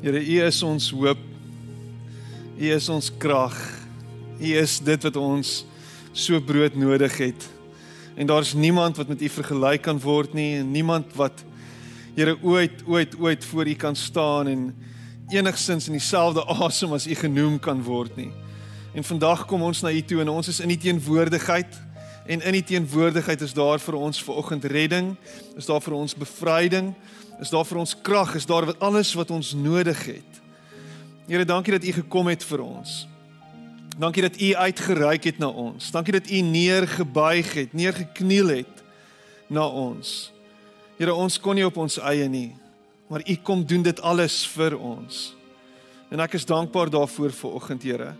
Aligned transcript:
Here, 0.00 0.16
U 0.16 0.36
is 0.46 0.62
ons 0.64 0.86
hoop. 0.96 1.18
U 2.56 2.68
is 2.72 2.86
ons 2.88 3.10
krag. 3.20 3.56
U 4.40 4.52
is 4.56 4.78
dit 4.80 5.02
wat 5.04 5.16
ons 5.20 5.50
so 6.16 6.40
brood 6.40 6.78
nodig 6.80 7.18
het. 7.20 7.44
En 8.16 8.30
daar's 8.30 8.54
niemand 8.56 8.96
wat 8.96 9.10
met 9.12 9.20
U 9.20 9.28
vergelyk 9.28 9.84
kan 9.84 10.00
word 10.00 10.32
nie 10.32 10.54
en 10.62 10.70
niemand 10.72 11.12
wat 11.20 11.44
Here 12.16 12.32
ooit 12.42 12.80
ooit 12.88 13.12
ooit 13.20 13.44
voor 13.44 13.68
U 13.68 13.74
kan 13.74 13.96
staan 13.96 14.48
en 14.48 14.64
enigsins 15.30 15.86
in 15.86 15.98
dieselfde 15.98 16.46
asem 16.48 16.96
as 16.96 17.06
U 17.06 17.14
genoem 17.14 17.60
kan 17.60 17.84
word 17.84 18.16
nie. 18.16 18.32
En 18.96 19.04
vandag 19.04 19.44
kom 19.46 19.62
ons 19.68 19.84
na 19.84 19.92
U 19.92 20.00
toe 20.00 20.24
en 20.24 20.32
ons 20.32 20.48
is 20.48 20.62
in 20.64 20.72
U 20.72 20.78
teenwoordigheid 20.80 21.76
en 22.26 22.40
in 22.40 22.54
U 22.54 22.62
teenwoordigheid 22.62 23.40
is 23.40 23.52
daar 23.56 23.80
vir 23.80 23.94
ons 23.94 24.22
vanoggend 24.22 24.64
redding, 24.64 25.14
is 25.56 25.66
daar 25.66 25.80
vir 25.80 25.96
ons 25.96 26.14
bevryding, 26.14 26.92
is 27.40 27.50
daar 27.50 27.64
vir 27.64 27.80
ons 27.80 27.94
krag, 28.02 28.34
is 28.34 28.46
daar 28.46 28.66
wat 28.68 28.80
alles 28.84 29.14
wat 29.16 29.30
ons 29.30 29.52
nodig 29.56 30.04
het. 30.04 30.40
Here, 31.26 31.44
dankie 31.44 31.72
dat 31.72 31.84
U 31.84 31.92
gekom 31.92 32.28
het 32.28 32.44
vir 32.44 32.62
ons. 32.64 33.06
Dankie 33.98 34.22
dat 34.22 34.36
U 34.40 34.54
uitgereik 34.54 35.24
het 35.24 35.38
na 35.38 35.48
ons. 35.48 35.90
Dankie 35.90 36.12
dat 36.12 36.30
U 36.30 36.40
neergebuig 36.40 37.52
het, 37.54 37.72
neergekniel 37.72 38.48
het 38.60 38.84
na 39.48 39.66
ons. 39.66 40.32
Here, 40.98 41.14
ons 41.14 41.40
kon 41.40 41.56
nie 41.56 41.66
op 41.66 41.78
ons 41.80 41.98
eie 42.02 42.28
nie, 42.28 42.50
maar 43.08 43.24
U 43.24 43.36
kom 43.42 43.64
doen 43.64 43.82
dit 43.82 44.00
alles 44.04 44.42
vir 44.56 44.76
ons. 44.76 45.30
En 46.10 46.20
ek 46.20 46.34
is 46.36 46.48
dankbaar 46.48 46.90
daarvoor 46.90 47.32
vir 47.32 47.56
oggend, 47.56 47.86
Here. 47.86 48.14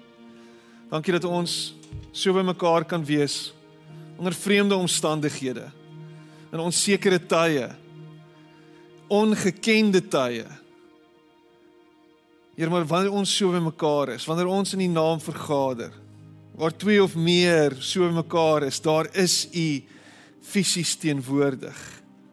Dankie 0.91 1.15
dat 1.15 1.27
ons 1.29 1.75
so 2.13 2.33
by 2.35 2.43
mekaar 2.47 2.87
kan 2.89 3.05
wees 3.07 3.51
onder 4.21 4.35
vreemde 4.37 4.77
omstandighede 4.77 5.71
in 6.53 6.61
onsekere 6.61 7.17
tye 7.25 7.71
ongekende 9.09 10.03
tye. 10.13 10.45
Here, 12.55 12.69
maar 12.71 12.85
wanneer 12.85 13.17
ons 13.17 13.33
so 13.33 13.49
by 13.51 13.63
mekaar 13.65 14.13
is, 14.15 14.27
wanneer 14.29 14.51
ons 14.53 14.77
in 14.77 14.85
U 14.85 14.91
naam 14.93 15.23
vergader, 15.25 15.95
waar 16.53 16.77
twee 16.77 17.01
of 17.03 17.17
meer 17.17 17.75
so 17.81 18.05
by 18.05 18.13
mekaar 18.21 18.69
is, 18.69 18.83
daar 18.85 19.09
is 19.17 19.47
U 19.57 19.67
fisies 20.45 20.95
teenwoordig. 21.01 21.81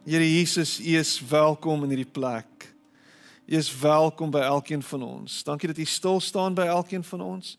Here 0.03 0.27
Jesus, 0.27 0.77
U 0.83 0.99
is 0.99 1.17
welkom 1.31 1.87
in 1.87 1.95
hierdie 1.95 2.13
plek. 2.19 2.67
U 3.47 3.55
is 3.55 3.71
welkom 3.79 4.29
by 4.35 4.43
elkeen 4.43 4.83
van 4.83 5.07
ons. 5.07 5.39
Dankie 5.47 5.71
dat 5.71 5.79
U 5.79 5.87
stil 5.87 6.19
staan 6.19 6.53
by 6.57 6.67
elkeen 6.67 7.07
van 7.07 7.23
ons. 7.23 7.55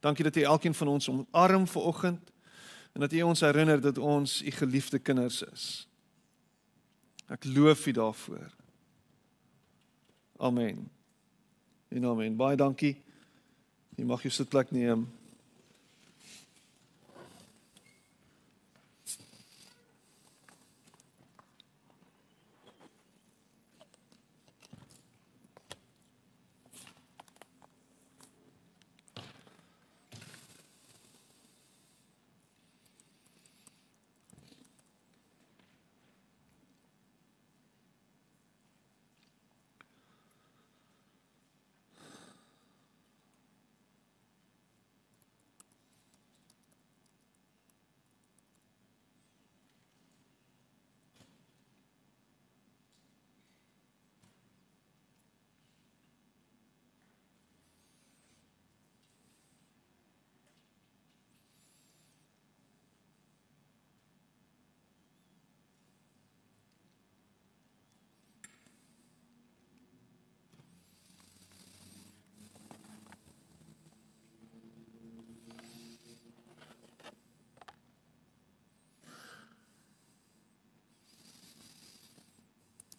Dankie 0.00 0.30
dat 0.30 0.38
U 0.38 0.46
elkeen 0.54 0.78
van 0.78 0.94
ons 0.94 1.10
omarm 1.10 1.66
ver 1.66 1.90
oggend 1.90 2.31
en 2.92 3.00
dat 3.00 3.12
U 3.12 3.22
ons 3.22 3.40
herinner 3.40 3.80
dat 3.80 3.98
ons 3.98 4.42
U 4.42 4.50
geliefde 4.50 4.98
kinders 4.98 5.42
is. 5.42 5.88
Ek 7.32 7.44
loof 7.44 7.86
U 7.86 7.92
daarvoor. 7.92 8.50
Amen. 10.36 10.90
En 11.88 12.04
amen. 12.04 12.36
Baie 12.36 12.56
dankie. 12.56 12.96
Jy 13.96 14.04
mag 14.08 14.22
jou 14.24 14.32
sitplek 14.32 14.72
neem. 14.74 15.06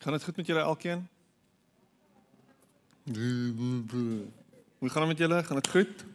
Gaan 0.03 0.14
dit 0.14 0.24
goed 0.24 0.36
met 0.36 0.46
julle 0.46 0.59
elkeen? 0.59 1.08
Hoe 4.78 4.90
gaan 4.90 5.08
dit 5.08 5.08
met 5.08 5.18
julle? 5.18 5.44
Gaan 5.44 5.56
dit 5.56 5.69
goed? 5.69 6.06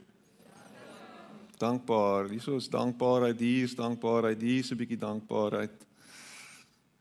Dankbaar. 1.56 2.28
Hierso 2.28 2.56
is 2.56 2.68
dankbaarheid, 2.68 3.38
hier 3.38 3.62
is 3.62 3.74
dankbaarheid, 3.74 4.40
hier 4.40 4.58
is 4.58 4.70
'n 4.70 4.76
bietjie 4.76 4.98
dankbaarheid. 4.98 5.72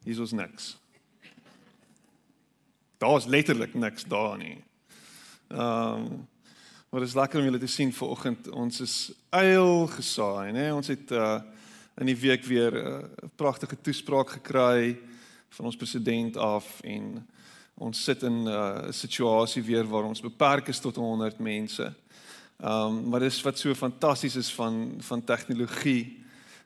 Hierso 0.04 0.24
is 0.24 0.32
niks. 0.32 0.78
Daar's 2.98 3.26
letterlik 3.26 3.74
niks 3.74 4.04
daar 4.04 4.38
nie. 4.38 4.64
Ehm 5.48 5.94
um, 5.94 6.28
Maar 6.90 7.00
dit 7.00 7.10
is 7.10 7.16
lekker 7.16 7.40
om 7.40 7.46
julle 7.46 7.58
te 7.58 7.68
sien 7.68 7.94
vanoggend. 7.94 8.50
Ons 8.50 8.80
is 8.80 9.12
eil 9.30 9.88
gesaai, 9.88 10.52
né? 10.52 10.72
Ons 10.72 10.88
het 10.88 11.12
uh 11.12 11.42
in 11.98 12.06
die 12.06 12.18
week 12.18 12.44
weer 12.44 12.72
'n 12.72 12.88
uh, 12.88 13.30
pragtige 13.36 13.82
toespraak 13.82 14.30
gekry 14.30 15.00
van 15.50 15.66
ons 15.66 15.76
president 15.76 16.38
af 16.38 16.82
en 16.82 17.28
ons 17.78 18.04
sit 18.04 18.24
in 18.24 18.44
'n 18.44 18.48
uh, 18.48 18.92
situasie 18.92 19.64
weer 19.64 19.88
waar 19.88 20.04
ons 20.04 20.22
beperk 20.22 20.68
is 20.68 20.80
tot 20.80 20.96
100 20.96 21.40
mense. 21.40 21.94
Ehm 22.58 22.72
um, 22.72 23.10
maar 23.10 23.20
dis 23.20 23.42
wat 23.42 23.60
so 23.60 23.74
fantasties 23.74 24.36
is 24.36 24.54
van 24.54 24.94
van 24.98 25.24
tegnologie. 25.24 26.24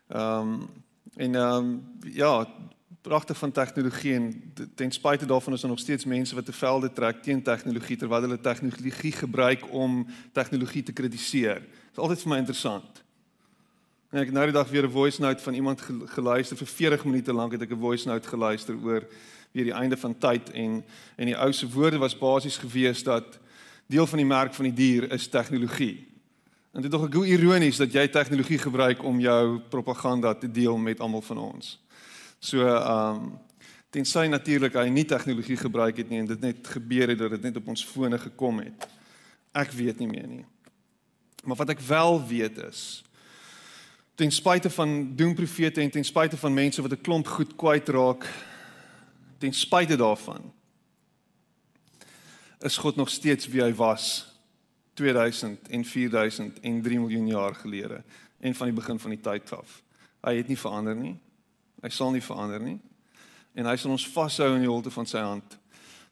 Ehm 0.08 0.38
um, 0.38 0.68
en 1.16 1.34
ehm 1.34 1.54
um, 1.54 1.98
ja, 2.00 2.46
pragtig 3.02 3.38
van 3.38 3.52
tegnologie 3.52 4.14
en 4.14 4.52
ten 4.74 4.90
spyte 4.90 5.26
daarvan 5.26 5.52
is 5.52 5.60
daar 5.60 5.70
nog 5.70 5.78
steeds 5.78 6.04
mense 6.04 6.34
wat 6.34 6.44
te 6.44 6.52
velde 6.52 6.92
trek 6.92 7.22
teen 7.22 7.42
tegnologie 7.42 7.96
terwyl 7.96 8.20
hulle 8.20 8.40
tegnologie 8.40 9.12
gebruik 9.12 9.72
om 9.72 10.06
tegnologie 10.32 10.82
te 10.82 10.92
kritiseer. 10.92 11.60
Dit 11.60 11.92
is 11.92 11.98
altyd 11.98 12.22
vir 12.22 12.30
my 12.30 12.36
interessant. 12.36 13.02
En 14.12 14.20
ek 14.20 14.28
het 14.28 14.34
nou 14.36 14.44
die 14.44 14.52
dag 14.52 14.68
weer 14.68 14.84
'n 14.84 14.90
voice 14.90 15.20
note 15.20 15.42
van 15.42 15.54
iemand 15.54 15.80
geluister 16.04 16.56
vir 16.56 16.66
40 16.66 17.04
minute 17.04 17.32
lank 17.32 17.52
het 17.52 17.62
ek 17.62 17.70
'n 17.72 17.80
voice 17.80 18.08
note 18.08 18.28
geluister 18.28 18.76
oor 18.76 19.06
weer 19.52 19.64
die 19.64 19.72
einde 19.72 19.96
van 19.96 20.18
tyd 20.18 20.50
en 20.50 20.84
en 21.16 21.26
die 21.26 21.36
ou 21.36 21.52
se 21.52 21.68
woorde 21.68 21.98
was 21.98 22.18
basies 22.18 22.56
gewees 22.56 23.02
dat 23.02 23.38
deel 23.86 24.06
van 24.06 24.18
die 24.18 24.26
merk 24.26 24.54
van 24.54 24.64
die 24.64 24.74
dier 24.74 25.12
is 25.12 25.28
tegnologie. 25.28 26.06
En 26.72 26.82
dit 26.82 26.92
is 26.92 26.98
tog 26.98 27.12
hoe 27.12 27.26
ironies 27.26 27.76
dat 27.76 27.92
jy 27.92 28.08
tegnologie 28.08 28.58
gebruik 28.58 29.02
om 29.02 29.20
jou 29.20 29.58
propaganda 29.58 30.34
te 30.34 30.50
deel 30.50 30.76
met 30.76 31.00
almal 31.00 31.22
van 31.22 31.38
ons. 31.38 31.80
So 32.38 32.66
ehm 32.66 33.16
um, 33.16 33.38
tensy 33.90 34.26
natuurlik 34.26 34.74
hy 34.74 34.88
nie 34.88 35.04
tegnologie 35.04 35.56
gebruik 35.56 35.96
het 35.96 36.08
nie 36.08 36.18
en 36.18 36.26
dit 36.26 36.40
net 36.40 36.66
gebeur 36.66 37.08
het 37.08 37.18
dat 37.18 37.30
dit 37.30 37.42
net 37.42 37.56
op 37.56 37.68
ons 37.68 37.84
fone 37.84 38.18
gekom 38.18 38.58
het. 38.58 38.88
Ek 39.52 39.70
weet 39.70 39.98
nie 39.98 40.08
meer 40.08 40.26
nie. 40.26 40.44
Maar 41.44 41.56
wat 41.56 41.68
ek 41.68 41.80
wel 41.80 42.26
weet 42.26 42.58
is 42.58 43.04
ten 44.14 44.32
spyte 44.32 44.70
van 44.70 45.16
doemprofete 45.16 45.80
en 45.80 45.90
ten 45.90 46.04
spyte 46.04 46.36
van 46.36 46.54
mense 46.54 46.82
wat 46.82 46.92
'n 46.92 47.00
klomp 47.00 47.26
goed 47.26 47.56
kwyt 47.56 47.88
raak 47.88 48.28
ten 49.38 49.52
spyte 49.52 49.96
daarvan 49.96 50.52
is 52.58 52.76
God 52.76 52.96
nog 52.96 53.10
steeds 53.10 53.46
wie 53.46 53.62
hy 53.62 53.74
was 53.74 54.32
2000 54.94 55.68
en 55.68 55.84
4000 55.84 56.60
en 56.60 56.82
3 56.82 56.98
miljoen 57.00 57.26
jaar 57.26 57.54
gelede 57.54 58.02
en 58.40 58.54
van 58.54 58.66
die 58.66 58.76
begin 58.76 58.98
van 58.98 59.10
die 59.10 59.20
tyd 59.20 59.52
af. 59.52 59.82
Hy 60.20 60.36
het 60.36 60.48
nie 60.48 60.58
verander 60.58 60.96
nie. 60.96 61.14
Hy 61.82 61.90
sal 61.90 62.10
nie 62.10 62.22
verander 62.22 62.60
nie. 62.62 62.78
En 63.54 63.66
hy 63.66 63.76
sal 63.76 63.94
ons 63.94 64.06
vashou 64.14 64.48
in 64.54 64.64
die 64.64 64.70
holte 64.70 64.90
van 64.90 65.06
sy 65.06 65.22
hand 65.22 65.58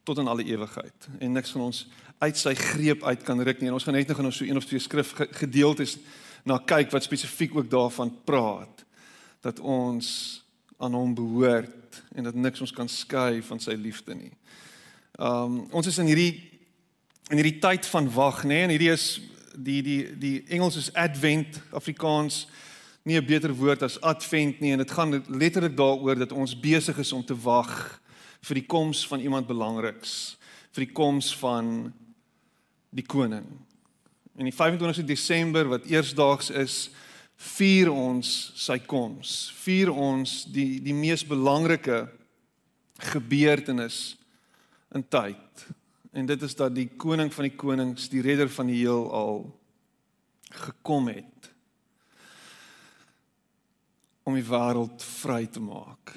tot 0.06 0.18
in 0.18 0.30
alle 0.30 0.44
ewigheid. 0.46 1.08
En 1.18 1.32
niks 1.32 1.52
van 1.54 1.68
ons 1.68 1.84
uit 2.18 2.38
sy 2.38 2.54
greep 2.54 3.04
uit 3.04 3.22
kan 3.26 3.42
ruk 3.42 3.60
nie. 3.60 3.68
En 3.68 3.76
ons 3.76 3.84
gaan 3.84 3.94
net 3.98 4.08
nog 4.08 4.22
in 4.22 4.32
so 4.32 4.44
een 4.44 4.56
of 4.56 4.66
twee 4.68 4.82
skrif 4.82 5.12
gedeeltes 5.16 5.98
na 6.44 6.58
kyk 6.58 6.90
wat 6.90 7.04
spesifiek 7.04 7.54
ook 7.56 7.70
daarvan 7.70 8.12
praat 8.24 8.84
dat 9.40 9.60
ons 9.60 10.42
aan 10.78 10.94
hom 10.94 11.14
behoort 11.14 12.02
en 12.14 12.24
dat 12.24 12.34
niks 12.34 12.60
ons 12.60 12.72
kan 12.72 12.88
skei 12.88 13.42
van 13.42 13.60
sy 13.60 13.76
liefde 13.76 14.14
nie. 14.14 14.32
Um 15.20 15.66
ons 15.70 15.86
is 15.86 15.98
in 15.98 16.08
hierdie 16.08 16.50
in 17.30 17.38
hierdie 17.38 17.60
tyd 17.62 17.86
van 17.86 18.08
wag, 18.10 18.42
nê, 18.42 18.48
nee, 18.48 18.64
en 18.64 18.72
hierdie 18.74 18.92
is 18.92 19.20
die 19.54 19.82
die 19.82 20.00
die 20.18 20.36
Engels 20.48 20.76
is 20.80 20.92
advent, 20.98 21.60
Afrikaans 21.70 22.46
nie 23.04 23.16
'n 23.16 23.26
beter 23.26 23.54
woord 23.54 23.82
as 23.82 24.00
advent 24.00 24.60
nie 24.60 24.72
en 24.72 24.78
dit 24.78 24.90
gaan 24.90 25.24
letterlik 25.28 25.76
daaroor 25.76 26.18
dat 26.18 26.32
ons 26.32 26.60
besig 26.60 26.98
is 26.98 27.12
om 27.12 27.24
te 27.24 27.34
wag 27.34 28.00
vir 28.42 28.54
die 28.54 28.66
koms 28.66 29.06
van 29.06 29.20
iemand 29.20 29.46
belangriks, 29.46 30.36
vir 30.72 30.84
die 30.84 30.92
koms 30.92 31.34
van 31.36 31.92
die 32.90 33.04
koning. 33.06 33.46
En 34.40 34.48
die 34.48 34.56
25 34.56 35.04
Desember 35.04 35.68
wat 35.68 35.84
eersdaags 35.84 36.48
is, 36.56 36.76
vier 37.36 37.90
ons 37.92 38.30
sy 38.56 38.78
koms. 38.88 39.50
Vier 39.60 39.92
ons 39.92 40.46
die 40.48 40.78
die 40.80 40.96
mees 40.96 41.26
belangrike 41.28 42.06
gebeurtenis 43.12 44.16
in 44.96 45.04
tyd. 45.12 45.66
En 46.16 46.24
dit 46.26 46.48
is 46.48 46.56
dat 46.56 46.72
die 46.72 46.88
koning 46.96 47.28
van 47.32 47.50
die 47.50 47.56
konings, 47.56 48.08
die 48.08 48.24
redder 48.24 48.48
van 48.48 48.72
die 48.72 48.80
heelal 48.80 49.44
gekom 50.64 51.12
het 51.12 51.52
om 54.24 54.34
die 54.36 54.46
wêreld 54.46 55.04
vry 55.20 55.44
te 55.52 55.60
maak. 55.60 56.16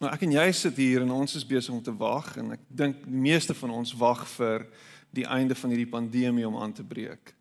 Nou 0.00 0.10
ek 0.14 0.24
en 0.24 0.36
jy 0.38 0.50
sit 0.56 0.80
hier 0.80 1.04
en 1.04 1.12
ons 1.12 1.36
is 1.36 1.46
besig 1.46 1.74
om 1.74 1.84
te 1.84 1.92
wag 1.92 2.38
en 2.40 2.54
ek 2.56 2.68
dink 2.68 3.04
die 3.04 3.24
meeste 3.28 3.56
van 3.58 3.76
ons 3.82 3.92
wag 4.00 4.24
vir 4.38 4.64
die 5.10 5.26
einde 5.26 5.54
van 5.54 5.70
hierdie 5.70 5.90
pandemie 5.90 6.46
om 6.46 6.56
aan 6.56 6.72
te 6.72 6.84
breek. 6.84 7.34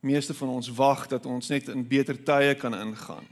Meeste 0.00 0.34
van 0.34 0.48
ons 0.48 0.68
wag 0.68 1.06
dat 1.06 1.26
ons 1.26 1.48
net 1.48 1.68
in 1.68 1.86
beter 1.86 2.18
tye 2.24 2.54
kan 2.54 2.74
ingaan. 2.74 3.26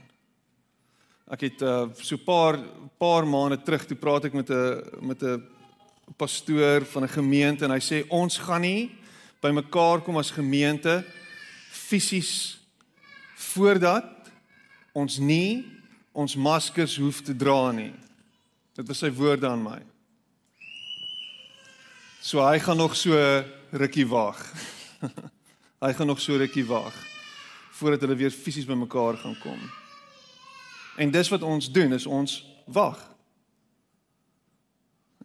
Ek 1.31 1.41
het 1.41 1.61
uh, 1.61 1.87
so 1.97 2.15
'n 2.15 2.23
paar 2.23 2.59
paar 2.99 3.25
maande 3.27 3.57
terug 3.57 3.85
toe 3.85 3.97
praat 3.97 4.25
ek 4.25 4.33
met 4.33 4.49
'n 4.49 4.83
met 5.01 5.23
'n 5.23 5.43
pastoor 6.17 6.85
van 6.85 7.03
'n 7.03 7.09
gemeente 7.17 7.65
en 7.65 7.71
hy 7.71 7.81
sê 7.81 8.05
ons 8.09 8.37
gaan 8.37 8.61
nie 8.61 8.91
by 9.41 9.51
mekaar 9.51 10.01
kom 10.01 10.17
as 10.17 10.31
gemeente 10.31 11.03
fisies 11.71 12.59
voordat 13.35 14.31
ons 14.93 15.17
nie 15.17 15.65
ons 16.13 16.35
maskers 16.35 16.97
hoef 16.97 17.21
te 17.21 17.35
dra 17.35 17.71
nie. 17.71 17.93
Dit 18.75 18.87
was 18.87 18.99
sy 19.03 19.11
woorde 19.11 19.47
aan 19.47 19.63
my. 19.63 19.81
So 22.21 22.41
hy 22.41 22.59
gaan 22.59 22.77
nog 22.77 22.95
so 22.95 23.13
rukkie 23.71 24.07
wag. 24.07 24.53
hy 25.85 25.93
gaan 25.93 26.07
nog 26.07 26.21
so 26.21 26.37
rukkie 26.37 26.65
wag 26.65 26.93
voordat 27.75 28.01
hulle 28.01 28.15
weer 28.15 28.31
fisies 28.31 28.65
bymekaar 28.65 29.17
gaan 29.17 29.37
kom. 29.39 29.59
En 30.95 31.11
dis 31.11 31.29
wat 31.29 31.41
ons 31.41 31.71
doen, 31.71 31.93
is 31.93 32.05
ons 32.05 32.37
wag. 32.65 32.99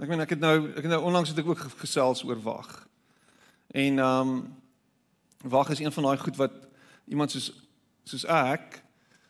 Ek 0.00 0.08
meen 0.08 0.25
ek 0.25 0.34
het 0.34 0.40
nou 0.42 0.56
ek 0.72 0.82
het 0.82 0.90
nou 0.90 1.02
onlangs 1.06 1.31
het 1.31 1.38
ek 1.38 1.50
ook 1.52 1.62
gesels 1.82 2.25
oor 2.25 2.40
wag. 2.42 2.70
En 3.70 3.98
ehm 3.98 4.32
um, 4.32 4.40
wag 5.40 5.70
is 5.70 5.78
een 5.81 5.93
van 5.93 6.02
daai 6.02 6.19
goed 6.19 6.36
wat 6.36 6.52
iemand 7.08 7.31
soos 7.31 7.52
soos 8.04 8.25
ek 8.25 8.82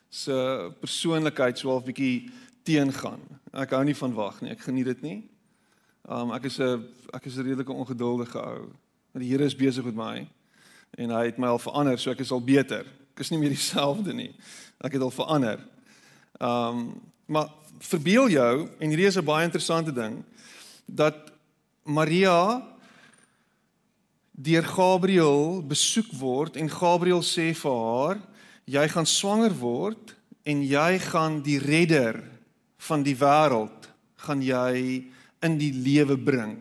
se 0.08 0.34
persoonlikheid 0.80 1.58
so 1.58 1.70
half 1.70 1.84
bietjie 1.84 2.30
teengaan. 2.66 3.20
Ek 3.52 3.74
hou 3.76 3.82
nie 3.84 3.96
van 3.96 4.14
wag 4.14 4.40
nie. 4.40 4.50
Ek 4.50 4.64
geniet 4.66 4.88
dit 4.90 5.02
nie. 5.02 5.18
Um 6.08 6.32
ek 6.34 6.48
is 6.48 6.58
'n 6.58 6.88
ek 7.12 7.26
is 7.26 7.36
'n 7.36 7.46
redelike 7.46 7.72
ongeduldige 7.72 8.38
ou. 8.38 8.72
Maar 9.12 9.22
die 9.22 9.30
Here 9.30 9.44
is 9.44 9.56
besig 9.56 9.84
met 9.84 9.94
my 9.94 10.14
en 10.98 11.12
hy 11.14 11.24
het 11.28 11.38
my 11.38 11.46
al 11.52 11.60
verander, 11.62 11.98
so 11.98 12.10
ek 12.10 12.22
is 12.24 12.32
al 12.34 12.42
beter. 12.42 12.86
Ek 13.14 13.22
is 13.22 13.30
nie 13.30 13.38
meer 13.38 13.54
dieselfde 13.54 14.14
nie. 14.14 14.32
Ek 14.82 14.96
het 14.96 15.02
al 15.02 15.14
verander. 15.14 15.62
Um 16.40 17.00
maar 17.30 17.46
verbeel 17.78 18.32
jou 18.34 18.54
en 18.82 18.90
hierdie 18.90 19.06
is 19.06 19.16
'n 19.16 19.24
baie 19.24 19.44
interessante 19.46 19.92
ding 19.92 20.24
dat 20.86 21.30
Maria 21.84 22.66
deur 24.32 24.64
Gabriël 24.64 25.62
besoek 25.62 26.10
word 26.18 26.56
en 26.56 26.70
Gabriël 26.70 27.22
sê 27.22 27.54
vir 27.54 27.76
haar 27.84 28.18
jy 28.64 28.88
gaan 28.88 29.06
swanger 29.06 29.54
word 29.54 30.14
en 30.42 30.62
jy 30.62 30.98
gaan 30.98 31.40
die 31.42 31.58
redder 31.58 32.20
van 32.78 33.02
die 33.02 33.16
wêreld 33.16 33.88
gaan 34.16 34.42
jy 34.42 35.04
in 35.42 35.58
die 35.58 35.72
lewe 35.72 36.16
bring. 36.18 36.58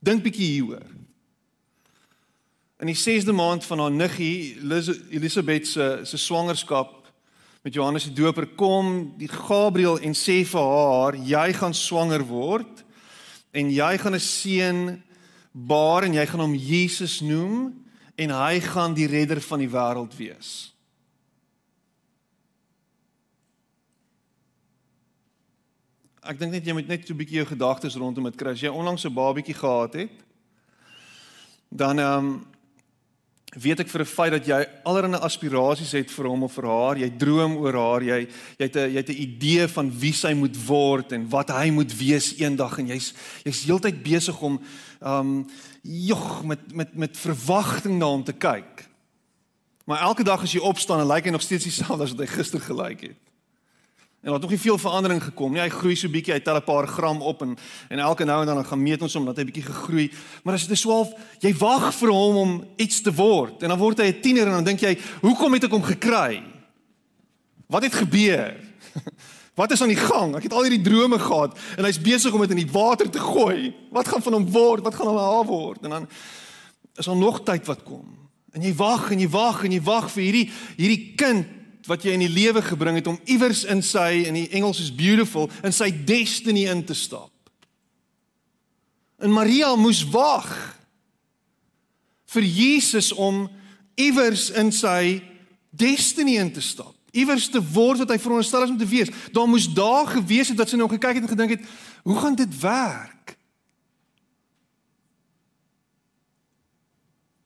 Dink 0.00 0.22
bietjie 0.24 0.50
hieroor. 0.56 0.95
In 2.76 2.90
die 2.90 2.96
6de 2.96 3.32
maand 3.32 3.64
van 3.64 3.78
haar 3.78 3.90
niggie 3.90 4.58
Elisabeth 5.10 5.66
se 5.66 6.00
se 6.02 6.16
swangerskap 6.16 7.12
met 7.62 7.74
Johannes 7.74 8.04
die 8.04 8.12
Doper 8.12 8.46
kom 8.46 9.14
die 9.16 9.28
Gabriël 9.28 9.98
en 9.98 10.14
sê 10.14 10.42
vir 10.44 10.60
haar 10.60 11.16
jy 11.16 11.52
gaan 11.56 11.74
swanger 11.74 12.26
word 12.28 12.84
en 13.52 13.70
jy 13.72 13.98
gaan 13.98 14.14
'n 14.14 14.20
seun 14.20 15.02
baar 15.52 16.04
en 16.04 16.12
jy 16.12 16.26
gaan 16.26 16.40
hom 16.40 16.54
Jesus 16.54 17.20
noem 17.20 17.84
en 18.14 18.30
hy 18.30 18.60
gaan 18.60 18.94
die 18.94 19.06
redder 19.06 19.40
van 19.40 19.58
die 19.58 19.72
wêreld 19.72 20.16
wees. 20.16 20.76
ek 26.26 26.40
dink 26.40 26.52
net 26.52 26.66
jy 26.66 26.74
moet 26.74 26.88
net 26.88 27.06
so 27.06 27.14
'n 27.14 27.18
bietjie 27.18 27.38
jou 27.38 27.46
gedagtes 27.46 27.96
rondom 27.96 28.24
dit 28.24 28.36
kry. 28.36 28.52
As 28.52 28.60
jy 28.60 28.68
onlangs 28.68 29.04
'n 29.06 29.14
babietjie 29.14 29.54
gehad 29.54 29.94
het, 29.94 30.10
dan 31.70 31.98
ehm 31.98 32.18
um, 32.18 32.55
weet 33.56 33.80
ek 33.80 33.88
vir 33.88 34.00
'n 34.00 34.06
feit 34.06 34.32
dat 34.32 34.46
jy 34.46 34.66
allerlei 34.84 35.20
aspirasies 35.20 35.92
het 35.92 36.10
vir 36.10 36.28
hom 36.28 36.42
of 36.42 36.52
vir 36.52 36.66
haar. 36.66 36.98
Jy 36.98 37.10
droom 37.16 37.56
oor 37.56 37.74
haar. 37.74 38.02
Jy 38.02 38.28
jy 38.58 38.64
het 38.64 38.76
'n 38.76 38.90
jy 38.90 38.96
het 38.96 39.08
'n 39.08 39.22
idee 39.22 39.68
van 39.68 39.90
wie 39.98 40.12
sy 40.12 40.32
moet 40.32 40.56
word 40.66 41.12
en 41.12 41.28
wat 41.28 41.50
hy 41.50 41.70
moet 41.70 41.92
wees 41.98 42.34
eendag 42.38 42.78
en 42.78 42.86
jy's 42.88 43.14
jy's 43.44 43.64
heeltyd 43.64 44.02
besig 44.02 44.40
om 44.42 44.60
ehm 45.00 45.20
um, 45.20 45.46
jog 45.82 46.44
met 46.44 46.72
met 46.72 46.94
met 46.94 47.16
verwagting 47.16 47.98
na 47.98 48.06
hom 48.06 48.24
te 48.24 48.32
kyk. 48.32 48.88
Maar 49.84 50.00
elke 50.00 50.24
dag 50.24 50.42
as 50.42 50.52
jy 50.52 50.60
opstaan 50.60 51.06
lyk 51.06 51.24
hy 51.24 51.30
nog 51.30 51.42
steeds 51.42 51.64
dieselfde 51.64 52.02
as 52.02 52.10
wat 52.10 52.20
hy 52.20 52.26
gister 52.26 52.60
gelyk 52.60 53.00
het. 53.00 53.25
En 54.26 54.32
daar 54.32 54.40
het 54.40 54.50
nog 54.50 54.58
nie 54.58 54.70
veel 54.70 54.78
verandering 54.78 55.22
gekom 55.22 55.52
nie. 55.52 55.60
Hy 55.62 55.68
groei 55.70 55.94
so 55.94 56.10
bietjie, 56.10 56.32
hy 56.34 56.40
tel 56.42 56.56
'n 56.58 56.64
paar 56.66 56.88
gram 56.90 57.20
op 57.22 57.42
en 57.42 57.56
en 57.88 57.98
elke 57.98 58.24
nou 58.24 58.40
en 58.40 58.46
dan 58.46 58.64
gaan 58.66 58.82
meet 58.82 59.02
ons 59.02 59.14
hom 59.14 59.24
dat 59.24 59.36
hy 59.36 59.44
bietjie 59.44 59.62
gegroei. 59.62 60.10
Maar 60.42 60.54
as 60.54 60.62
dit 60.62 60.70
is 60.70 60.80
swaalf, 60.80 61.12
jy 61.38 61.54
wag 61.54 61.94
vir 61.94 62.10
hom 62.10 62.36
om 62.36 62.64
iets 62.76 63.00
te 63.00 63.14
word 63.14 63.62
en 63.62 63.68
dan 63.68 63.78
word 63.78 63.98
hy 63.98 64.06
'n 64.06 64.20
tiener 64.20 64.46
en 64.46 64.52
dan 64.52 64.64
dink 64.64 64.80
jy, 64.80 64.98
"Hoekom 65.20 65.52
het 65.52 65.64
ek 65.64 65.70
hom 65.70 65.82
gekry? 65.82 66.42
Wat 67.66 67.82
het 67.82 67.94
gebeur? 67.94 68.56
Wat 69.54 69.70
is 69.70 69.82
aan 69.82 69.94
die 69.94 70.06
gang? 70.10 70.36
Ek 70.36 70.42
het 70.42 70.52
al 70.52 70.62
hierdie 70.62 70.90
drome 70.90 71.18
gehad 71.18 71.58
en 71.76 71.84
hy's 71.84 72.00
besig 72.00 72.32
om 72.32 72.40
dit 72.40 72.50
in 72.50 72.66
die 72.66 72.72
water 72.72 73.10
te 73.10 73.20
gooi. 73.20 73.74
Wat 73.92 74.08
gaan 74.08 74.22
van 74.22 74.32
hom 74.32 74.50
word? 74.50 74.82
Wat 74.82 74.94
gaan 74.94 75.06
hom 75.06 75.16
haar 75.16 75.44
word?" 75.46 75.84
En 75.84 75.90
dan 75.90 76.08
is 76.96 77.04
daar 77.04 77.16
nog 77.16 77.44
tyd 77.44 77.66
wat 77.66 77.82
kom. 77.82 78.18
En 78.52 78.62
jy 78.62 78.74
wag 78.74 79.10
en 79.10 79.20
jy 79.20 79.28
wag 79.28 79.64
en 79.64 79.70
jy 79.72 79.82
wag 79.82 80.10
vir 80.10 80.22
hierdie 80.22 80.50
hierdie 80.76 81.14
kind 81.14 81.46
wat 81.86 82.04
jy 82.04 82.16
in 82.16 82.24
die 82.24 82.32
lewe 82.32 82.62
gebring 82.62 82.98
het 82.98 83.06
om 83.10 83.18
iewers 83.30 83.64
in 83.64 83.82
sy 83.84 84.26
in 84.26 84.38
die 84.38 84.48
Engels 84.56 84.80
is 84.82 84.94
beautiful 84.94 85.50
in 85.66 85.74
sy 85.74 85.90
destiny 86.06 86.66
in 86.70 86.84
te 86.86 86.94
stap. 86.94 87.30
En 89.22 89.32
Maria 89.32 89.72
moes 89.78 90.02
wag 90.12 90.50
vir 92.34 92.44
Jesus 92.44 93.12
om 93.12 93.46
iewers 93.96 94.50
in 94.50 94.72
sy 94.74 95.22
destiny 95.70 96.36
in 96.40 96.52
te 96.52 96.64
stap. 96.64 96.92
Iewers 97.16 97.48
te 97.48 97.62
word 97.62 98.02
wat 98.02 98.12
hy 98.12 98.18
veronderstel 98.20 98.66
is 98.66 98.74
om 98.74 98.80
te 98.80 98.88
wees. 98.88 99.12
Daar 99.32 99.48
moes 99.48 99.68
daar 99.72 100.10
gewees 100.18 100.50
het 100.52 100.58
dat 100.60 100.68
sy 100.68 100.76
nou 100.76 100.88
gekyk 100.90 101.16
het 101.16 101.24
en 101.24 101.32
gedink 101.32 101.54
het, 101.56 101.68
hoe 102.04 102.18
gaan 102.20 102.36
dit 102.36 102.60
werk? 102.60 103.35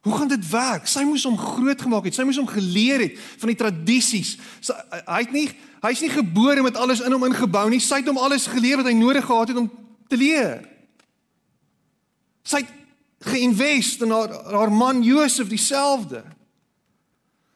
Hoe 0.01 0.17
gaan 0.17 0.29
dit 0.29 0.49
werk? 0.49 0.87
Sy 0.89 1.03
moes 1.05 1.27
hom 1.29 1.37
groot 1.39 1.83
gemaak 1.83 2.07
het. 2.09 2.17
Sy 2.17 2.25
moes 2.25 2.39
hom 2.41 2.49
geleer 2.49 3.05
het 3.05 3.19
van 3.43 3.53
die 3.53 3.59
tradisies. 3.59 4.37
Sy 4.65 4.77
hy 5.05 5.21
het 5.27 5.35
nie 5.37 5.49
hy's 5.81 6.01
nie 6.05 6.13
gebore 6.13 6.61
met 6.65 6.77
alles 6.77 7.01
in 7.05 7.13
hom 7.13 7.25
ingebou 7.29 7.67
nie. 7.73 7.81
Sy 7.81 8.01
het 8.01 8.09
hom 8.09 8.21
alles 8.21 8.49
geleer 8.49 8.81
wat 8.81 8.89
hy 8.89 8.97
nodig 8.97 9.25
gehad 9.25 9.53
het 9.53 9.61
om 9.61 9.71
te 10.09 10.19
leer. 10.21 10.61
Sy 12.45 12.63
het 12.65 12.77
geïnvest 13.31 14.05
in 14.05 14.13
haar 14.17 14.33
haar 14.49 14.73
man 14.73 15.03
Josef 15.05 15.49
dieselfde. 15.49 16.25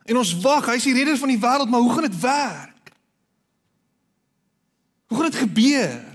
En 0.04 0.20
ons 0.20 0.34
wag, 0.44 0.68
hy's 0.68 0.84
die 0.84 0.92
redder 0.92 1.16
van 1.16 1.32
die 1.32 1.40
wêreld, 1.40 1.70
maar 1.72 1.80
hoe 1.80 1.92
gaan 1.92 2.04
dit 2.04 2.20
werk? 2.20 2.90
Hoe 5.08 5.16
gaan 5.16 5.30
dit 5.30 5.40
gebeur? 5.40 6.13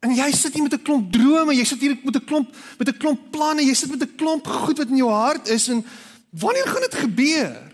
En 0.00 0.14
jy 0.16 0.30
sit 0.32 0.54
hier 0.56 0.64
met 0.64 0.74
'n 0.74 0.82
klomp 0.82 1.12
drome, 1.12 1.54
jy 1.54 1.64
sit 1.64 1.80
hier 1.80 1.98
met 2.02 2.16
'n 2.16 2.24
klomp 2.24 2.54
met 2.78 2.88
'n 2.88 2.96
klomp 2.96 3.30
planne, 3.30 3.62
jy 3.62 3.74
sit 3.74 3.90
met 3.90 4.02
'n 4.02 4.16
klomp 4.16 4.46
goed 4.46 4.78
wat 4.78 4.88
in 4.88 4.96
jou 4.96 5.10
hart 5.10 5.48
is 5.48 5.68
en 5.68 5.84
wanneer 6.30 6.66
gaan 6.66 6.80
dit 6.80 6.94
gebeur? 6.94 7.70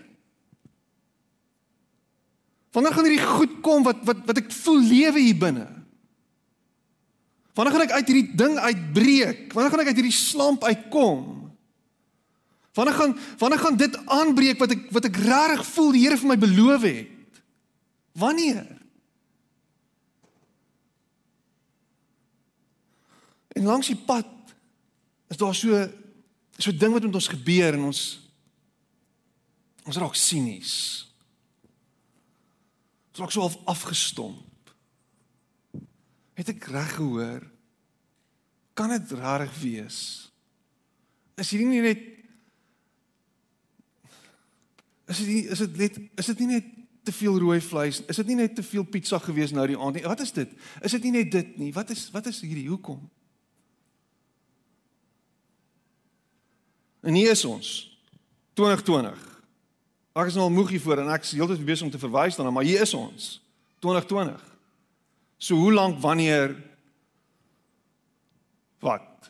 Wanneer 2.71 2.93
gaan 2.93 3.05
hierdie 3.05 3.25
goed 3.25 3.61
kom 3.61 3.83
wat 3.83 4.03
wat 4.03 4.17
wat 4.25 4.37
ek 4.37 4.51
voel 4.51 4.81
lewe 4.81 5.19
hier 5.19 5.37
binne? 5.37 5.67
Wanneer 7.53 7.73
gaan 7.73 7.87
ek 7.87 7.91
uit 7.91 8.07
hierdie 8.07 8.35
ding 8.35 8.57
uitbreek? 8.57 9.53
Wanneer 9.53 9.71
gaan 9.71 9.79
ek 9.79 9.87
uit 9.87 9.95
hierdie 9.95 10.13
slamp 10.13 10.63
uitkom? 10.63 11.51
Wanneer 12.73 12.93
gaan 12.93 13.17
wanneer 13.37 13.59
gaan 13.59 13.77
dit 13.77 13.97
aanbreek 14.05 14.59
wat 14.59 14.71
ek 14.71 14.91
wat 14.91 15.05
ek 15.05 15.15
regtig 15.15 15.65
voel 15.65 15.91
die 15.91 16.03
Here 16.05 16.17
vir 16.17 16.27
my 16.27 16.37
beloof 16.37 16.81
het? 16.81 17.41
Wanneer? 18.13 18.76
En 23.57 23.65
langs 23.65 23.89
die 23.89 23.99
pad 23.99 24.29
is 25.33 25.39
daar 25.41 25.55
so 25.55 25.83
so 26.57 26.73
ding 26.73 26.93
wat 26.93 27.05
met 27.05 27.17
ons 27.17 27.29
gebeur 27.29 27.75
en 27.77 27.89
ons 27.89 28.05
ons 29.87 29.99
raak 30.01 30.17
sinies. 30.19 30.73
Ons 33.13 33.21
raak 33.21 33.33
so 33.33 33.45
half 33.45 33.59
afgestomp. 33.69 34.73
Het 36.37 36.53
ek 36.53 36.69
reg 36.73 36.97
gehoor? 36.97 37.45
kan 38.77 38.93
dit 38.93 39.11
rarig 39.17 39.53
wees? 39.61 39.97
Is 41.37 41.49
hierdie 41.53 41.69
nie 41.69 41.81
net 41.85 42.05
Is 45.07 45.21
dit 45.23 45.51
is 45.53 45.61
dit 45.63 45.77
net 45.79 45.97
is 46.19 46.29
dit 46.33 46.41
nie 46.43 46.49
net 46.57 46.65
te 47.07 47.13
veel 47.15 47.37
rooi 47.39 47.61
vleis? 47.63 48.01
Is 48.11 48.17
dit 48.19 48.27
nie 48.27 48.41
net 48.41 48.57
te 48.57 48.63
veel 48.65 48.83
pizza 48.83 49.15
gewees 49.23 49.53
nou 49.55 49.63
die 49.69 49.77
aand 49.79 49.95
nie? 49.95 50.03
Wat 50.03 50.19
is 50.19 50.33
dit? 50.35 50.51
Is 50.83 50.97
dit 50.97 51.05
nie 51.07 51.13
net 51.15 51.29
dit 51.31 51.53
nie? 51.61 51.69
Wat 51.71 51.93
is 51.95 52.09
wat 52.11 52.27
is 52.27 52.41
hierdie? 52.43 52.65
Hoekom? 52.67 52.99
En 57.07 57.15
hier 57.15 57.31
is 57.31 57.45
ons. 57.47 57.67
2020. 58.59 59.15
Ek 60.17 60.31
is 60.31 60.35
nou 60.35 60.47
al 60.49 60.55
moeg 60.55 60.73
hiervoor 60.75 60.99
en 61.03 61.13
ek 61.13 61.23
is 61.23 61.35
heeltyd 61.37 61.63
besig 61.63 61.87
om 61.87 61.93
te 61.93 62.01
verwys 62.01 62.35
daarna, 62.35 62.51
maar 62.51 62.67
hier 62.67 62.83
is 62.83 62.91
ons. 62.97 63.37
2020. 63.85 64.41
So 65.39 65.55
hoe 65.55 65.71
lank 65.71 66.01
wanneer 66.03 66.55
wat? 68.83 69.29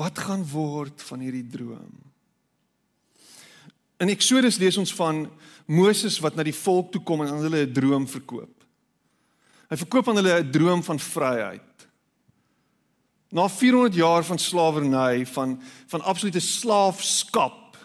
Wat 0.00 0.22
gaan 0.24 0.46
word 0.48 1.02
van 1.10 1.26
hierdie 1.26 1.44
droom? 1.44 1.92
In 4.00 4.08
Eksodus 4.14 4.56
lees 4.62 4.78
ons 4.80 4.94
van 4.96 5.26
Moses 5.68 6.16
wat 6.24 6.38
na 6.38 6.46
die 6.46 6.56
volk 6.56 6.94
toe 6.94 7.02
kom 7.04 7.20
en 7.20 7.34
aan 7.34 7.44
hulle 7.44 7.66
'n 7.66 7.74
droom 7.74 8.06
verkoop. 8.08 8.54
Hy 9.68 9.76
verkoop 9.76 10.08
aan 10.08 10.16
hulle 10.22 10.40
'n 10.40 10.50
droom 10.50 10.82
van 10.82 10.98
vryheid. 10.98 11.69
Na 13.30 13.48
400 13.48 13.94
jaar 13.94 14.24
van 14.24 14.38
slawerny, 14.38 15.26
van 15.26 15.60
van 15.86 16.02
absolute 16.02 16.40
slaafskap, 16.40 17.76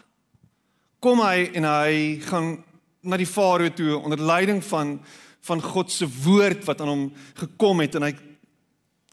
kom 1.00 1.22
hy 1.22 1.52
en 1.54 1.68
hy 1.70 2.22
gaan 2.26 2.64
na 3.06 3.18
die 3.22 3.30
farao 3.30 3.70
toe 3.70 3.98
onder 4.00 4.22
leiding 4.22 4.64
van 4.66 4.98
van 5.46 5.62
God 5.62 5.92
se 5.94 6.08
woord 6.24 6.64
wat 6.66 6.82
aan 6.82 6.90
hom 6.90 7.04
gekom 7.38 7.84
het 7.84 7.96
en 7.96 8.08
hy 8.08 8.16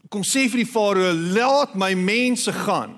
kom 0.09 0.25
sê 0.25 0.47
vir 0.49 0.63
die 0.63 0.69
farao 0.69 1.13
laat 1.13 1.75
my 1.77 1.91
mense 1.93 2.53
gaan. 2.63 2.97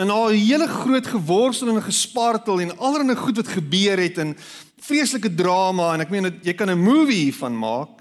En 0.00 0.12
al 0.12 0.32
die 0.32 0.44
hele 0.44 0.68
groot 0.68 1.08
geworstel 1.08 1.72
en 1.72 1.82
gespartel 1.84 2.60
en 2.60 2.76
allerlei 2.76 3.16
goed 3.16 3.40
wat 3.40 3.56
gebeur 3.56 4.00
het 4.00 4.20
en 4.20 4.36
vreeslike 4.80 5.32
drama 5.36 5.94
en 5.94 6.04
ek 6.04 6.12
meen 6.12 6.28
jy 6.44 6.54
kan 6.56 6.70
'n 6.70 6.80
movie 6.80 7.24
hiervan 7.24 7.56
maak 7.56 7.99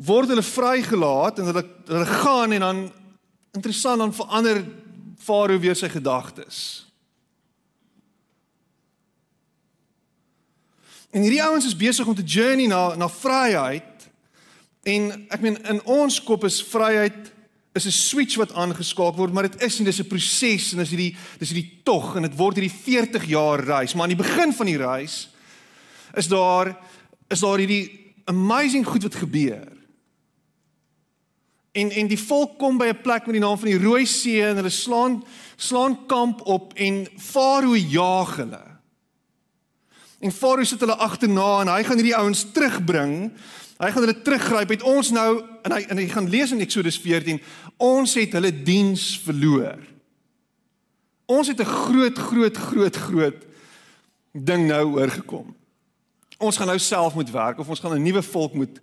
word 0.00 0.32
hulle 0.32 0.44
vrygelaat 0.44 1.38
en 1.38 1.50
hulle 1.50 1.64
hulle 1.90 2.06
gaan 2.22 2.52
en 2.56 2.60
dan 2.60 2.92
interessant 3.56 3.98
dan 3.98 4.14
verander 4.14 4.62
farao 5.20 5.58
weer 5.60 5.76
sy 5.76 5.90
gedagtes. 5.92 6.86
En 11.10 11.24
hierdie 11.24 11.42
ouens 11.42 11.66
is 11.66 11.76
besig 11.76 12.06
om 12.06 12.14
te 12.14 12.24
journey 12.24 12.68
na 12.70 12.94
na 12.94 13.08
vryheid. 13.10 14.06
En 14.86 15.10
ek 15.28 15.42
meen 15.44 15.58
in 15.68 15.82
ons 15.84 16.20
kop 16.24 16.46
is 16.48 16.62
vryheid 16.64 17.32
is 17.74 17.86
'n 17.86 17.90
switch 17.90 18.36
wat 18.36 18.52
aangeskakel 18.52 19.16
word, 19.16 19.32
maar 19.32 19.48
dit 19.48 19.62
is 19.62 19.78
nie 19.78 19.84
dis 19.84 20.00
'n 20.00 20.08
proses 20.08 20.72
en 20.72 20.78
dis 20.78 20.90
hierdie 20.90 21.16
dis 21.38 21.50
hierdie 21.50 21.82
tog 21.84 22.16
en 22.16 22.22
dit 22.22 22.36
word 22.36 22.56
hierdie 22.56 22.78
40 22.82 23.24
jaar 23.24 23.60
reis, 23.64 23.94
maar 23.94 24.08
aan 24.08 24.16
die 24.16 24.24
begin 24.24 24.52
van 24.52 24.66
die 24.66 24.78
reis 24.78 25.28
is 26.14 26.28
daar 26.28 26.76
is 27.28 27.40
daar 27.40 27.58
hierdie 27.58 28.14
amazing 28.24 28.86
goed 28.86 29.02
wat 29.02 29.14
gebeur. 29.14 29.69
En 31.72 31.90
en 31.90 32.08
die 32.10 32.18
volk 32.18 32.58
kom 32.58 32.78
by 32.78 32.90
'n 32.90 33.02
plek 33.02 33.26
met 33.26 33.36
die 33.38 33.44
naam 33.44 33.58
van 33.58 33.68
die 33.68 33.78
Rooi 33.78 34.06
See 34.06 34.42
en 34.46 34.56
hulle 34.56 34.70
slaan 34.70 35.24
slaan 35.56 36.06
kamp 36.06 36.40
op 36.46 36.72
en 36.74 37.06
Farao 37.16 37.76
jaag 37.76 38.36
hulle. 38.36 38.62
En 40.18 40.32
Farao 40.32 40.64
sit 40.64 40.80
hulle 40.80 40.96
agterna 40.96 41.60
en 41.60 41.68
hy 41.68 41.82
gaan 41.84 41.96
hierdie 41.96 42.16
ouens 42.16 42.46
terugbring. 42.52 43.32
Hy 43.78 43.90
gaan 43.90 44.02
hulle 44.02 44.22
teruggryp. 44.22 44.68
Het 44.68 44.82
ons 44.82 45.10
nou 45.10 45.44
en 45.62 45.72
hy 45.72 45.80
en 45.88 45.96
hy 45.96 46.08
gaan 46.08 46.28
lees 46.28 46.52
in 46.52 46.60
Eksodus 46.60 46.98
14, 47.00 47.40
ons 47.76 48.14
het 48.14 48.32
hulle 48.32 48.52
diens 48.62 49.20
verloor. 49.24 49.78
Ons 51.26 51.48
het 51.48 51.60
'n 51.60 51.64
groot 51.64 52.18
groot 52.18 52.56
groot 52.56 52.96
groot 52.96 53.46
ding 54.32 54.66
nou 54.66 54.84
oorgekom. 54.98 55.54
Ons 56.38 56.56
gaan 56.56 56.66
nou 56.66 56.78
self 56.78 57.14
moet 57.14 57.30
werk 57.30 57.58
of 57.58 57.68
ons 57.68 57.80
gaan 57.80 57.94
'n 57.94 58.02
nuwe 58.02 58.22
volk 58.22 58.54
moet 58.54 58.80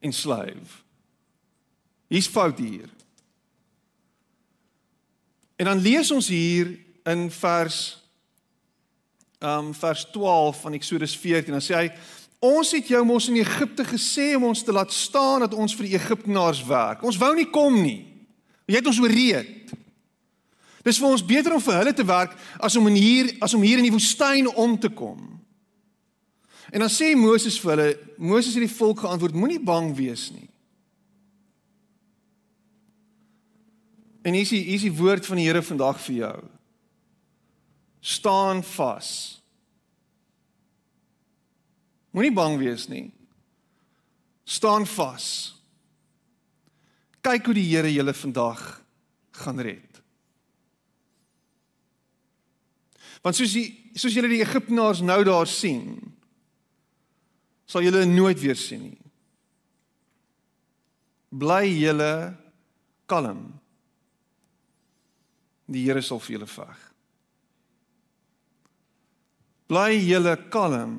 enslave. 0.00 0.79
Hier's 2.10 2.28
fout 2.28 2.58
hier. 2.58 2.88
En 5.60 5.70
dan 5.70 5.80
lees 5.80 6.10
ons 6.10 6.28
hier 6.28 6.72
in 7.08 7.28
vers 7.30 7.98
um 9.40 9.70
vers 9.74 10.02
12 10.12 10.58
van 10.60 10.74
Eksodus 10.76 11.14
14 11.16 11.54
dan 11.54 11.62
sê 11.64 11.76
hy 11.78 11.86
ons 12.44 12.72
het 12.76 12.90
jou 12.92 13.00
mos 13.08 13.28
in 13.30 13.38
Egipte 13.40 13.86
gesê 13.88 14.34
om 14.36 14.50
ons 14.50 14.60
te 14.64 14.72
laat 14.72 14.92
staan 14.92 15.46
dat 15.46 15.56
ons 15.56 15.72
vir 15.76 15.88
die 15.88 15.96
Egiptenaars 15.96 16.60
werk. 16.68 17.04
Ons 17.04 17.16
wou 17.20 17.30
nie 17.36 17.48
kom 17.52 17.78
nie. 17.80 18.02
Jy 18.68 18.80
het 18.80 18.90
ons 18.90 19.00
ooreed. 19.00 19.72
Dis 20.84 21.00
vir 21.00 21.08
ons 21.08 21.24
beter 21.24 21.56
om 21.56 21.62
vir 21.62 21.78
hulle 21.78 21.94
te 21.96 22.04
werk 22.08 22.36
as 22.60 22.76
om 22.76 22.88
hier 22.92 23.32
as 23.40 23.56
om 23.56 23.64
hier 23.64 23.80
in 23.80 23.88
die 23.88 23.94
woestyn 23.94 24.50
om 24.50 24.76
te 24.80 24.92
kom. 24.92 25.24
En 26.70 26.84
dan 26.84 26.92
sê 26.92 27.14
Moses 27.16 27.56
vir 27.60 27.74
hulle, 27.74 27.90
Moses 28.18 28.54
het 28.54 28.64
die 28.64 28.76
volk 28.76 29.06
geantwoord, 29.06 29.36
moenie 29.36 29.60
bang 29.62 29.92
wees 29.96 30.28
nie. 30.34 30.49
En 34.22 34.32
hier 34.32 34.42
is 34.44 34.52
die 34.52 34.64
hier 34.64 34.80
is 34.80 34.86
die 34.88 34.96
woord 34.96 35.26
van 35.26 35.40
die 35.40 35.46
Here 35.48 35.62
vandag 35.62 36.00
vir 36.06 36.14
jou 36.14 36.38
staan 38.00 38.62
vas. 38.64 39.40
Moenie 42.10 42.32
bang 42.32 42.56
wees 42.58 42.88
nie. 42.88 43.10
Staan 44.48 44.86
vas. 44.88 45.26
Kyk 47.20 47.44
hoe 47.44 47.54
die 47.54 47.68
Here 47.68 47.92
julle 47.92 48.14
vandag 48.16 48.62
gaan 49.42 49.60
red. 49.60 50.00
Want 53.20 53.36
soos 53.36 53.52
die 53.52 53.68
soos 54.00 54.16
julle 54.16 54.30
die 54.32 54.40
Egiptenaars 54.40 55.02
nou 55.04 55.18
daar 55.26 55.48
sien, 55.50 55.98
sal 57.68 57.84
julle 57.84 58.06
nooit 58.08 58.40
weer 58.40 58.56
sien 58.56 58.86
nie. 58.86 59.00
Bly 61.28 61.66
julle 61.68 62.12
kalm. 63.10 63.59
Die 65.70 65.84
Here 65.86 66.02
sal 66.02 66.20
vir 66.22 66.38
julle 66.38 66.50
veg. 66.50 66.86
Bly 69.70 70.00
julle 70.02 70.34
kalm. 70.50 70.96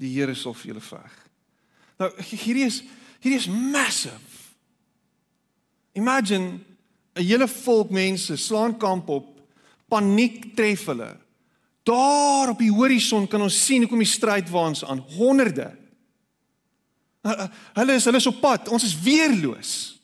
Die 0.00 0.10
Here 0.16 0.34
sal 0.34 0.56
vir 0.58 0.72
julle 0.72 0.84
veg. 0.84 1.20
Nou 2.00 2.10
hierdie 2.18 2.66
is 2.66 2.80
hierdie 3.20 3.38
is 3.38 3.48
massive. 3.48 4.18
Imagine 5.94 6.60
'n 7.14 7.24
hele 7.24 7.48
volk 7.48 7.90
mense 7.90 8.36
slaan 8.36 8.78
kamp 8.78 9.08
op. 9.08 9.40
Paniek 9.88 10.54
tref 10.56 10.86
hulle. 10.86 11.18
Daar 11.82 12.48
op 12.48 12.58
die 12.58 12.72
horison 12.72 13.26
kan 13.28 13.42
ons 13.42 13.64
sien 13.64 13.82
hoe 13.82 13.88
kom 13.88 13.98
die 13.98 14.06
strydwaans 14.06 14.84
aan. 14.84 14.98
Honderde. 14.98 15.76
Hulle 17.74 17.92
is 17.94 18.04
hulle 18.04 18.16
is 18.16 18.26
op 18.26 18.40
pad. 18.40 18.68
Ons 18.68 18.84
is 18.84 19.00
weerloos. 19.00 19.99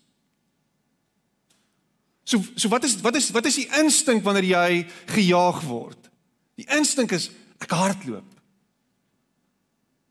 So 2.26 2.42
so 2.59 2.68
wat 2.73 2.85
is 2.85 2.97
wat 3.00 3.14
is 3.14 3.30
wat 3.30 3.47
is 3.47 3.61
die 3.61 3.68
instink 3.78 4.25
wanneer 4.26 4.49
jy 4.50 4.71
gejaag 5.14 5.61
word? 5.68 6.09
Die 6.59 6.66
instink 6.75 7.12
is 7.14 7.28
ek 7.62 7.71
hardloop. 7.71 8.26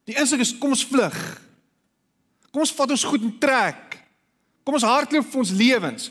Die 0.08 0.16
instink 0.16 0.46
is 0.46 0.54
kom 0.62 0.72
ons 0.72 0.86
vlug. 0.88 1.18
Kom 2.54 2.64
ons 2.64 2.72
vat 2.78 2.94
ons 2.96 3.04
goed 3.10 3.26
en 3.26 3.34
trek. 3.42 3.98
Kom 4.64 4.78
ons 4.78 4.88
hardloop 4.88 5.28
vir 5.28 5.42
ons 5.44 5.54
lewens. 5.60 6.08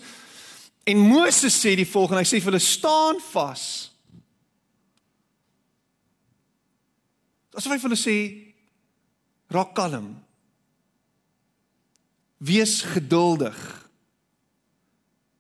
En 0.85 1.01
Moses 1.01 1.55
sê 1.57 1.73
die 1.79 1.89
volgende, 1.89 2.21
hy 2.21 2.29
sê 2.29 2.43
vir 2.43 2.53
hulle 2.53 2.61
staan 2.61 3.21
vas. 3.31 3.65
Asof 7.55 7.73
hy 7.73 7.79
vir 7.79 7.89
hulle 7.89 7.99
sê 7.99 8.17
raak 9.55 9.73
kalm. 9.79 10.11
Wees 12.45 12.83
geduldig. 12.93 13.57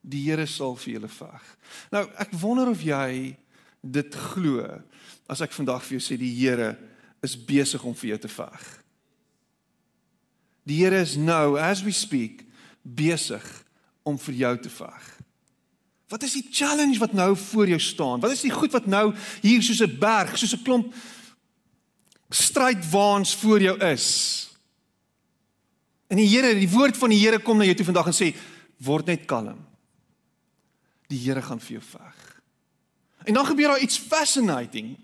Die 0.05 0.21
Here 0.27 0.47
sal 0.47 0.77
vir 0.77 0.99
julle 0.99 1.09
veg. 1.09 1.51
Nou, 1.95 2.05
ek 2.21 2.35
wonder 2.37 2.69
of 2.69 2.83
jy 2.85 3.35
dit 3.81 4.17
glo 4.33 4.65
as 5.31 5.41
ek 5.45 5.53
vandag 5.57 5.85
vir 5.85 5.97
jou 5.99 6.05
sê 6.05 6.19
die 6.21 6.33
Here 6.37 6.75
is 7.25 7.37
besig 7.37 7.85
om 7.85 7.97
vir 7.97 8.15
jou 8.15 8.19
te 8.27 8.33
veg. 8.33 8.65
Die 10.69 10.81
Here 10.83 11.01
is 11.01 11.17
nou 11.17 11.57
as 11.61 11.83
we 11.85 11.93
speak 11.93 12.45
besig 12.85 13.45
om 14.05 14.19
vir 14.21 14.41
jou 14.45 14.55
te 14.67 14.73
veg. 14.73 15.11
Wat 16.13 16.23
is 16.23 16.37
die 16.37 16.47
challenge 16.53 17.01
wat 17.01 17.17
nou 17.17 17.33
voor 17.37 17.69
jou 17.73 17.81
staan? 17.81 18.21
Wat 18.21 18.33
is 18.33 18.45
die 18.45 18.53
goed 18.53 18.73
wat 18.77 18.87
nou 18.87 19.15
hier 19.43 19.63
soos 19.63 19.81
'n 19.81 19.99
berg, 19.99 20.37
soos 20.39 20.55
'n 20.55 20.63
klomp 20.63 20.95
strydwaans 22.31 23.35
voor 23.35 23.61
jou 23.61 23.77
is? 23.81 24.49
En 26.09 26.17
die 26.17 26.29
Here, 26.29 26.55
die 26.55 26.69
woord 26.69 26.97
van 26.97 27.11
die 27.11 27.19
Here 27.19 27.39
kom 27.39 27.59
na 27.59 27.65
jou 27.65 27.75
toe 27.75 27.85
vandag 27.85 28.07
en 28.07 28.13
sê 28.13 28.35
word 28.79 29.07
net 29.07 29.25
kalm. 29.27 29.74
Die 31.13 31.19
Here 31.19 31.43
gaan 31.43 31.61
vir 31.61 31.79
jou 31.79 31.83
veg. 31.83 32.43
En 33.25 33.35
dan 33.35 33.47
gebeur 33.47 33.69
daar 33.69 33.81
iets 33.81 33.99
fascinating. 33.99 34.97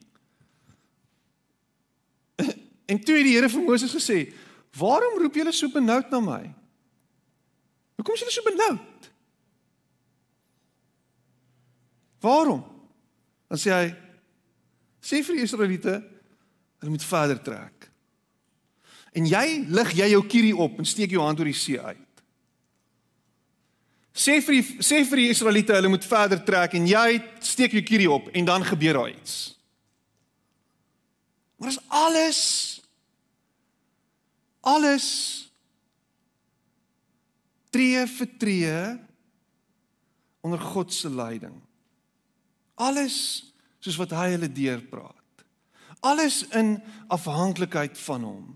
En 2.91 2.99
toe 3.05 3.15
het 3.17 3.25
die 3.25 3.37
Here 3.37 3.49
vir 3.49 3.63
Moses 3.63 3.93
gesê: 3.95 4.33
"Waarom 4.77 5.19
roep 5.19 5.35
julle 5.35 5.53
so 5.53 5.71
benoud 5.71 6.11
na 6.11 6.21
my? 6.21 6.55
Hoekom 7.95 8.15
is 8.15 8.21
julle 8.21 8.33
so 8.33 8.43
benoud? 8.43 9.11
Waarom?" 12.21 12.65
Dan 13.49 13.59
sê 13.59 13.71
hy: 13.71 13.95
"Sê 15.01 15.23
vir 15.25 15.37
die 15.37 15.43
Israeliete, 15.43 15.95
hulle 16.79 16.91
moet 16.91 17.05
verder 17.05 17.43
trek." 17.43 17.91
En 19.13 19.27
jy 19.27 19.65
lig 19.69 19.93
jy 19.93 20.11
jou 20.11 20.27
kierie 20.27 20.57
op 20.57 20.79
en 20.79 20.85
steek 20.85 21.11
jou 21.11 21.23
hand 21.23 21.39
oor 21.39 21.51
die 21.51 21.55
see 21.55 21.81
uit. 21.81 22.10
Sê 24.13 24.41
vir 24.43 24.59
die 24.59 24.83
sê 24.83 25.05
vir 25.07 25.23
die 25.23 25.31
Israeliete 25.31 25.77
hulle 25.77 25.91
moet 25.93 26.07
verder 26.07 26.41
trek 26.45 26.75
en 26.75 26.89
jy 26.89 27.21
steek 27.45 27.77
jou 27.77 27.83
kierie 27.87 28.11
op 28.11 28.29
en 28.35 28.45
dan 28.45 28.67
gebeur 28.67 28.99
daar 28.99 29.13
iets. 29.13 29.37
Maar 31.57 31.69
is 31.69 31.81
alles 31.89 32.41
alles 34.61 35.07
tree 37.71 38.03
vir 38.07 38.29
tree 38.39 38.77
onder 40.41 40.61
God 40.61 40.93
se 40.93 41.11
leiding. 41.11 41.57
Alles 42.75 43.17
soos 43.81 43.97
wat 44.01 44.13
hy 44.17 44.31
hulle 44.35 44.51
deurpraat. 44.53 45.17
Alles 46.01 46.43
in 46.57 46.79
afhanklikheid 47.13 47.99
van 47.99 48.25
hom. 48.25 48.47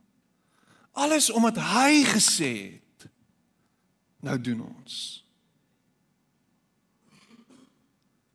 Alles 0.93 1.31
omdat 1.31 1.61
hy 1.61 2.05
gesê 2.09 2.53
het. 2.73 3.11
Nou 4.25 4.41
doen 4.41 4.65
ons. 4.65 5.24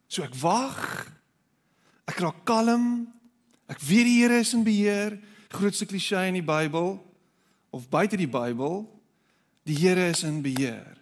So 0.09 0.25
ek 0.25 0.33
wag. 0.41 0.77
Ek 2.09 2.17
raak 2.25 2.41
kalm. 2.49 3.05
Ek 3.69 3.77
weet 3.85 4.09
die 4.09 4.17
Here 4.23 4.39
is 4.41 4.55
in 4.57 4.65
beheer. 4.65 5.19
Grootste 5.53 5.85
klise 5.85 6.25
in 6.27 6.39
die 6.41 6.45
Bybel 6.45 6.97
of 7.69 7.85
buite 7.89 8.17
die 8.17 8.29
Bybel. 8.29 8.81
Die 9.69 9.77
Here 9.77 10.09
is 10.09 10.23
in 10.25 10.41
beheer. 10.41 10.97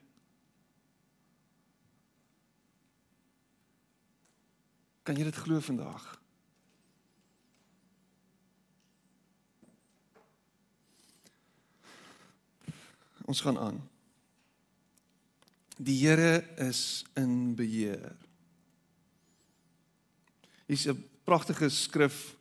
Kan 5.07 5.15
jy 5.15 5.23
dit 5.23 5.39
glo 5.39 5.63
vandag? 5.63 6.03
Ons 13.27 13.39
gaan 13.43 13.59
aan. 13.59 13.79
Die 15.79 15.95
Here 16.03 16.43
is 16.67 17.05
in 17.15 17.55
beheer. 17.55 18.26
Hier's 20.67 20.85
'n 20.85 21.03
pragtige 21.23 21.69
skrif 21.69 22.35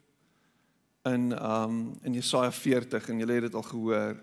in 1.05 1.33
um 1.53 1.99
in 2.03 2.13
Jesaja 2.13 2.53
40 2.53 3.09
en 3.09 3.19
julle 3.19 3.33
het 3.33 3.43
dit 3.43 3.55
al 3.55 3.63
gehoor. 3.63 4.17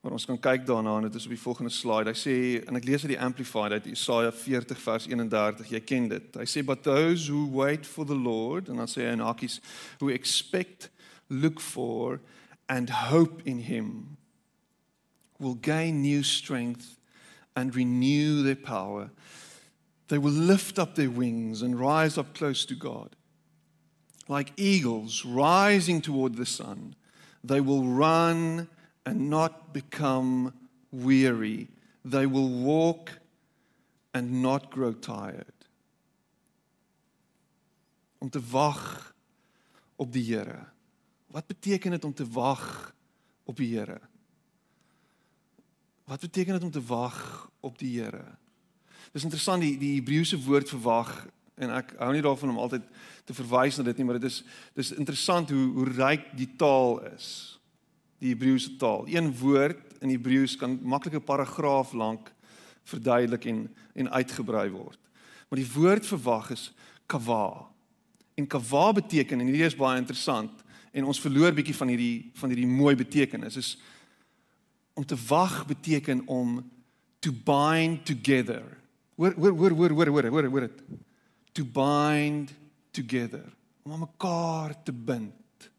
Maar 0.00 0.12
ons 0.12 0.24
kan 0.24 0.40
kyk 0.40 0.66
daarna 0.66 0.96
en 0.96 1.02
dit 1.02 1.14
is 1.14 1.24
op 1.24 1.30
die 1.30 1.40
volgende 1.40 1.70
slide. 1.70 2.12
Hy 2.12 2.16
sê 2.16 2.66
en 2.66 2.76
ek 2.76 2.84
lees 2.84 3.02
uit 3.02 3.12
die 3.12 3.20
amplified 3.20 3.72
uit 3.72 3.84
Jesaja 3.84 4.32
40 4.32 4.80
vers 4.80 5.06
31. 5.06 5.68
Jy 5.68 5.80
ken 5.80 6.08
dit. 6.08 6.36
Hy 6.36 6.46
sê 6.46 6.64
but 6.64 6.82
those 6.82 7.32
who 7.32 7.48
wait 7.52 7.86
for 7.86 8.06
the 8.06 8.16
Lord 8.16 8.68
and 8.68 8.80
I 8.80 8.86
say 8.86 9.12
in 9.12 9.20
Akis 9.20 9.60
who 10.00 10.08
expect 10.08 10.90
look 11.28 11.60
for 11.60 12.20
and 12.68 12.90
hope 12.90 13.42
in 13.44 13.58
him 13.58 14.16
will 15.38 15.58
gain 15.60 16.00
new 16.00 16.22
strength 16.22 16.96
and 17.54 17.74
renew 17.74 18.42
their 18.42 18.56
power. 18.56 19.10
They 20.08 20.18
will 20.18 20.32
lift 20.32 20.78
up 20.78 20.94
their 20.94 21.10
wings 21.10 21.62
and 21.62 21.78
rise 21.78 22.16
up 22.16 22.34
close 22.34 22.64
to 22.66 22.74
God. 22.74 23.16
Like 24.28 24.52
eagles 24.56 25.24
rising 25.24 26.00
toward 26.00 26.36
the 26.36 26.46
sun, 26.46 26.94
they 27.42 27.60
will 27.60 27.84
run 27.84 28.68
and 29.04 29.30
not 29.30 29.72
become 29.72 30.52
weary. 30.90 31.68
They 32.04 32.26
will 32.26 32.48
walk 32.48 33.18
and 34.14 34.42
not 34.42 34.70
grow 34.70 34.92
tired. 34.92 35.52
Om 38.18 38.30
te 38.30 38.40
wag 38.40 39.14
op 39.96 40.12
die 40.12 40.24
Here. 40.24 40.66
Wat 41.26 41.46
beteken 41.46 41.90
dit 41.90 42.04
om 42.04 42.14
te 42.14 42.26
wag 42.28 42.94
op 43.44 43.56
die 43.56 43.76
Here? 43.76 44.00
Wat 46.04 46.20
beteken 46.20 46.52
dit 46.52 46.62
om 46.62 46.70
te 46.70 46.82
wag 46.82 47.50
op 47.60 47.78
die 47.78 48.00
Here? 48.00 48.24
Dis 49.16 49.24
interessant 49.24 49.62
die 49.64 49.78
die 49.80 49.94
Hebreëse 49.96 50.36
woord 50.44 50.68
vir 50.74 50.80
wag 50.84 51.10
en 51.56 51.70
ek 51.78 51.94
hou 51.96 52.10
nie 52.12 52.24
daarvan 52.24 52.52
om 52.52 52.58
altyd 52.60 52.84
te 53.24 53.32
verwys 53.32 53.78
na 53.78 53.86
dit 53.86 53.96
nie, 53.96 54.04
maar 54.04 54.18
dit 54.20 54.28
is 54.28 54.42
dis 54.76 54.92
interessant 54.92 55.48
hoe 55.54 55.70
hoe 55.72 55.86
ryk 55.88 56.26
die 56.36 56.50
taal 56.60 57.00
is. 57.14 57.56
Die 58.20 58.34
Hebreëse 58.34 58.74
taal. 58.80 59.06
Een 59.08 59.30
woord 59.40 59.96
in 60.04 60.12
Hebreëus 60.12 60.58
kan 60.60 60.76
maklik 60.84 61.16
'n 61.16 61.24
paragraaf 61.24 61.94
lank 61.96 62.28
verduidelik 62.84 63.48
en 63.48 63.66
en 63.94 64.10
uitgebrei 64.10 64.68
word. 64.68 65.00
Maar 65.48 65.64
die 65.64 65.72
woord 65.72 66.06
vir 66.06 66.18
wag 66.18 66.50
is 66.50 66.72
kava. 67.06 67.70
En 68.36 68.46
kava 68.46 68.92
beteken 68.92 69.40
en 69.40 69.46
hierdie 69.46 69.64
is 69.64 69.76
baie 69.76 69.98
interessant 69.98 70.52
en 70.92 71.04
ons 71.04 71.20
verloor 71.20 71.52
bietjie 71.52 71.76
van 71.76 71.88
hierdie 71.88 72.30
van 72.34 72.50
hierdie 72.50 72.68
mooi 72.68 72.94
betekenis. 72.94 73.56
Is 73.56 73.78
om 74.94 75.04
te 75.04 75.16
wag 75.28 75.66
beteken 75.66 76.26
om 76.26 76.70
to 77.20 77.32
bind 77.32 78.04
together. 78.04 78.84
Hoor 79.16 79.34
hoor 79.34 79.52
hoor 79.56 79.70
hoor 79.70 79.90
hoor 79.90 80.08
hoor 80.12 80.30
hoor 80.30 80.48
hoor 80.52 80.60
dit. 80.68 80.82
To 81.56 81.64
bind 81.64 82.52
together. 82.92 83.44
Om 83.82 83.92
aan 83.92 84.04
mekaar 84.04 84.82
te 84.82 84.92
bind. 84.92 85.70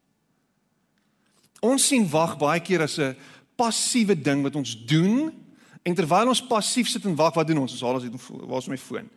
Ons 1.62 1.88
sien 1.88 2.06
wag 2.10 2.38
baie 2.38 2.62
keer 2.62 2.82
as 2.82 2.98
'n 2.98 3.16
passiewe 3.56 4.16
ding 4.16 4.44
wat 4.44 4.56
ons 4.56 4.86
doen 4.86 5.34
en 5.84 5.96
terwyl 5.96 6.28
ons 6.28 6.48
passief 6.48 6.88
sit 6.88 7.06
en 7.06 7.16
wag, 7.16 7.34
wat 7.34 7.48
doen 7.48 7.58
ons? 7.58 7.72
Ons 7.72 7.82
haal 7.82 7.94
ons 7.94 8.30
waar 8.46 8.58
is 8.58 8.68
my 8.68 8.78
foon? 8.78 9.10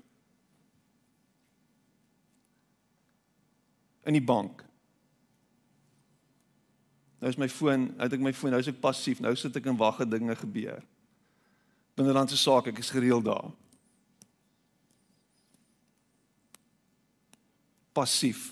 In 4.04 4.12
die 4.12 4.24
bank. 4.24 4.64
Nou 7.20 7.28
is 7.28 7.36
my 7.36 7.48
foon, 7.48 7.90
uit 8.00 8.12
ek 8.12 8.20
my 8.20 8.32
foon, 8.32 8.54
nou 8.54 8.60
is 8.62 8.70
ek 8.70 8.80
passief. 8.80 9.20
Nou 9.20 9.34
sit 9.36 9.56
ek 9.56 9.66
en 9.66 9.76
wag 9.76 9.98
dat 10.00 10.10
dinge 10.10 10.36
gebeur. 10.40 10.80
Binnelandse 11.94 12.38
sake, 12.40 12.72
ek 12.72 12.78
is 12.78 12.90
gereeld 12.90 13.24
daar. 13.24 13.50
Passief. 18.00 18.48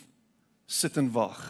Sit 0.68 0.98
en 1.00 1.08
wag. 1.14 1.40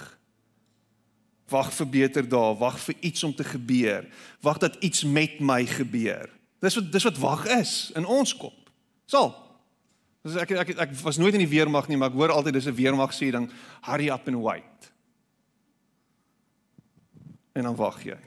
Wag 1.50 1.72
vir 1.74 1.88
beter 1.90 2.26
dae, 2.28 2.54
wag 2.60 2.76
vir 2.84 2.94
iets 3.08 3.24
om 3.26 3.34
te 3.34 3.44
gebeur. 3.46 4.06
Wag 4.44 4.60
dat 4.62 4.76
iets 4.84 5.02
met 5.04 5.40
my 5.40 5.64
gebeur. 5.66 6.28
Dis 6.62 6.76
wat 6.78 6.92
dis 6.92 7.06
wat 7.08 7.20
wag 7.22 7.46
is 7.58 7.72
in 7.98 8.06
ons 8.06 8.34
kop. 8.36 8.70
Sal. 9.10 9.32
Dis 10.26 10.36
ek, 10.38 10.52
ek 10.58 10.74
ek 10.74 10.84
ek 10.88 10.94
was 11.00 11.18
nooit 11.18 11.34
in 11.38 11.42
die 11.42 11.50
weermag 11.50 11.88
nie, 11.88 11.96
maar 11.96 12.12
ek 12.12 12.18
hoor 12.18 12.34
altyd 12.34 12.58
dis 12.58 12.68
'n 12.68 12.76
weermag 12.78 13.14
sê 13.14 13.30
dan 13.30 13.50
hurry 13.86 14.10
up 14.10 14.26
and 14.28 14.42
wait 14.42 14.92
en 17.58 17.64
dan 17.64 17.76
wag 17.76 17.98
jy. 18.04 18.18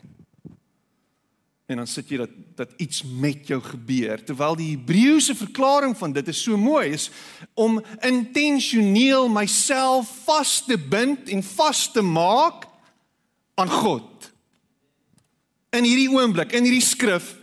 En 1.72 1.80
dan 1.80 1.88
sit 1.88 2.10
jy 2.12 2.18
dat 2.20 2.32
dat 2.56 2.74
iets 2.84 3.00
met 3.04 3.48
jou 3.48 3.62
gebeur 3.64 4.20
terwyl 4.28 4.58
die 4.60 4.74
Hebreëse 4.76 5.34
verklaring 5.40 5.96
van 5.98 6.12
dit 6.14 6.28
is 6.28 6.42
so 6.44 6.58
mooi 6.60 6.92
is 6.94 7.08
om 7.58 7.80
intentioneel 8.06 9.30
myself 9.32 10.10
vas 10.26 10.60
te 10.68 10.78
bind 10.78 11.32
en 11.32 11.44
vas 11.44 11.86
te 11.92 12.04
maak 12.04 12.68
aan 13.56 13.72
God. 13.72 14.28
In 15.72 15.88
hierdie 15.88 16.12
oomblik, 16.12 16.52
in 16.52 16.68
hierdie 16.68 16.86
skrif 16.86 17.38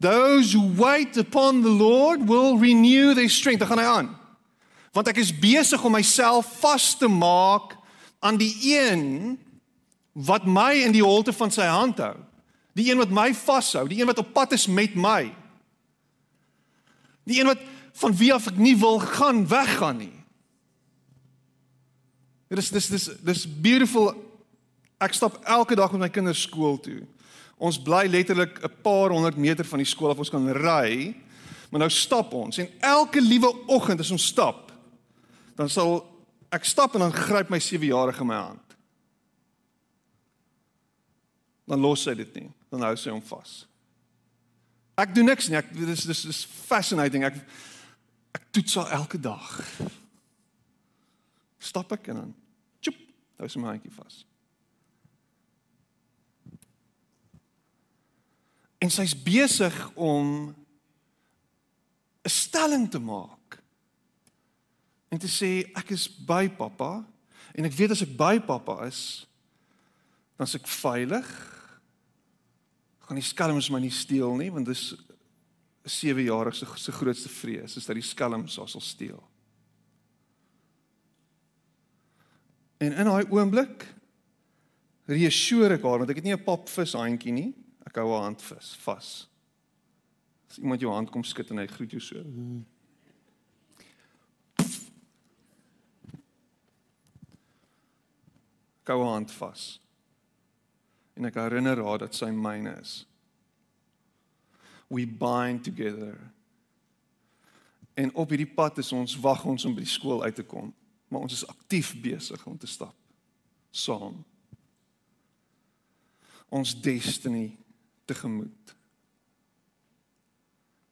those 0.00 0.52
who 0.52 0.68
wait 0.76 1.16
upon 1.16 1.62
the 1.62 1.72
Lord 1.72 2.28
will 2.28 2.58
renew 2.58 3.14
their 3.14 3.28
strength. 3.28 3.64
Ek 3.64 3.72
gaan 3.72 3.82
hy 3.82 3.88
aan. 3.88 4.12
Want 4.92 5.08
ek 5.10 5.18
is 5.20 5.32
besig 5.32 5.82
om 5.84 5.96
myself 5.96 6.60
vas 6.60 6.92
te 7.00 7.08
maak 7.08 7.74
aan 8.24 8.38
die 8.40 8.52
een 8.76 9.34
wat 10.12 10.46
my 10.46 10.70
in 10.84 10.94
die 10.94 11.04
holte 11.04 11.32
van 11.32 11.50
sy 11.50 11.66
hand 11.68 11.98
hou. 12.04 12.14
Die 12.74 12.90
een 12.90 12.98
wat 12.98 13.12
my 13.14 13.30
vashou, 13.34 13.86
die 13.88 14.00
een 14.00 14.10
wat 14.10 14.18
op 14.18 14.32
pad 14.34 14.52
is 14.56 14.66
met 14.66 14.96
my. 14.98 15.30
Die 17.24 17.40
een 17.40 17.46
wat 17.52 17.62
van 17.94 18.16
wie 18.18 18.32
af 18.34 18.48
ek 18.50 18.58
nie 18.58 18.74
wil 18.78 18.98
gaan 18.98 19.44
weggaan 19.48 20.00
nie. 20.02 20.14
Dis 22.54 22.70
dis 22.74 22.90
dis 22.90 23.08
dis 23.22 23.44
beautiful. 23.46 24.10
Ek 25.02 25.14
stap 25.14 25.38
elke 25.46 25.78
dag 25.78 25.94
met 25.94 26.06
my 26.06 26.10
kinders 26.10 26.42
skool 26.46 26.78
toe. 26.82 27.02
Ons 27.58 27.78
bly 27.82 28.06
letterlik 28.10 28.58
'n 28.62 28.82
paar 28.82 29.10
honderd 29.10 29.36
meter 29.36 29.64
van 29.64 29.78
die 29.78 29.86
skool 29.86 30.10
af. 30.10 30.18
Ons 30.18 30.30
kan 30.30 30.52
ry, 30.52 31.14
maar 31.70 31.80
nou 31.80 31.90
stap 31.90 32.32
ons 32.32 32.58
en 32.58 32.68
elke 32.80 33.20
liewe 33.20 33.66
oggend 33.66 34.00
as 34.00 34.10
ons 34.10 34.26
stap, 34.26 34.72
dan 35.56 35.68
sal 35.68 36.06
ek 36.50 36.64
stap 36.64 36.94
en 36.94 37.00
dan 37.00 37.12
gryp 37.12 37.48
my 37.48 37.58
7-jarige 37.58 38.24
my 38.24 38.34
hand 38.34 38.64
dan 41.64 41.80
los 41.80 42.04
hy 42.08 42.14
dit 42.18 42.40
nie 42.40 42.50
dan 42.74 42.88
hou 42.88 42.96
sy 42.98 43.12
hom 43.12 43.22
vas. 43.30 43.62
Ek 44.98 45.14
doen 45.14 45.26
niks 45.26 45.48
nie. 45.50 45.58
Ek 45.58 45.70
dis 45.74 46.06
dis 46.06 46.22
dis 46.28 46.42
fascinating. 46.66 47.26
Ek 47.26 47.38
ek 48.34 48.46
toets 48.54 48.78
haar 48.80 48.94
elke 48.98 49.18
dag. 49.20 49.48
Stap 51.62 51.94
ek 51.96 52.10
en 52.12 52.20
dan 52.20 52.32
tjoep, 52.82 52.98
hou 53.40 53.48
sy 53.50 53.62
my 53.62 53.72
handjie 53.72 53.94
vas. 53.94 54.24
En 58.82 58.92
sy's 58.92 59.14
besig 59.16 59.74
om 59.94 60.52
'n 62.24 62.30
stelling 62.30 62.90
te 62.90 62.98
maak. 62.98 63.62
En 65.08 65.18
te 65.18 65.28
sê 65.28 65.70
ek 65.74 65.90
is 65.90 66.08
by 66.08 66.48
pappa 66.48 67.04
en 67.54 67.64
ek 67.64 67.72
weet 67.72 67.90
as 67.90 68.02
ek 68.02 68.16
by 68.16 68.40
pappa 68.40 68.84
is, 68.86 69.26
dan's 70.36 70.54
ek 70.54 70.66
veilig 70.66 71.53
Gaan 73.04 73.20
die 73.20 73.26
skelms 73.26 73.68
my 73.70 73.80
nie 73.84 73.92
steel 73.92 74.36
nie 74.36 74.50
want 74.52 74.66
dis 74.66 74.94
'n 75.84 75.90
7-jarige 75.90 76.78
se 76.78 76.92
grootste 76.92 77.28
vrees 77.28 77.76
is 77.76 77.86
dat 77.86 77.94
die 77.94 78.02
skelms 78.02 78.56
haar 78.56 78.68
sal 78.68 78.80
steel. 78.80 79.22
En 82.78 82.92
in 82.92 83.04
daai 83.04 83.26
oomblik 83.30 83.94
reassureer 85.04 85.76
ek 85.76 85.84
haar 85.84 85.98
want 85.98 86.10
ek 86.10 86.16
het 86.16 86.24
nie 86.24 86.34
'n 86.34 86.44
papvis 86.44 86.96
handjie 86.96 87.32
nie. 87.32 87.54
Ek 87.86 87.96
hou 87.96 88.10
haar 88.12 88.22
hand 88.22 88.42
vis 88.42 88.74
vas. 88.84 89.28
As 90.48 90.58
iemand 90.58 90.80
jou 90.80 90.92
hand 90.92 91.10
kom 91.10 91.24
skud 91.24 91.50
en 91.50 91.58
hy 91.58 91.66
groet 91.66 91.90
jou 91.90 92.00
so. 92.00 92.18
Ek 98.82 98.92
hou 98.92 99.02
haar 99.02 99.12
hand 99.12 99.30
vas. 99.30 99.83
En 101.14 101.28
ek 101.28 101.38
herinner 101.38 101.82
haar 101.86 102.02
dat 102.02 102.14
sy 102.14 102.30
myne 102.34 102.74
is. 102.80 103.04
We 104.90 105.06
bind 105.06 105.64
together. 105.64 106.18
En 107.94 108.10
op 108.14 108.34
hierdie 108.34 108.50
pad 108.50 108.78
is 108.82 108.92
ons 108.92 109.14
wag 109.22 109.44
ons 109.46 109.64
om 109.64 109.74
by 109.74 109.84
die 109.84 109.90
skool 109.90 110.22
uit 110.26 110.34
te 110.34 110.46
kom, 110.46 110.72
maar 111.08 111.26
ons 111.26 111.36
is 111.36 111.46
aktief 111.46 111.94
besig 112.02 112.42
om 112.46 112.58
te 112.58 112.66
stap 112.70 112.94
saam. 113.74 114.22
Ons 116.54 116.74
destiny 116.78 117.56
tegemoet. 118.06 118.74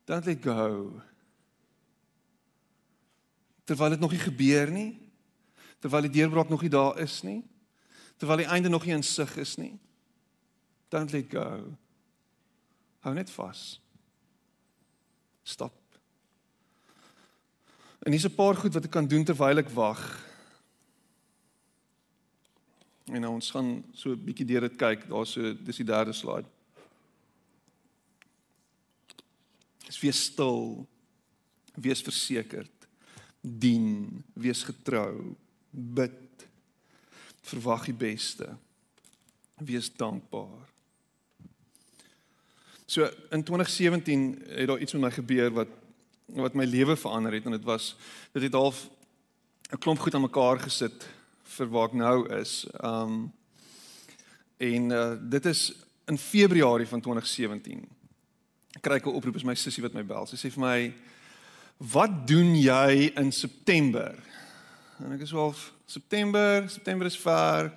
Don't 0.05 0.27
let 0.27 0.43
go. 0.43 1.01
Terwyl 3.65 3.95
dit 3.95 4.03
nog 4.03 4.11
nie 4.11 4.23
gebeur 4.23 4.73
nie, 4.75 4.91
terwyl 5.79 6.09
die 6.09 6.17
deurbraak 6.19 6.51
nog 6.51 6.65
nie 6.67 6.73
daar 6.73 6.99
is 7.03 7.21
nie, 7.23 7.41
terwyl 8.19 8.43
die 8.43 8.51
einde 8.51 8.73
nog 8.73 8.87
nie 8.87 8.97
in 8.97 9.07
sig 9.07 9.37
is 9.39 9.55
nie. 9.61 9.77
Don't 10.93 11.13
let 11.13 11.31
go. 11.31 11.47
Hou 13.01 13.15
net 13.17 13.31
vas. 13.33 13.81
Stop. 15.43 15.73
En 18.05 18.13
hier's 18.13 18.29
'n 18.29 18.35
paar 18.35 18.55
goed 18.55 18.75
wat 18.75 18.85
ek 18.85 18.91
kan 18.91 19.09
doen 19.09 19.25
terwyl 19.25 19.59
ek 19.59 19.71
wag. 19.71 20.03
En 23.05 23.21
nou 23.21 23.33
ons 23.33 23.51
gaan 23.51 23.85
so 23.95 24.11
'n 24.11 24.25
bietjie 24.25 24.47
deur 24.47 24.61
dit 24.61 24.77
kyk. 24.77 25.09
Daar's 25.09 25.33
so 25.33 25.55
dis 25.55 25.77
die 25.77 25.85
derde 25.85 26.13
slide. 26.13 26.49
Is 29.89 30.01
wees 30.01 30.25
stil. 30.25 30.87
Wees 31.75 32.03
versekerd. 32.03 32.89
Dien, 33.41 34.25
wees 34.35 34.63
getrou. 34.63 35.37
Bid. 35.71 36.47
Verwag 37.41 37.85
die 37.85 37.95
beste. 37.95 38.59
Wees 39.57 39.95
dankbaar. 39.95 40.72
So 42.93 43.09
in 43.31 43.43
2017 43.43 44.43
het 44.49 44.67
daar 44.67 44.79
iets 44.79 44.93
met 44.93 45.01
my 45.01 45.11
gebeur 45.11 45.53
wat 45.53 45.69
wat 46.27 46.55
my 46.55 46.65
lewe 46.65 46.97
verander 46.97 47.33
het 47.33 47.45
en 47.45 47.51
dit 47.51 47.65
was 47.65 47.97
dit 48.33 48.43
het 48.43 48.53
half 48.53 48.89
'n 49.71 49.79
klomp 49.79 49.99
goed 49.99 50.15
aan 50.15 50.21
mekaar 50.21 50.61
gesit 50.61 51.09
vir 51.43 51.69
waar 51.69 51.89
ek 51.89 51.93
nou 51.93 52.29
is. 52.41 52.67
Um 52.85 53.33
en 54.57 54.91
uh, 54.91 55.13
dit 55.21 55.45
is 55.47 55.73
in 56.05 56.19
Februarie 56.19 56.87
van 56.87 57.01
2017. 57.01 57.89
Ek 58.73 58.83
kry 58.83 59.01
'n 59.01 59.09
oproep 59.09 59.37
is 59.37 59.45
my 59.45 59.55
sussie 59.55 59.83
wat 59.83 59.93
my 59.93 60.05
bel. 60.05 60.27
Sy 60.27 60.37
sê 60.37 60.53
vir 60.53 60.61
my: 60.61 60.95
"Wat 61.77 62.27
doen 62.27 62.55
jy 62.55 63.13
in 63.17 63.33
September?" 63.33 64.19
En 64.99 65.13
ek 65.13 65.21
is 65.21 65.31
half 65.31 65.73
September, 65.87 66.69
September 66.69 67.07
is 67.07 67.19
ver. 67.19 67.73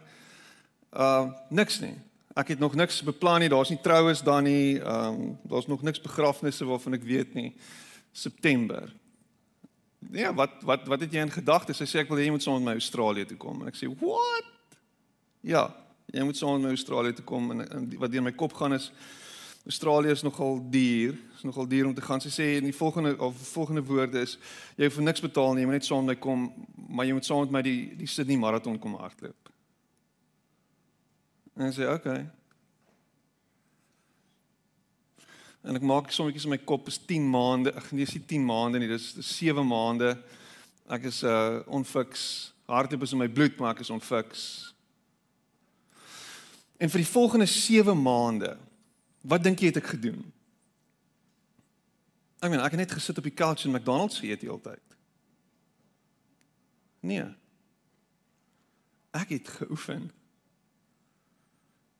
Uh 0.91 1.32
niks 1.49 1.80
nie. 1.80 1.95
Ek 2.36 2.52
het 2.52 2.60
nog 2.60 2.76
niks 2.76 3.00
beplan 3.04 3.39
nie. 3.39 3.50
Daar's 3.50 3.71
nie 3.71 3.80
troues 3.80 4.21
dan 4.21 4.43
nie. 4.43 4.80
Um 4.84 5.38
daar's 5.48 5.69
nog 5.71 5.82
niks 5.82 6.02
begrafnisse 6.04 6.65
waarvan 6.67 6.98
ek 6.98 7.04
weet 7.08 7.34
nie. 7.34 7.54
September. 8.12 8.91
Ja, 10.12 10.34
wat 10.34 10.62
wat 10.67 10.88
wat 10.88 11.00
het 11.00 11.13
jy 11.13 11.24
in 11.24 11.32
gedagte? 11.32 11.74
Sy 11.74 11.88
sê 11.88 12.04
ek 12.04 12.12
wil 12.12 12.19
hê 12.19 12.28
jy 12.28 12.36
moet 12.36 12.43
saam 12.43 12.60
met 12.60 12.74
my 12.74 12.80
Australië 12.80 13.26
toe 13.30 13.38
kom 13.39 13.62
en 13.62 13.71
ek 13.71 13.80
sê, 13.80 13.88
"What?" 14.00 14.52
Ja, 15.41 15.74
jy 16.12 16.24
moet 16.24 16.38
saam 16.38 16.60
met 16.60 16.67
my 16.67 16.76
Australië 16.76 17.13
toe 17.13 17.26
kom 17.26 17.52
en, 17.52 17.69
en 17.69 17.89
wat 18.00 18.12
deur 18.12 18.21
my 18.21 18.32
kop 18.32 18.54
gaan 18.54 18.74
is 18.74 18.91
Australië 19.65 20.12
is 20.12 20.21
nogal 20.21 20.60
duur. 20.69 21.15
Is 21.36 21.41
nogal 21.41 21.67
duur 21.67 21.86
om 21.86 21.93
te 21.93 22.02
gaan. 22.02 22.21
Sy 22.21 22.30
sê 22.30 22.58
in 22.58 22.63
die 22.63 22.76
volgende 22.76 23.17
of 23.17 23.36
volgende 23.38 23.84
woorde 23.84 24.19
is 24.19 24.38
jy 24.76 24.86
hoef 24.86 25.00
niks 25.00 25.21
betaal 25.21 25.54
nie, 25.54 25.62
jy 25.62 25.65
moet 25.65 25.80
net 25.80 25.86
saam 25.86 26.06
met 26.06 26.15
my 26.17 26.21
kom, 26.21 26.54
maar 26.89 27.06
jy 27.06 27.13
moet 27.13 27.26
saam 27.26 27.39
met 27.39 27.52
my 27.52 27.62
die 27.62 27.95
die 27.98 28.08
Sydney 28.08 28.38
marathon 28.38 28.80
kom 28.80 28.93
hardloop. 29.00 29.44
En 31.56 31.74
sy 31.74 31.82
sê, 31.82 31.88
"Oké." 31.88 32.10
Okay. 32.10 32.30
En 35.65 35.76
ek 35.76 35.82
maak 35.82 36.12
sommetjies 36.13 36.46
in 36.46 36.54
my 36.54 36.60
kop 36.62 36.88
is 36.91 37.00
10 37.10 37.26
maande. 37.30 37.74
Ek 37.74 37.89
nee, 37.91 38.06
is 38.06 38.13
nie 38.13 38.26
10 38.26 38.46
maande 38.46 38.82
nie, 38.82 38.89
dis 38.91 39.15
7 39.18 39.65
maande. 39.65 40.12
Ek 40.94 41.08
is 41.10 41.24
uh 41.26 41.63
onfiks. 41.74 42.54
Hardloop 42.70 43.02
is 43.02 43.13
in 43.15 43.22
my 43.22 43.30
bloed, 43.30 43.58
maar 43.58 43.74
ek 43.74 43.82
is 43.86 43.89
onfiks. 43.89 44.44
En 46.78 46.91
vir 46.91 47.02
die 47.02 47.10
volgende 47.10 47.48
7 47.50 47.98
maande, 47.98 48.52
wat 49.26 49.46
dink 49.46 49.63
jy 49.63 49.72
het 49.72 49.80
ek 49.82 49.94
gedoen? 49.96 50.22
Ek 52.44 52.52
meen, 52.52 52.62
ek 52.62 52.76
het 52.76 52.84
net 52.84 52.94
gesit 52.94 53.18
op 53.18 53.26
die 53.26 53.34
couch 53.34 53.65
in 53.65 53.74
McDonald's 53.74 54.20
geëet 54.22 54.44
die 54.44 54.50
hele 54.52 54.62
tyd. 54.62 54.98
Nee. 57.06 57.26
Ek 59.18 59.34
het 59.34 59.50
geoefen. 59.62 60.12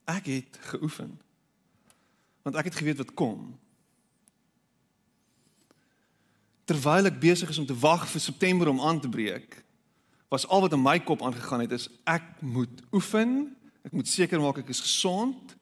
Ek 0.06 0.26
het 0.30 0.60
geoefen 0.72 1.18
want 2.46 2.60
ek 2.62 2.68
het 2.70 2.76
geweet 2.78 3.00
wat 3.02 3.14
kom. 3.18 3.56
Terwyl 6.70 7.10
ek 7.10 7.18
besig 7.18 7.50
is 7.50 7.58
om 7.58 7.66
te 7.66 7.78
wag 7.82 8.06
vir 8.12 8.22
September 8.22 8.70
om 8.70 8.82
aan 8.86 9.00
te 9.02 9.10
breek, 9.10 9.64
was 10.30 10.46
al 10.46 10.62
wat 10.62 10.76
in 10.78 10.82
my 10.82 11.00
kop 11.02 11.24
aangegaan 11.26 11.64
het 11.66 11.74
is 11.74 11.88
ek 12.06 12.26
moet 12.46 12.84
oefen, 12.94 13.56
ek 13.86 13.98
moet 13.98 14.10
seker 14.10 14.42
maak 14.42 14.62
ek 14.62 14.70
is 14.74 14.84
gesond. 14.86 15.56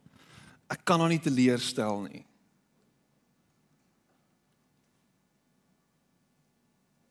Ek 0.72 0.84
kan 0.88 1.00
nou 1.00 1.08
nie 1.12 1.22
teleurstel 1.24 2.02
nie. 2.08 2.24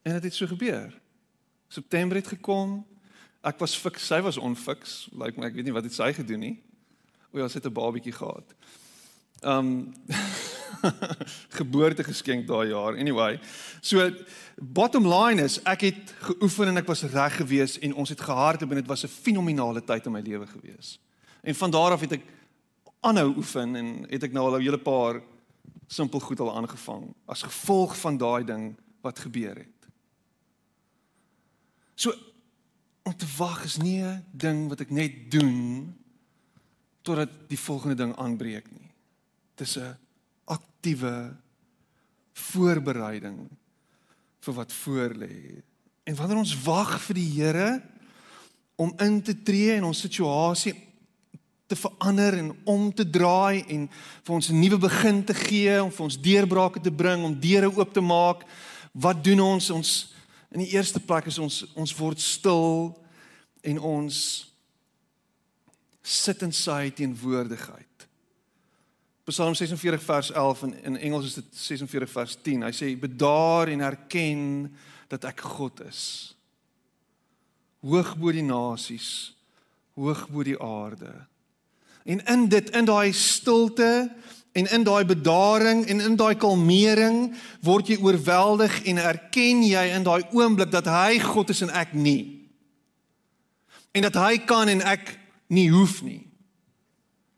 En 0.03 0.17
dit 0.17 0.25
het 0.27 0.35
so 0.35 0.49
gebeur. 0.49 0.91
September 1.71 2.17
het 2.19 2.27
gekom. 2.27 2.81
Ek 3.45 3.61
was 3.61 3.77
fiks, 3.77 4.05
sy 4.09 4.19
was 4.25 4.37
onfiks. 4.37 5.07
Lyk 5.13 5.33
like 5.33 5.39
my 5.39 5.49
ek 5.49 5.57
weet 5.57 5.69
nie 5.69 5.75
wat 5.75 5.87
het 5.87 5.95
sy 5.95 6.11
gedoen 6.13 6.43
nie. 6.43 6.55
O 7.33 7.41
ja, 7.41 7.47
sy 7.47 7.57
het 7.57 7.65
'n 7.65 7.73
babietjie 7.73 8.13
gehad 8.13 8.55
um 9.53 9.93
geboorte 11.59 12.03
geskenk 12.03 12.47
daai 12.47 12.69
jaar. 12.69 12.97
Anyway, 12.97 13.39
so 13.81 14.11
bottom 14.57 15.07
line 15.07 15.41
is 15.43 15.59
ek 15.63 15.81
het 15.87 16.13
geoefen 16.27 16.71
en 16.71 16.81
ek 16.81 16.87
was 16.87 17.03
reg 17.11 17.37
geweest 17.41 17.81
en 17.83 17.95
ons 17.95 18.09
het 18.09 18.21
gehardloop 18.21 18.71
en 18.71 18.81
dit 18.81 18.91
was 18.91 19.03
'n 19.03 19.11
fenominale 19.11 19.83
tyd 19.83 20.05
in 20.05 20.11
my 20.11 20.21
lewe 20.21 20.47
gewees. 20.47 20.99
En 21.41 21.55
van 21.55 21.71
daar 21.71 21.91
af 21.91 22.01
het 22.01 22.11
ek 22.11 22.25
aanhou 23.01 23.35
oefen 23.35 23.75
en 23.75 24.05
het 24.09 24.23
ek 24.23 24.31
nou 24.31 24.45
al 24.45 24.57
'n 24.57 24.61
hele 24.61 24.79
paar 24.79 25.21
simpel 25.87 26.19
goed 26.19 26.39
al 26.39 26.55
aangevang 26.55 27.13
as 27.25 27.43
gevolg 27.43 27.97
van 27.97 28.17
daai 28.17 28.43
ding 28.43 28.75
wat 29.01 29.19
gebeur 29.19 29.55
het. 29.55 29.81
So 31.95 32.13
om 33.03 33.15
te 33.15 33.27
wag 33.37 33.63
is 33.63 33.77
nie 33.77 34.01
'n 34.01 34.25
ding 34.31 34.69
wat 34.69 34.79
ek 34.79 34.89
net 34.89 35.31
doen 35.31 35.95
totdat 37.03 37.31
die 37.51 37.59
volgende 37.59 37.95
ding 37.99 38.15
aanbreek 38.15 38.69
nie. 38.71 38.89
Dis 39.59 39.77
'n 39.77 39.97
aktiewe 40.45 41.35
voorbereiding 42.33 43.49
vir 44.39 44.53
wat 44.53 44.73
voorlê. 44.73 45.61
En 46.03 46.15
wanneer 46.15 46.37
ons 46.37 46.63
wag 46.63 47.01
vir 47.01 47.15
die 47.15 47.29
Here 47.29 47.81
om 48.75 48.93
in 48.99 49.21
te 49.21 49.35
tree 49.43 49.75
in 49.75 49.83
ons 49.83 49.99
situasie 49.99 50.73
te 51.67 51.75
verander 51.75 52.37
en 52.37 52.51
om 52.63 52.89
te 52.93 53.05
draai 53.09 53.63
en 53.67 53.89
vir 54.23 54.35
ons 54.35 54.49
'n 54.49 54.59
nuwe 54.59 54.77
begin 54.77 55.23
te 55.23 55.33
gee, 55.33 55.83
om 55.83 55.91
vir 55.91 56.03
ons 56.03 56.21
deurbrake 56.21 56.81
te 56.81 56.91
bring, 56.91 57.23
om 57.23 57.39
deure 57.39 57.71
oop 57.77 57.93
te 57.93 58.01
maak, 58.01 58.43
wat 58.91 59.23
doen 59.23 59.39
ons? 59.39 59.69
Ons 59.69 60.13
in 60.51 60.59
die 60.59 60.73
eerste 60.75 60.99
plek 60.99 61.25
is 61.25 61.39
ons 61.39 61.65
ons 61.73 61.95
word 61.95 62.19
stil 62.19 62.97
en 63.61 63.79
ons 63.79 64.52
sit 66.03 66.43
in 66.43 66.51
sy 66.51 66.91
teenwoordigheid. 66.91 68.07
Psalm 69.23 69.55
46 69.55 70.03
vers 70.03 70.31
11 70.31 70.63
en 70.63 70.73
in 70.83 70.97
Engels 70.97 71.25
is 71.25 71.33
dit 71.39 71.45
46 71.55 72.11
vers 72.11 72.35
10. 72.43 72.65
Hy 72.67 72.71
sê 72.75 72.89
bedaar 72.99 73.71
en 73.71 73.85
erken 73.87 74.41
dat 75.07 75.23
ek 75.31 75.45
God 75.55 75.79
is. 75.87 76.01
Hoog 77.83 78.17
bo 78.19 78.33
die 78.35 78.43
nasies, 78.43 79.31
hoog 79.95 80.25
bo 80.31 80.43
die 80.43 80.59
aarde. 80.59 81.13
En 82.03 82.19
in 82.27 82.45
dit 82.51 82.69
in 82.75 82.87
daai 82.87 83.15
stilte 83.15 84.11
en 84.53 84.67
in 84.75 84.83
daai 84.83 85.05
bedaring 85.07 85.85
en 85.87 86.03
in 86.03 86.19
daai 86.19 86.35
kalmering 86.35 87.31
word 87.63 87.93
jy 87.93 88.01
oorweldig 88.03 88.81
en 88.91 88.99
erken 88.99 89.63
jy 89.63 89.87
in 89.95 90.03
daai 90.03 90.27
oomblik 90.35 90.71
dat 90.71 90.91
hy 90.91 91.19
God 91.23 91.55
is 91.55 91.63
en 91.63 91.71
ek 91.71 91.95
nie. 91.95 92.43
En 93.95 94.03
dat 94.03 94.19
hy 94.19 94.43
kan 94.43 94.67
en 94.67 94.83
ek 94.83 95.22
nie 95.47 95.69
hoef 95.71 96.01
nie. 96.03 96.21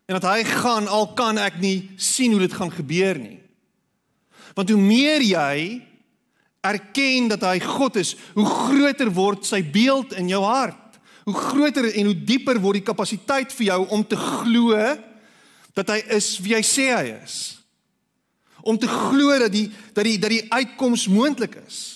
En 0.06 0.20
dat 0.20 0.28
hy 0.30 0.44
gaan 0.46 0.86
al 0.86 1.08
kan 1.18 1.38
ek 1.38 1.58
nie 1.58 1.90
sien 1.96 2.30
hoe 2.30 2.40
dit 2.44 2.52
gaan 2.52 2.70
gebeur 2.70 3.18
nie. 3.18 3.40
Want 4.54 4.70
hoe 4.70 4.80
meer 4.80 5.24
jy 5.24 5.82
erken 6.66 7.28
dat 7.28 7.42
hy 7.46 7.58
God 7.60 7.98
is, 8.00 8.14
hoe 8.34 8.46
groter 8.46 9.10
word 9.12 9.46
sy 9.46 9.60
beeld 9.62 10.14
in 10.18 10.30
jou 10.30 10.42
hart. 10.46 10.98
Hoe 11.26 11.34
groter 11.34 11.90
en 11.90 12.10
hoe 12.10 12.18
dieper 12.26 12.60
word 12.62 12.80
die 12.80 12.86
kapasiteit 12.86 13.52
vir 13.58 13.72
jou 13.72 13.80
om 13.94 14.04
te 14.06 14.18
glo 14.18 14.78
dat 15.76 15.90
hy 15.92 15.98
is 16.16 16.36
wie 16.40 16.54
hy 16.56 16.62
sê 16.64 16.88
hy 16.94 17.06
is. 17.18 17.58
Om 18.66 18.78
te 18.78 18.88
glo 18.90 19.34
dat 19.42 19.52
die 19.52 19.66
dat 19.94 20.06
die 20.06 20.18
dat 20.22 20.32
die 20.32 20.46
uitkoms 20.54 21.08
moontlik 21.10 21.58
is. 21.66 21.95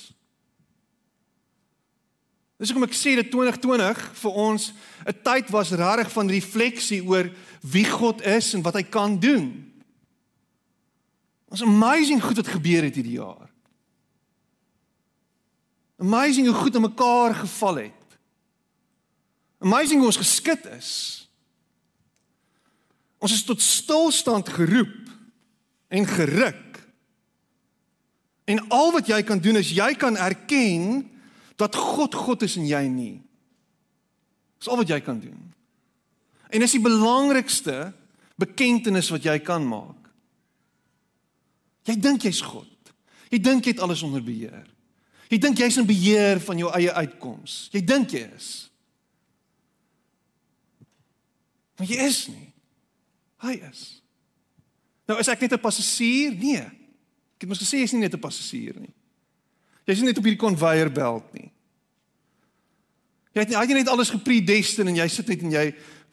Dis 2.61 2.69
hoekom 2.69 2.85
ek 2.85 2.97
sê 2.97 3.15
dat 3.17 3.31
2020 3.33 4.01
vir 4.21 4.35
ons 4.37 4.73
'n 5.09 5.17
tyd 5.25 5.49
was 5.49 5.73
regtig 5.73 6.13
van 6.13 6.29
refleksie 6.29 7.01
oor 7.01 7.31
wie 7.65 7.89
God 7.89 8.21
is 8.21 8.53
en 8.55 8.63
wat 8.63 8.75
hy 8.75 8.83
kan 8.83 9.17
doen. 9.19 9.73
Ons 11.49 11.63
amazing 11.63 12.21
goed 12.23 12.37
wat 12.37 12.53
gebeur 12.53 12.85
het 12.85 12.95
hierdie 12.95 13.17
jaar. 13.17 13.49
Amazing 15.99 16.47
hoe 16.47 16.55
goed 16.55 16.77
aan 16.77 16.89
mekaar 16.89 17.35
geval 17.35 17.75
het. 17.75 18.19
Amazing 19.59 19.99
hoe 19.99 20.13
ons 20.13 20.21
geskit 20.21 20.67
is. 20.77 21.29
Ons 23.19 23.33
is 23.33 23.45
tot 23.45 23.61
stilstand 23.61 24.49
geroep 24.49 25.09
en 25.89 26.07
geruk. 26.07 26.89
En 28.45 28.69
al 28.69 28.93
wat 28.93 29.07
jy 29.07 29.23
kan 29.23 29.39
doen 29.39 29.57
is 29.57 29.73
jy 29.73 29.95
kan 29.95 30.17
erken 30.17 31.10
dat 31.61 31.77
God 31.77 32.17
God 32.17 32.43
is 32.47 32.57
en 32.57 32.67
jy 32.69 32.83
nie. 32.89 33.17
Dis 34.61 34.69
al 34.69 34.81
wat 34.81 34.91
jy 34.91 35.01
kan 35.05 35.21
doen. 35.21 35.41
En 36.51 36.65
dis 36.65 36.77
die 36.77 36.83
belangrikste 36.83 37.93
bekentenis 38.41 39.11
wat 39.13 39.25
jy 39.29 39.37
kan 39.45 39.65
maak. 39.67 40.11
Jy 41.89 41.97
dink 42.01 42.27
jy's 42.27 42.43
God. 42.45 42.69
Jy 43.31 43.41
dink 43.43 43.67
jy 43.67 43.75
het 43.77 43.85
alles 43.85 44.03
onder 44.07 44.25
beheer. 44.25 44.67
Jy 45.31 45.39
dink 45.39 45.61
jy's 45.63 45.79
in 45.79 45.87
beheer 45.87 46.41
van 46.43 46.59
jou 46.59 46.71
eie 46.75 46.93
uitkoms. 46.93 47.69
Jy 47.75 47.85
dink 47.87 48.17
jy 48.17 48.25
is. 48.35 48.51
Maar 51.79 51.89
jy 51.89 52.07
is 52.11 52.21
nie. 52.29 52.49
Hy 53.41 53.55
is. 53.71 53.85
Nou 55.09 55.17
is 55.23 55.31
ek 55.33 55.41
net 55.41 55.53
'n 55.53 55.63
passasier? 55.63 56.35
Nee. 56.35 56.67
Ek 57.37 57.47
het 57.47 57.49
mos 57.49 57.63
gesê 57.63 57.81
jy's 57.81 57.93
nie 57.93 58.03
net 58.03 58.15
'n 58.15 58.21
passasier 58.21 58.77
nie. 58.79 58.93
Jy's 59.91 60.03
nie 60.03 60.11
net 60.11 60.21
op 60.21 60.27
hierdie 60.29 60.41
konveier 60.41 60.91
belt 60.95 61.33
nie. 61.35 61.49
Jy 63.35 63.43
het 63.43 63.51
nie, 63.51 63.59
jy 63.59 63.79
net 63.81 63.91
alles 63.91 64.13
gepredestin 64.15 64.91
en 64.91 64.99
jy 64.99 65.07
sit 65.11 65.31
net 65.31 65.43
en 65.47 65.55
jy 65.55 65.65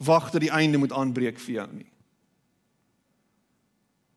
wag 0.06 0.28
dat 0.34 0.42
die 0.42 0.52
einde 0.54 0.78
moet 0.78 0.94
aanbreek 0.94 1.38
vir 1.42 1.54
jou 1.60 1.68
nie. 1.76 1.88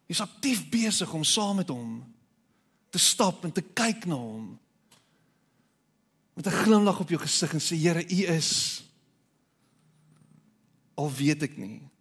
Jy's 0.10 0.24
aktief 0.26 0.66
besig 0.74 1.14
om 1.14 1.26
saam 1.26 1.62
met 1.62 1.70
hom 1.72 2.02
te 2.92 3.00
stap 3.00 3.46
en 3.48 3.54
te 3.56 3.64
kyk 3.64 4.06
na 4.10 4.18
hom. 4.20 4.58
Met 6.36 6.48
'n 6.48 6.60
glimlag 6.66 7.00
op 7.00 7.10
jou 7.10 7.22
gesig 7.22 7.54
en 7.54 7.62
sê 7.62 7.78
Here, 7.78 8.04
U 8.04 8.26
is 8.36 8.84
al 10.96 11.12
weet 11.12 11.44
ek 11.44 11.58
nie 11.58 11.92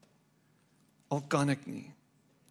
al 1.11 1.23
kan 1.27 1.51
ek 1.51 1.67
nie. 1.67 1.91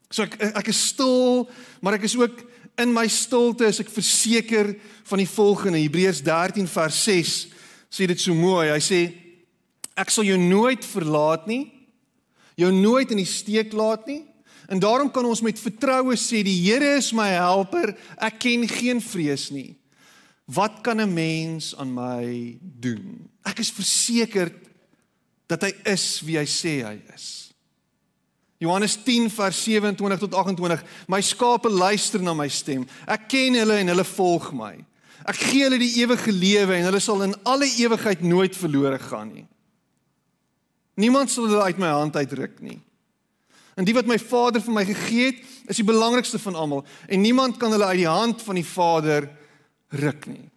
So 0.10 0.26
ek 0.26 0.40
ek 0.42 0.72
is 0.74 0.82
stil, 0.90 1.46
maar 1.82 2.00
ek 2.00 2.08
is 2.10 2.18
ook 2.18 2.42
in 2.80 2.94
my 2.96 3.06
stilte 3.12 3.68
is 3.68 3.82
ek 3.84 3.92
verseker 3.92 4.72
van 5.10 5.22
die 5.22 5.30
volgende 5.30 5.82
Hebreërs 5.82 6.24
13 6.26 6.70
vers 6.72 7.02
6 7.06 7.34
sê 7.90 8.08
dit 8.10 8.22
so 8.22 8.34
mooi. 8.38 8.70
Hy 8.72 8.82
sê 8.82 9.02
ek 10.00 10.14
sal 10.14 10.28
jou 10.28 10.38
nooit 10.40 10.86
verlaat 10.86 11.46
nie. 11.50 11.68
Jou 12.60 12.72
nooit 12.76 13.12
in 13.12 13.22
die 13.22 13.30
steek 13.30 13.74
laat 13.76 14.08
nie. 14.10 14.24
En 14.70 14.82
daarom 14.82 15.10
kan 15.12 15.26
ons 15.26 15.42
met 15.42 15.60
vertroue 15.60 16.16
sê 16.20 16.44
die 16.46 16.58
Here 16.62 16.96
is 17.00 17.12
my 17.14 17.32
helper. 17.34 17.96
Ek 18.22 18.40
ken 18.44 18.68
geen 18.70 19.02
vrees 19.02 19.50
nie. 19.54 19.74
Wat 20.50 20.82
kan 20.82 21.02
'n 21.02 21.14
mens 21.14 21.76
aan 21.78 21.94
my 21.94 22.58
doen? 22.62 23.30
Ek 23.46 23.60
is 23.60 23.72
verseker 23.72 24.52
dat 25.48 25.62
hy 25.62 25.74
is 25.86 26.22
wie 26.22 26.38
hy 26.38 26.46
sê 26.46 26.86
hy 26.86 27.02
is. 27.14 27.49
Johannes 28.60 28.98
10 29.04 29.30
vers 29.32 29.64
27 29.64 30.20
tot 30.20 30.34
28 30.36 30.84
My 31.08 31.22
skape 31.24 31.70
luister 31.72 32.20
na 32.22 32.34
my 32.36 32.50
stem. 32.52 32.84
Ek 33.08 33.30
ken 33.32 33.56
hulle 33.56 33.78
en 33.80 33.92
hulle 33.94 34.06
volg 34.12 34.50
my. 34.56 34.74
Ek 35.30 35.40
gee 35.48 35.64
hulle 35.64 35.80
die 35.80 36.02
ewige 36.02 36.34
lewe 36.36 36.76
en 36.76 36.90
hulle 36.90 37.00
sal 37.04 37.24
in 37.24 37.38
alle 37.48 37.70
ewigheid 37.80 38.24
nooit 38.26 38.58
verlore 38.60 39.00
gaan 39.00 39.32
nie. 39.32 39.46
Niemand 41.00 41.32
sal 41.32 41.48
hulle 41.48 41.64
uit 41.72 41.80
my 41.80 41.94
hand 41.96 42.20
uitruk 42.20 42.60
nie. 42.60 42.82
En 43.80 43.88
die 43.88 43.96
wat 43.96 44.10
my 44.12 44.20
Vader 44.20 44.60
vir 44.60 44.76
my 44.76 44.84
gegee 44.90 45.30
het, 45.30 45.40
is 45.72 45.80
die 45.80 45.88
belangrikste 45.88 46.40
van 46.44 46.58
almal 46.60 46.84
en 47.08 47.24
niemand 47.24 47.62
kan 47.62 47.72
hulle 47.72 47.88
uit 47.94 48.02
die 48.02 48.12
hand 48.12 48.44
van 48.44 48.60
die 48.60 48.68
Vader 48.68 49.30
ruk 50.04 50.28
nie. 50.28 50.50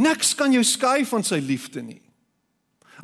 Niks 0.00 0.32
kan 0.36 0.52
jou 0.52 0.64
skei 0.64 1.04
van 1.08 1.24
sy 1.24 1.36
liefde 1.44 1.84
nie. 1.84 2.00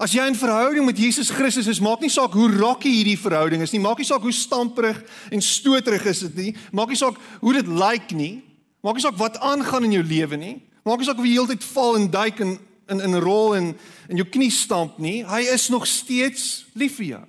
As 0.01 0.15
jy 0.17 0.25
in 0.25 0.37
verhouding 0.39 0.87
met 0.89 0.97
Jesus 0.97 1.29
Christus 1.31 1.69
is, 1.69 1.81
maak 1.85 2.01
nie 2.01 2.11
saak 2.13 2.33
hoe 2.33 2.49
rocky 2.55 2.89
hierdie 2.89 3.19
verhouding 3.21 3.61
is 3.65 3.75
nie, 3.75 3.83
maak 3.83 4.01
nie 4.01 4.09
saak 4.09 4.25
hoe 4.25 4.33
stamperig 4.33 5.03
en 5.29 5.45
stoterig 5.45 6.07
is 6.09 6.23
dit 6.25 6.39
nie, 6.39 6.53
maak 6.73 6.89
nie 6.89 7.01
saak 7.01 7.19
hoe 7.43 7.53
dit 7.59 7.69
lyk 7.69 8.09
like 8.09 8.17
nie, 8.17 8.41
maak 8.81 8.97
nie 8.97 9.05
saak 9.05 9.19
wat 9.21 9.37
aangaan 9.45 9.85
in 9.91 9.99
jou 9.99 10.05
lewe 10.07 10.39
nie, 10.41 10.55
maak 10.89 11.03
nie 11.03 11.09
saak 11.09 11.21
of 11.21 11.29
jy 11.29 11.37
heeltyd 11.37 11.67
val 11.75 12.01
en 12.01 12.09
duik 12.13 12.41
en 12.41 12.57
in 12.93 13.05
in 13.05 13.21
rol 13.25 13.55
en 13.57 13.69
in 14.09 14.19
jou 14.21 14.27
knie 14.29 14.51
stamp 14.53 14.97
nie, 15.01 15.23
hy 15.29 15.45
is 15.53 15.69
nog 15.73 15.87
steeds 15.89 16.65
lief 16.77 16.97
vir 16.99 17.09
jou. 17.13 17.23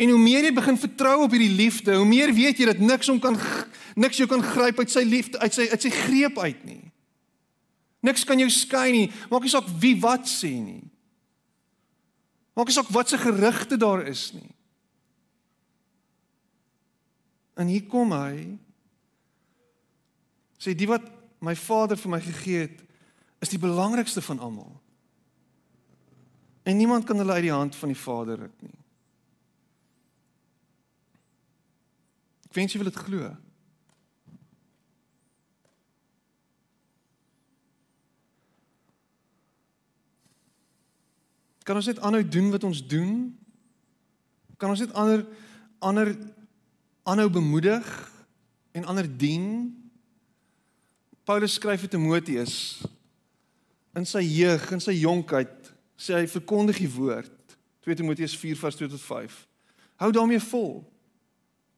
En 0.00 0.10
hoe 0.14 0.20
meer 0.20 0.46
jy 0.48 0.52
begin 0.56 0.78
vertrou 0.80 1.16
op 1.24 1.34
hierdie 1.34 1.54
liefde, 1.54 1.94
hoe 1.94 2.08
meer 2.08 2.32
weet 2.34 2.60
jy 2.60 2.66
dat 2.70 2.82
niks 2.82 3.10
hom 3.12 3.18
kan 3.22 3.38
niks 4.00 4.18
jou 4.18 4.26
kan 4.30 4.42
gryp 4.42 4.78
uit 4.80 4.90
sy 4.90 5.02
liefde, 5.04 5.38
uit 5.38 5.54
sy 5.54 5.66
uit 5.70 5.82
sy 5.86 5.90
greep 5.92 6.38
uit 6.38 6.62
nie. 6.64 6.89
Niks 8.00 8.24
kan 8.24 8.40
jou 8.40 8.48
skei 8.52 8.92
nie. 8.94 9.08
Maak 9.30 9.44
nie 9.44 9.52
saak 9.52 9.68
wie 9.80 9.96
wat 10.00 10.28
sê 10.28 10.54
nie. 10.56 10.84
Maak 12.56 12.70
nie 12.70 12.76
saak 12.76 12.90
wat 12.94 13.12
se 13.12 13.20
gerugte 13.20 13.76
daar 13.80 14.06
is 14.08 14.30
nie. 14.36 14.50
En 17.60 17.68
hier 17.68 17.84
kom 17.88 18.14
hy. 18.16 18.56
Sê 20.60 20.72
die 20.76 20.88
wat 20.88 21.04
my 21.44 21.54
Vader 21.56 21.96
vir 22.00 22.12
my 22.12 22.20
gegee 22.24 22.64
het, 22.66 22.80
is 23.40 23.52
die 23.52 23.60
belangrikste 23.60 24.20
van 24.24 24.40
almal. 24.44 24.72
En 26.68 26.76
niemand 26.76 27.06
kan 27.08 27.16
hulle 27.16 27.32
uit 27.32 27.48
die 27.48 27.52
hand 27.52 27.76
van 27.76 27.92
die 27.92 28.00
Vader 28.00 28.38
ruk 28.44 28.56
nie. 28.64 28.76
Ek 32.50 32.56
wens 32.58 32.74
jy 32.74 32.80
wil 32.82 32.90
dit 32.90 33.00
glo. 33.00 33.30
Kan 41.70 41.78
ons 41.78 41.86
net 41.86 42.00
aanhou 42.02 42.24
doen 42.26 42.48
wat 42.50 42.64
ons 42.66 42.80
doen? 42.82 43.10
Kan 44.58 44.72
ons 44.72 44.80
net 44.82 44.94
ander 44.98 45.20
ander 45.78 46.08
aanhou 47.06 47.28
bemoedig 47.30 47.86
en 48.74 48.88
ander 48.90 49.06
dien? 49.06 49.44
Paulus 51.22 51.54
skryf 51.54 51.84
vir 51.84 51.92
Timoteus 51.94 52.56
in 53.94 54.02
sy 54.02 54.24
jeug, 54.26 54.66
in 54.74 54.82
sy 54.82 54.96
jonkheid, 54.98 55.70
sê 55.94 56.18
hy 56.18 56.26
verkondig 56.34 56.82
die 56.82 56.90
woord. 56.90 57.54
2 57.86 58.00
Timoteus 58.02 58.34
4:2 58.34 58.90
tot 58.90 59.06
5. 59.06 59.40
Hou 60.02 60.10
daarmee 60.10 60.42
vol. 60.50 60.80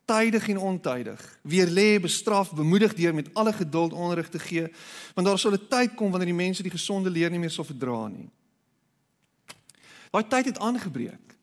Tydig 0.09 0.49
en 0.57 0.67
ontydig. 0.73 1.21
Weer 1.45 1.69
lê, 1.69 2.01
bestraf, 2.01 2.57
bemoedig 2.57 2.97
deur 2.97 3.13
met 3.15 3.29
alle 3.37 3.53
geduld 3.53 3.93
onderrig 3.93 4.33
te 4.33 4.41
gee, 4.41 4.73
want 5.13 5.27
daar 5.29 5.39
sal 5.39 5.53
'n 5.53 5.69
tyd 5.69 5.95
kom 5.95 6.11
wanneer 6.11 6.33
die 6.33 6.45
mense 6.45 6.63
die 6.63 6.79
gesonde 6.79 7.11
leer 7.11 7.31
nie 7.31 7.45
meer 7.45 7.53
sal 7.53 7.69
verdra 7.69 8.09
nie. 8.09 8.31
Daai 10.13 10.25
tyd 10.29 10.51
het 10.53 10.59
aangebreek. 10.59 11.37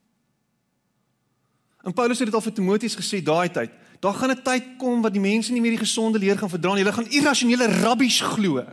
En 1.82 1.92
Paulus 1.92 2.18
het 2.18 2.28
dit 2.28 2.36
al 2.36 2.44
vir 2.44 2.52
Timoteus 2.52 2.94
gesê 2.94 3.22
daai 3.24 3.50
tyd. 3.50 3.70
Daar 4.00 4.14
gaan 4.14 4.30
'n 4.30 4.42
tyd 4.42 4.64
kom 4.78 5.02
wat 5.02 5.12
die 5.12 5.20
mense 5.20 5.52
nie 5.52 5.60
meer 5.60 5.76
die 5.76 5.86
gesonde 5.86 6.18
leer 6.18 6.38
gaan 6.38 6.48
verdra 6.48 6.74
nie. 6.74 6.84
Hulle 6.84 6.92
gaan 6.92 7.10
irrasionele 7.10 7.66
rabbies 7.66 8.20
glo. 8.20 8.64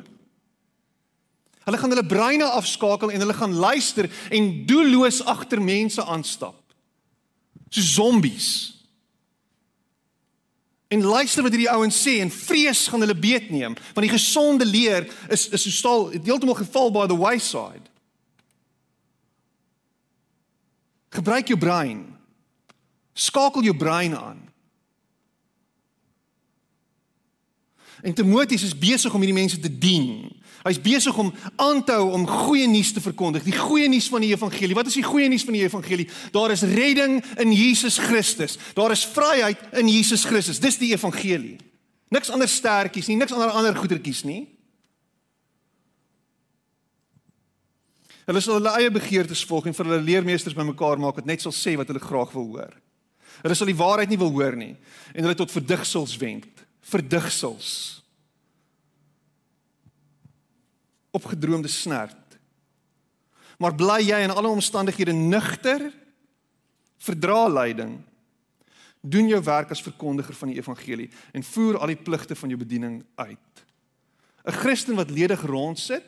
Hulle 1.63 1.77
gaan 1.77 1.89
hulle 1.89 2.05
breine 2.05 2.43
afskakel 2.43 3.11
en 3.11 3.19
hulle 3.19 3.33
gaan 3.33 3.53
luister 3.53 4.09
en 4.29 4.65
doelloos 4.65 5.23
agter 5.23 5.61
mense 5.61 6.03
aanstap. 6.03 6.73
So 7.69 7.81
zombies. 7.81 8.73
En 10.87 11.03
luister 11.03 11.43
wat 11.43 11.51
hierdie 11.51 11.71
ouens 11.71 12.07
sê 12.07 12.19
en 12.19 12.31
vrees 12.31 12.87
gaan 12.87 12.99
hulle 12.99 13.15
beetneem 13.15 13.73
want 13.93 14.07
die 14.07 14.17
gesonde 14.17 14.65
leer 14.65 15.11
is 15.29 15.49
is 15.49 15.63
so 15.63 15.69
staal 15.69 16.09
heeltemal 16.09 16.55
geval 16.55 16.91
by 16.91 17.07
the 17.07 17.17
wayside. 17.17 17.89
Gebruik 21.09 21.47
jou 21.47 21.59
brein. 21.59 22.03
Skakel 23.13 23.63
jou 23.63 23.75
brein 23.77 24.15
aan. 24.17 24.43
En 28.01 28.13
Timoteus 28.13 28.63
is 28.63 28.77
besig 28.77 29.13
om 29.13 29.21
hierdie 29.23 29.39
mense 29.39 29.59
te 29.59 29.71
dien. 29.77 30.27
Hy's 30.67 30.81
besig 30.81 31.17
om 31.17 31.31
aan 31.55 31.79
te 31.85 31.95
hou 31.95 32.11
om 32.13 32.27
goeie 32.27 32.67
nuus 32.69 32.91
te 32.93 33.01
verkondig, 33.01 33.45
die 33.45 33.55
goeie 33.55 33.87
nuus 33.89 34.09
van 34.11 34.21
die 34.21 34.33
evangelie. 34.33 34.75
Wat 34.77 34.89
is 34.89 34.97
die 34.99 35.05
goeie 35.05 35.29
nuus 35.31 35.45
van 35.47 35.55
die 35.55 35.63
evangelie? 35.63 36.07
Daar 36.35 36.51
is 36.53 36.65
redding 36.67 37.21
in 37.39 37.53
Jesus 37.55 37.97
Christus. 37.97 38.57
Daar 38.77 38.93
is 38.93 39.05
vryheid 39.05 39.61
in 39.79 39.89
Jesus 39.89 40.25
Christus. 40.27 40.59
Dis 40.59 40.77
die 40.81 40.91
evangelie. 40.93 41.55
Niks 42.13 42.29
ander 42.31 42.49
stertjies 42.49 43.09
nie, 43.09 43.17
niks 43.19 43.33
ander 43.35 43.51
ander 43.55 43.75
goedertjies 43.75 44.23
nie. 44.27 44.43
Hulle 48.27 48.41
sal 48.43 48.59
hulle 48.59 48.73
eie 48.79 48.91
begeertes 48.91 49.45
volg 49.47 49.69
en 49.69 49.75
vir 49.75 49.87
hulle 49.87 50.03
leermeesters 50.03 50.55
bymekaar 50.55 50.99
maak 50.99 51.21
wat 51.21 51.29
net 51.29 51.41
sal 51.41 51.55
sê 51.55 51.77
wat 51.79 51.87
hulle 51.87 52.03
graag 52.03 52.33
wil 52.35 52.49
hoor. 52.57 52.73
Hulle 53.43 53.55
sal 53.55 53.69
die 53.69 53.77
waarheid 53.77 54.11
nie 54.11 54.19
wil 54.19 54.33
hoor 54.35 54.57
nie 54.59 54.75
en 55.13 55.23
hulle 55.23 55.37
tot 55.37 55.53
verdigsels 55.53 56.17
wend. 56.19 56.65
Verdigsels. 56.87 57.97
opgedroomde 61.17 61.67
snert. 61.67 62.37
Maar 63.57 63.75
bly 63.75 64.01
jy 64.05 64.19
in 64.25 64.33
alle 64.33 64.51
omstandighede 64.53 65.15
nugter? 65.17 65.87
Verdra 67.01 67.47
lyding. 67.49 67.97
Doen 69.01 69.29
jou 69.31 69.39
werk 69.43 69.71
as 69.73 69.81
verkondiger 69.81 70.35
van 70.37 70.51
die 70.51 70.59
evangelie 70.59 71.09
en 71.33 71.45
voer 71.45 71.79
al 71.79 71.93
die 71.93 72.01
pligte 72.01 72.37
van 72.37 72.53
jou 72.53 72.59
bediening 72.59 73.01
uit. 73.15 73.63
'n 74.47 74.59
Christen 74.61 74.95
wat 74.95 75.09
ledig 75.09 75.41
rondsit. 75.41 76.05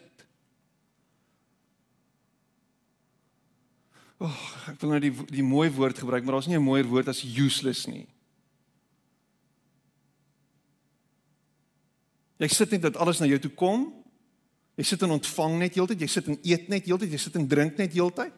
Oh, 4.19 4.39
ek 4.67 4.81
wil 4.81 4.89
nou 4.89 4.99
die 4.99 5.13
die 5.31 5.45
mooi 5.45 5.69
woord 5.71 5.97
gebruik, 5.97 6.23
maar 6.23 6.35
daar's 6.35 6.47
nie 6.47 6.57
'n 6.57 6.63
mooier 6.63 6.87
woord 6.87 7.07
as 7.07 7.23
useless 7.23 7.87
nie. 7.87 8.07
Jy 12.39 12.47
sit 12.47 12.71
net 12.71 12.81
dat 12.81 12.97
alles 12.97 13.19
na 13.19 13.27
jou 13.27 13.39
toe 13.39 13.51
kom 13.51 13.99
Jy 14.79 14.85
sit 14.87 15.01
en 15.03 15.17
ontvang 15.17 15.57
net 15.59 15.75
heeltyd, 15.75 15.99
jy 15.99 16.07
sit 16.07 16.27
en 16.31 16.37
eet 16.47 16.69
net 16.71 16.85
heeltyd, 16.87 17.11
jy 17.11 17.19
sit 17.19 17.35
en 17.35 17.47
drink 17.51 17.75
net 17.81 17.91
heeltyd. 17.91 18.35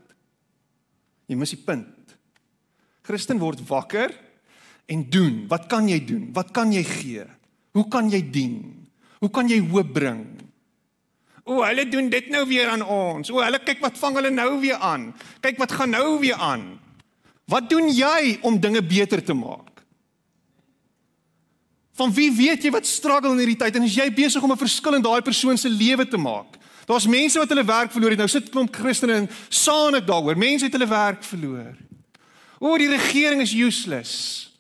Jy 1.30 1.36
mis 1.38 1.54
die 1.54 1.62
punt. 1.62 2.16
Christen 3.06 3.38
word 3.42 3.62
wakker 3.70 4.16
en 4.90 5.04
doen. 5.14 5.44
Wat 5.52 5.68
kan 5.70 5.86
jy 5.90 6.00
doen? 6.02 6.32
Wat 6.34 6.50
kan 6.56 6.74
jy 6.74 6.82
gee? 6.88 7.28
Hoe 7.78 7.86
kan 7.94 8.10
jy 8.10 8.24
dien? 8.34 8.58
Hoe 9.22 9.30
kan 9.30 9.52
jy 9.52 9.60
hoop 9.70 9.94
bring? 9.94 10.24
O, 11.44 11.64
hulle 11.64 11.88
doen 11.90 12.10
dit 12.10 12.30
nou 12.30 12.46
weer 12.48 12.70
aan 12.70 12.84
ons. 12.86 13.32
O, 13.32 13.42
hulle 13.42 13.60
kyk 13.66 13.82
wat 13.82 13.98
vang 13.98 14.16
hulle 14.20 14.30
nou 14.30 14.60
weer 14.62 14.78
aan. 14.78 15.10
Kyk 15.42 15.58
wat 15.58 15.72
gaan 15.72 15.90
nou 15.90 16.20
weer 16.22 16.38
aan. 16.38 16.80
Wat 17.50 17.70
doen 17.70 17.90
jy 17.90 18.38
om 18.42 18.60
dinge 18.60 18.84
beter 18.84 19.24
te 19.24 19.34
maak? 19.34 19.82
Van 21.98 22.14
wie 22.14 22.32
weet 22.32 22.64
jy 22.64 22.72
wat 22.72 22.88
struggle 22.88 23.34
in 23.34 23.42
hierdie 23.44 23.60
tyd 23.60 23.76
en 23.76 23.86
is 23.86 23.98
jy 23.98 24.08
besig 24.14 24.44
om 24.44 24.52
'n 24.52 24.58
verskil 24.58 24.96
in 24.96 25.02
daai 25.02 25.22
persoon 25.22 25.58
se 25.58 25.70
lewe 25.70 26.08
te 26.08 26.18
maak? 26.18 26.58
Daar's 26.86 27.08
mense 27.08 27.40
wat 27.40 27.50
hulle 27.50 27.66
werk 27.66 27.92
verloor 27.92 28.10
het. 28.10 28.20
Nou 28.20 28.28
sit 28.28 28.50
klomp 28.50 28.76
Christene 28.76 29.14
en 29.14 29.30
saan 29.50 29.96
ek 29.96 30.08
daaroor. 30.08 30.38
Mense 30.38 30.66
het 30.66 30.74
hulle 30.74 30.88
werk 30.88 31.24
verloor. 31.24 31.76
O, 32.60 32.78
die 32.78 32.90
regering 32.90 33.42
is 33.42 33.54
useless. 33.54 34.52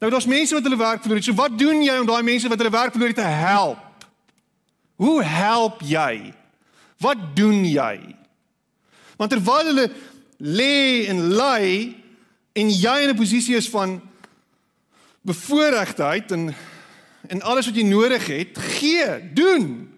Nou 0.00 0.10
daar's 0.10 0.26
mense 0.26 0.54
wat 0.54 0.62
hulle 0.62 0.76
werk 0.76 1.00
verloor 1.00 1.16
het. 1.16 1.24
So 1.24 1.34
wat 1.34 1.58
doen 1.58 1.82
jy 1.82 1.98
om 1.98 2.06
daai 2.06 2.22
mense 2.22 2.48
wat 2.48 2.58
hulle 2.58 2.70
werk 2.70 2.92
verloor 2.92 3.08
het 3.08 3.16
te 3.16 3.22
help? 3.22 3.78
Hoe 4.96 5.22
help 5.22 5.80
jy? 5.80 6.34
Wat 7.02 7.36
doen 7.36 7.64
jy? 7.64 7.96
Want 9.16 9.30
terwyl 9.30 9.70
hulle 9.70 9.88
lê 10.42 11.06
en 11.10 11.22
ly 11.36 11.94
en 12.52 12.70
jy 12.70 12.96
in 13.02 13.10
'n 13.10 13.16
posisie 13.16 13.56
is 13.56 13.68
van 13.68 14.00
bevoordeeldheid 15.22 16.32
en 16.32 16.54
en 17.30 17.42
alles 17.42 17.66
wat 17.66 17.76
jy 17.78 17.84
nodig 17.86 18.26
het, 18.26 18.58
gee, 18.58 19.32
doen. 19.32 19.92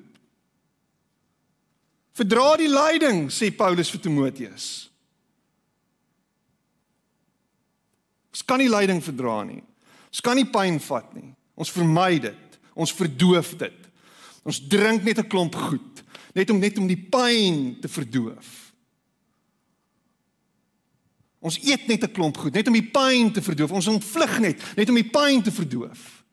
Verdra 2.12 2.56
die 2.60 2.68
lyding, 2.68 3.30
sê 3.32 3.48
Paulus 3.50 3.90
vir 3.90 4.00
Timoteus. 4.00 4.66
Ons 8.34 8.44
kan 8.44 8.58
nie 8.58 8.70
lyding 8.70 9.00
verdra 9.02 9.40
nie. 9.46 9.62
Ons 10.10 10.22
kan 10.22 10.36
nie 10.38 10.46
pyn 10.46 10.80
vat 10.82 11.10
nie. 11.14 11.32
Ons 11.54 11.72
vermy 11.74 12.18
dit. 12.22 12.58
Ons 12.74 12.94
verdoof 12.94 13.54
dit. 13.58 13.83
Ons 14.44 14.60
drink 14.68 15.02
net 15.02 15.18
'n 15.18 15.26
klomp 15.26 15.54
goed, 15.54 16.04
net 16.34 16.50
om 16.50 16.58
net 16.58 16.78
om 16.78 16.86
die 16.86 17.00
pyn 17.00 17.80
te 17.80 17.88
verdoof. 17.88 18.74
Ons 21.40 21.58
eet 21.60 21.86
net 21.86 22.04
'n 22.04 22.12
klomp 22.12 22.36
goed, 22.36 22.52
net 22.52 22.66
om 22.66 22.72
die 22.72 22.90
pyn 22.90 23.32
te 23.32 23.42
verdoof. 23.42 23.70
Ons 23.70 23.86
ontvlug 23.86 24.38
net, 24.38 24.76
net 24.76 24.88
om 24.88 24.94
die 24.94 25.10
pyn 25.10 25.42
te 25.42 25.52
verdoof. 25.52 26.24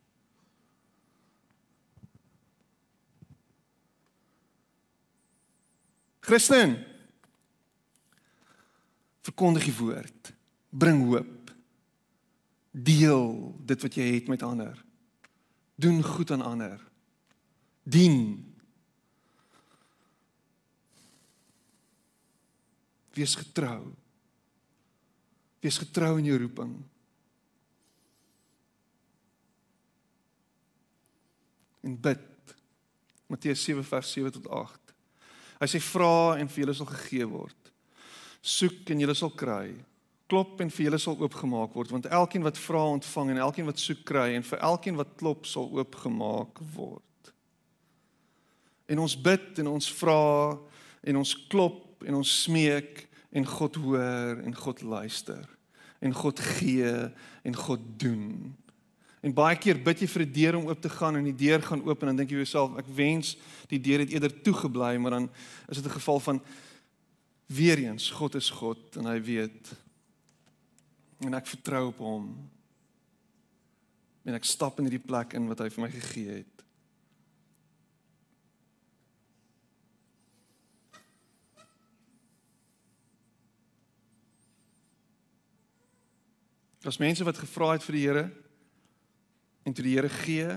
Christen 6.19 6.85
verkondig 9.21 9.63
die 9.63 9.77
woord, 9.77 10.33
bring 10.69 11.03
hoop. 11.05 11.51
Deel 12.71 13.55
dit 13.65 13.81
wat 13.81 13.95
jy 13.95 14.13
het 14.13 14.27
met 14.27 14.43
ander. 14.43 14.85
Doen 15.75 16.03
goed 16.03 16.31
aan 16.31 16.41
ander. 16.41 16.90
Dien. 17.83 18.39
Wees 23.13 23.35
getrou. 23.35 23.91
Wees 25.61 25.77
getrou 25.77 26.17
in 26.17 26.29
jou 26.29 26.37
roeping. 26.41 26.73
En 31.81 31.97
bid. 32.01 32.27
Matteus 33.31 33.63
7 33.63 33.83
vers 33.83 34.11
7 34.11 34.31
tot 34.31 34.47
8. 34.47 34.95
Hy 35.61 35.67
sê 35.69 35.79
vra 35.91 36.39
en 36.41 36.49
vir 36.49 36.63
julle 36.63 36.75
sal 36.75 36.89
gegee 36.89 37.27
word. 37.29 37.71
Soek 38.41 38.89
en 38.91 39.03
julle 39.03 39.15
sal 39.17 39.31
kry. 39.37 39.69
Klop 40.31 40.61
en 40.63 40.71
vir 40.73 40.87
julle 40.87 40.99
sal 41.01 41.19
oopgemaak 41.19 41.75
word, 41.75 41.91
want 41.91 42.07
elkeen 42.07 42.45
wat 42.45 42.59
vra 42.59 42.81
ontvang 42.95 43.33
en 43.33 43.41
elkeen 43.45 43.67
wat 43.67 43.81
soek 43.81 44.03
kry 44.07 44.31
en 44.37 44.45
vir 44.47 44.61
elkeen 44.63 44.99
wat 44.99 45.13
klop 45.19 45.47
sal 45.49 45.67
oopgemaak 45.75 46.61
word. 46.75 47.03
En 48.87 48.99
ons 48.99 49.21
bid 49.21 49.59
en 49.59 49.67
ons 49.67 49.91
vra 50.01 50.57
en 51.01 51.17
ons 51.21 51.33
klop 51.49 52.03
en 52.05 52.15
ons 52.15 52.33
smeek 52.43 53.07
en 53.31 53.45
God 53.45 53.75
hoor 53.75 54.41
en 54.43 54.55
God 54.55 54.81
luister 54.81 55.47
en 56.01 56.13
God 56.17 56.39
gee 56.57 56.91
en 57.45 57.55
God 57.55 57.81
doen. 58.01 58.55
En 59.21 59.33
baie 59.37 59.57
keer 59.61 59.77
bid 59.77 60.01
jy 60.01 60.07
vir 60.09 60.25
'n 60.25 60.33
deur 60.33 60.55
om 60.57 60.67
oop 60.67 60.81
te 60.81 60.89
gaan 60.89 61.15
en 61.15 61.23
die 61.23 61.45
deur 61.45 61.61
gaan 61.61 61.83
oop 61.85 62.01
en 62.01 62.07
dan 62.07 62.15
dink 62.15 62.31
jy 62.31 62.41
jouself 62.41 62.77
ek 62.77 62.89
wens 62.89 63.37
die 63.69 63.79
deur 63.79 63.99
het 63.99 64.09
eerder 64.09 64.41
toegebly 64.41 64.97
maar 64.97 65.11
dan 65.11 65.29
is 65.69 65.77
dit 65.77 65.85
'n 65.85 65.99
geval 65.99 66.19
van 66.19 66.41
weer 67.45 67.77
eens 67.77 68.09
God 68.09 68.35
is 68.35 68.49
God 68.49 68.97
en 68.97 69.05
hy 69.05 69.21
weet 69.21 69.73
en 71.19 71.33
ek 71.33 71.47
vertrou 71.47 71.87
op 71.87 71.97
hom. 71.97 72.49
En 74.25 74.33
ek 74.33 74.43
stap 74.43 74.79
in 74.79 74.85
hierdie 74.89 75.05
plek 75.05 75.33
in 75.33 75.47
wat 75.47 75.59
hy 75.59 75.69
vir 75.69 75.83
my 75.83 75.89
gegee 75.89 76.41
het. 76.41 76.60
Daar's 86.81 87.01
mense 87.01 87.23
wat 87.23 87.37
gevra 87.37 87.75
het 87.75 87.85
vir 87.85 87.97
die 87.97 88.05
Here 88.07 88.25
En 89.63 89.73
toe 89.73 89.83
die 89.85 89.95
Here 89.95 90.09
gee, 90.09 90.47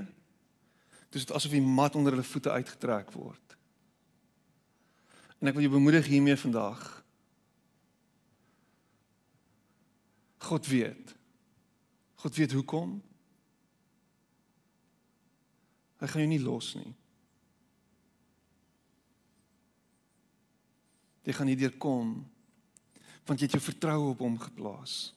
dis 1.13 1.27
dit 1.27 1.33
asof 1.37 1.53
die 1.53 1.63
mat 1.63 1.95
onder 1.95 2.15
hulle 2.15 2.27
voete 2.27 2.51
uitgetrek 2.51 3.13
word. 3.15 3.57
En 5.39 5.51
ek 5.51 5.57
wil 5.59 5.67
jou 5.67 5.75
bemoedig 5.77 6.09
hiermee 6.09 6.37
vandag. 6.41 6.81
God 10.49 10.69
weet. 10.69 11.13
God 12.25 12.37
weet 12.41 12.57
hoekom. 12.57 12.97
Hy 16.01 16.09
gaan 16.09 16.25
jou 16.25 16.31
nie 16.33 16.43
los 16.43 16.73
nie. 16.77 16.93
Jy 21.25 21.33
gaan 21.37 21.49
nie 21.53 21.61
deurkom 21.61 22.17
want 23.25 23.41
jy 23.41 23.47
het 23.47 23.55
jou 23.57 23.65
vertroue 23.65 24.11
op 24.11 24.21
hom 24.21 24.35
geplaas. 24.37 25.15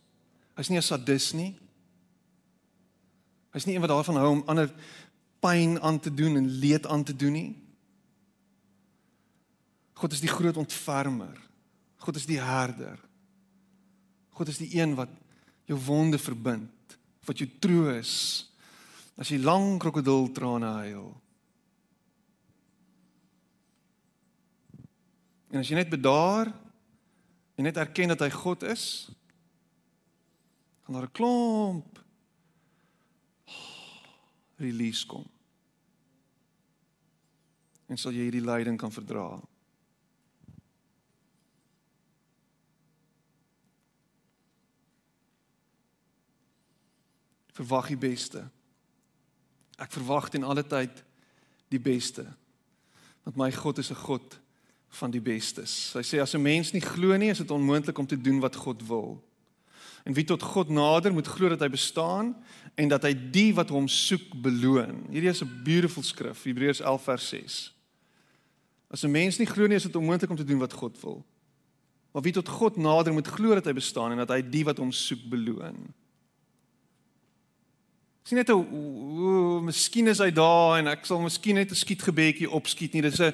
Hy's 0.57 0.69
nie 0.69 0.77
'n 0.77 0.81
sadis 0.81 1.33
nie. 1.33 1.55
Hy's 3.53 3.65
nie 3.65 3.75
een 3.75 3.81
wat 3.81 3.89
daarvan 3.89 4.17
hou 4.17 4.31
om 4.31 4.43
ander 4.47 4.73
pyn 5.39 5.79
aan 5.81 5.99
te 5.99 6.13
doen 6.13 6.35
en 6.35 6.49
leed 6.49 6.87
aan 6.87 7.03
te 7.03 7.15
doen 7.15 7.31
nie. 7.31 7.55
God 9.93 10.11
is 10.11 10.21
die 10.21 10.29
groot 10.29 10.57
ontfermer. 10.57 11.37
God 11.97 12.15
is 12.15 12.25
die 12.25 12.39
herder. 12.39 12.99
God 14.29 14.47
is 14.47 14.57
die 14.57 14.69
een 14.77 14.95
wat 14.95 15.09
jou 15.65 15.79
wonde 15.85 16.17
verbind, 16.17 16.97
wat 17.25 17.37
jou 17.41 17.49
troos 17.59 18.45
as 19.17 19.31
jy 19.33 19.39
lang 19.41 19.79
krokodiltrane 19.81 20.69
huil. 20.83 21.07
En 25.49 25.59
as 25.59 25.69
jy 25.71 25.79
net 25.79 25.89
bedaar 25.89 26.51
en 27.57 27.65
net 27.65 27.79
erken 27.81 28.13
dat 28.13 28.21
hy 28.21 28.29
God 28.29 28.63
is 28.69 29.07
gaan 30.87 30.95
daar 30.95 31.09
'n 31.09 31.11
klomp 31.11 32.03
release 34.55 35.05
kom. 35.05 35.25
En 37.85 37.97
sal 37.97 38.11
jy 38.11 38.21
hierdie 38.21 38.41
lyding 38.41 38.77
kan 38.77 38.91
verdra. 38.91 39.41
Verwag 47.51 47.87
die 47.87 47.97
beste. 47.97 48.49
Ek 49.75 49.91
verwag 49.91 50.29
in 50.33 50.43
alle 50.43 50.63
tyd 50.63 51.03
die 51.67 51.79
beste. 51.79 52.35
Want 53.23 53.35
my 53.35 53.51
God 53.51 53.77
is 53.77 53.91
'n 53.91 53.95
God 53.95 54.39
van 54.87 55.11
die 55.11 55.21
bestes. 55.21 55.93
Hy 55.93 56.01
sê 56.03 56.21
as 56.21 56.33
'n 56.33 56.41
mens 56.41 56.71
nie 56.71 56.81
glo 56.81 57.17
nie, 57.17 57.29
is 57.29 57.37
dit 57.37 57.51
onmoontlik 57.51 57.97
om 57.97 58.07
te 58.07 58.21
doen 58.21 58.39
wat 58.39 58.55
God 58.55 58.87
wil. 58.87 59.27
En 60.07 60.13
wie 60.15 60.23
tot 60.23 60.41
God 60.41 60.69
nader 60.71 61.11
moet 61.13 61.27
glo 61.27 61.49
dat 61.51 61.59
hy 61.59 61.67
bestaan 61.73 62.31
en 62.79 62.87
dat 62.87 63.03
hy 63.03 63.11
die 63.11 63.49
wat 63.57 63.73
hom 63.75 63.89
soek 63.91 64.29
beloon. 64.39 65.01
Hierdie 65.11 65.33
is 65.33 65.43
'n 65.43 65.63
beautiful 65.67 66.03
skrif, 66.03 66.43
Hebreërs 66.47 66.79
11 66.79 67.03
vers 67.03 67.27
6. 67.27 67.73
As 68.87 69.03
'n 69.03 69.11
mens 69.11 69.37
nie 69.37 69.47
glo 69.47 69.67
nie, 69.67 69.75
is 69.75 69.83
dit 69.83 69.95
onmoontlik 69.95 70.29
om 70.29 70.37
te 70.37 70.47
doen 70.47 70.59
wat 70.59 70.73
God 70.73 71.01
wil. 71.01 71.25
Maar 72.11 72.21
wie 72.21 72.31
tot 72.31 72.47
God 72.47 72.77
nader 72.77 73.13
moet 73.13 73.27
glo 73.27 73.53
dat 73.53 73.65
hy 73.65 73.73
bestaan 73.73 74.11
en 74.11 74.17
dat 74.17 74.29
hy 74.29 74.41
die 74.41 74.63
wat 74.63 74.77
hom 74.77 74.91
soek 74.91 75.29
beloon. 75.29 75.93
Sien 78.23 78.37
net 78.37 78.47
hoe 78.47 79.61
miskien 79.61 80.07
is 80.07 80.19
hy 80.19 80.31
daar 80.31 80.79
en 80.79 80.87
ek 80.87 81.05
sal 81.05 81.19
miskien 81.19 81.55
net 81.55 81.71
'n 81.71 81.75
skietgebedjie 81.75 82.49
opskiet 82.49 82.93
nie. 82.93 83.01
Dis 83.01 83.19
'n 83.19 83.33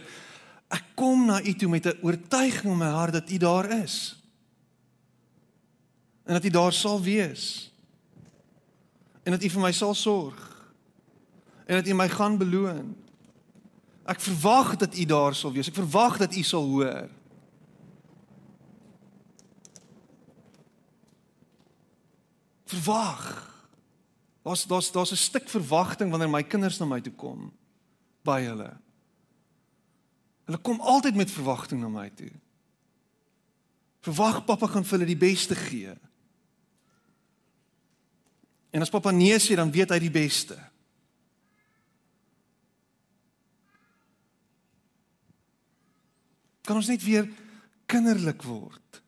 ek 0.71 0.83
kom 0.95 1.25
na 1.25 1.41
u 1.41 1.53
toe 1.53 1.69
met 1.69 1.85
'n 1.85 1.99
oortuiging 2.01 2.71
in 2.71 2.77
my 2.77 2.89
hart 2.89 3.13
dat 3.13 3.31
u 3.31 3.37
daar 3.37 3.83
is 3.83 4.22
en 6.23 6.33
dat 6.33 6.45
U 6.45 6.49
daar 6.49 6.73
sal 6.73 7.01
wees. 7.01 7.71
En 9.23 9.31
dat 9.31 9.43
U 9.43 9.49
vir 9.49 9.61
my 9.61 9.71
sal 9.71 9.93
sorg. 9.93 10.67
En 11.65 11.75
dat 11.75 11.87
U 11.87 11.93
my 11.93 12.09
gaan 12.09 12.37
beloon. 12.37 12.95
Ek 14.03 14.19
verwag 14.19 14.75
dat 14.75 14.97
U 14.97 15.05
daar 15.05 15.35
sal 15.35 15.51
wees. 15.51 15.67
Ek 15.67 15.79
verwag 15.79 16.17
dat 16.17 16.35
U 16.35 16.43
sal 16.43 16.67
hoor. 16.67 17.09
Verwag. 22.65 23.51
Daar's 24.43 24.65
daar's 24.67 24.91
daar's 24.91 25.11
'n 25.11 25.15
stuk 25.15 25.49
verwagting 25.49 26.09
wanneer 26.09 26.29
my 26.29 26.43
kinders 26.43 26.77
na 26.77 26.85
my 26.85 27.01
toe 27.01 27.13
kom 27.13 27.51
by 28.21 28.41
hulle. 28.41 28.71
Hulle 30.45 30.57
kom 30.57 30.79
altyd 30.81 31.15
met 31.15 31.31
verwagting 31.31 31.81
na 31.81 31.87
my 31.87 32.09
toe. 32.09 32.31
Verwag 34.03 34.45
pappa 34.45 34.67
gaan 34.67 34.83
vir 34.83 34.97
hulle 34.97 35.15
die 35.15 35.17
beste 35.17 35.55
gee. 35.55 35.95
En 38.73 38.81
as 38.81 38.89
pappa 38.89 39.11
nee 39.13 39.37
sê, 39.37 39.53
dan 39.55 39.71
weet 39.71 39.93
hy 39.93 39.99
die 40.01 40.13
beste. 40.13 40.57
Kan 46.63 46.79
ons 46.79 46.89
net 46.89 47.03
weer 47.03 47.27
kinderlik 47.91 48.41
word 48.47 49.01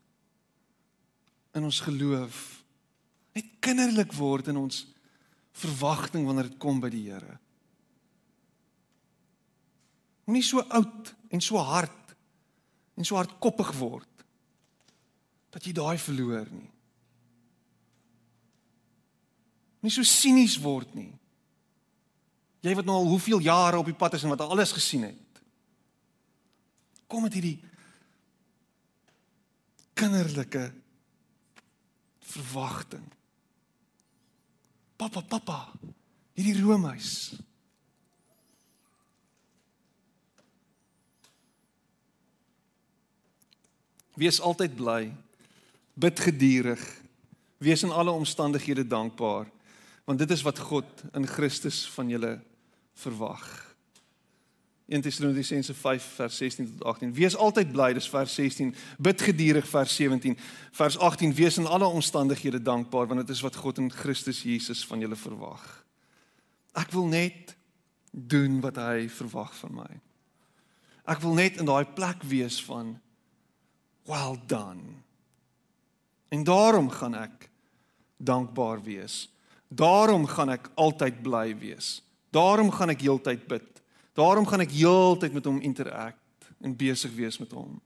in 1.56 1.66
ons 1.66 1.80
geloof? 1.88 2.44
Net 3.34 3.56
kinderlik 3.64 4.14
word 4.14 4.52
in 4.52 4.60
ons 4.60 4.84
verwagting 5.56 6.28
wanneer 6.28 6.52
dit 6.52 6.60
kom 6.62 6.82
by 6.84 6.92
die 6.92 7.08
Here. 7.08 7.40
Moenie 10.28 10.44
so 10.46 10.62
oud 10.62 11.14
en 11.32 11.42
so 11.42 11.62
hard 11.62 12.16
en 13.00 13.08
so 13.08 13.18
hardkoppig 13.18 13.72
word 13.80 14.26
dat 15.56 15.64
jy 15.64 15.74
daai 15.78 15.98
verloor 16.02 16.50
nie. 16.52 16.75
Nie 19.86 19.94
so 19.94 20.06
sinies 20.08 20.58
word 20.62 20.94
nie. 20.98 21.12
Jy 22.66 22.74
wat 22.80 22.88
nou 22.88 22.98
al 22.98 23.12
hoeveel 23.12 23.44
jare 23.46 23.78
op 23.78 23.86
die 23.86 23.98
pad 23.98 24.18
is 24.18 24.26
en 24.26 24.34
wat 24.34 24.42
alles 24.42 24.74
gesien 24.74 25.06
het. 25.06 25.42
Kom 27.06 27.26
met 27.28 27.36
hierdie 27.38 27.60
kinderlike 29.96 30.72
verwagting. 32.26 33.06
Pappa, 34.98 35.22
pappa, 35.22 35.60
hierdie 36.34 36.58
roomhuis. 36.64 37.36
Wees 44.16 44.40
altyd 44.42 44.76
bly. 44.76 45.02
Bid 45.96 46.20
geduldig. 46.20 46.82
Wees 47.60 47.84
in 47.84 47.92
alle 47.92 48.12
omstandighede 48.12 48.88
dankbaar 48.88 49.52
want 50.06 50.20
dit 50.22 50.32
is 50.32 50.42
wat 50.46 50.60
God 50.60 50.86
in 51.14 51.28
Christus 51.28 51.84
van 51.90 52.10
julle 52.10 52.38
verwag. 52.94 53.76
1 54.86 55.02
Tessalonisense 55.02 55.74
5 55.74 56.04
vers 56.04 56.38
16 56.38 56.68
tot 56.78 56.84
18. 56.84 57.14
Wees 57.14 57.36
altyd 57.36 57.72
bly, 57.74 57.90
dis 57.98 58.10
vers 58.10 58.34
16. 58.38 58.76
Bid 59.02 59.22
geduldig 59.22 59.66
vers 59.68 59.96
17. 59.96 60.38
Vers 60.78 60.98
18. 60.98 61.34
Wees 61.34 61.58
in 61.58 61.66
alle 61.66 61.88
omstandighede 61.90 62.62
dankbaar 62.62 63.08
want 63.10 63.26
dit 63.26 63.34
is 63.34 63.42
wat 63.42 63.56
God 63.56 63.82
in 63.82 63.90
Christus 63.92 64.44
Jesus 64.46 64.86
van 64.86 65.02
julle 65.02 65.18
verwag. 65.18 65.64
Ek 66.78 66.92
wil 66.94 67.10
net 67.10 67.56
doen 68.12 68.60
wat 68.62 68.78
hy 68.78 69.08
verwag 69.10 69.56
van 69.58 69.74
my. 69.82 69.90
Ek 71.10 71.22
wil 71.26 71.34
net 71.38 71.58
in 71.58 71.66
daai 71.66 71.86
plek 71.98 72.22
wees 72.30 72.62
van 72.66 72.96
well 74.06 74.38
done. 74.46 75.02
En 76.30 76.44
daarom 76.46 76.90
gaan 76.94 77.18
ek 77.18 77.50
dankbaar 78.18 78.84
wees 78.86 79.26
Daarom 79.76 80.28
gaan 80.28 80.50
ek 80.56 80.70
altyd 80.80 81.22
bly 81.24 81.50
wees. 81.60 82.00
Daarom 82.32 82.72
gaan 82.72 82.94
ek 82.94 83.02
heeltyd 83.02 83.48
bid. 83.48 83.82
Daarom 84.16 84.48
gaan 84.48 84.64
ek 84.64 84.72
heeltyd 84.72 85.34
met 85.36 85.46
hom 85.46 85.60
interact 85.60 86.52
en 86.64 86.76
besig 86.76 87.12
wees 87.16 87.38
met 87.42 87.52
hom. 87.52 87.82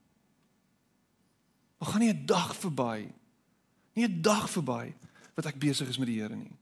Maar 1.78 1.88
gaan 1.88 2.00
nie 2.00 2.12
'n 2.12 2.26
dag 2.26 2.54
verby 2.56 3.10
nie 4.00 4.08
'n 4.08 4.22
dag 4.22 4.50
verby 4.50 4.94
wat 5.34 5.46
ek 5.46 5.58
besig 5.58 5.88
is 5.88 5.98
met 5.98 6.06
die 6.06 6.20
Here 6.20 6.36
nie. 6.36 6.52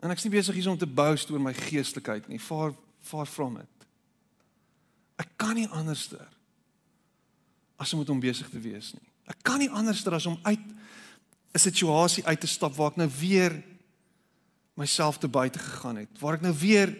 En 0.00 0.10
ek's 0.10 0.24
nie 0.24 0.32
besig 0.32 0.54
hier 0.54 0.70
om 0.70 0.78
te 0.78 0.86
boast 0.86 1.30
oor 1.30 1.40
my 1.40 1.54
geestelikheid 1.54 2.28
nie. 2.28 2.38
Far 2.38 2.74
far 3.00 3.26
from 3.26 3.56
it. 3.56 3.86
Ek 5.16 5.28
kan 5.36 5.54
nie 5.54 5.68
anderster 5.68 6.28
as 7.76 7.92
om 7.92 7.98
met 7.98 8.08
hom 8.08 8.20
besig 8.20 8.48
te 8.50 8.60
wees 8.60 8.92
nie. 8.92 9.08
Ek 9.26 9.42
kan 9.42 9.58
nie 9.58 9.70
anderster 9.70 10.14
as 10.14 10.26
om 10.26 10.38
uit 10.42 10.60
'n 11.54 11.58
situasie 11.58 12.26
uit 12.26 12.40
te 12.40 12.46
stap 12.46 12.74
waar 12.74 12.90
ek 12.90 12.96
nou 12.96 13.10
weer 13.20 13.62
myself 14.74 15.18
te 15.18 15.28
buite 15.28 15.58
gegaan 15.58 15.96
het, 15.96 16.18
waar 16.18 16.34
ek 16.34 16.40
nou 16.40 16.54
weer 16.58 16.90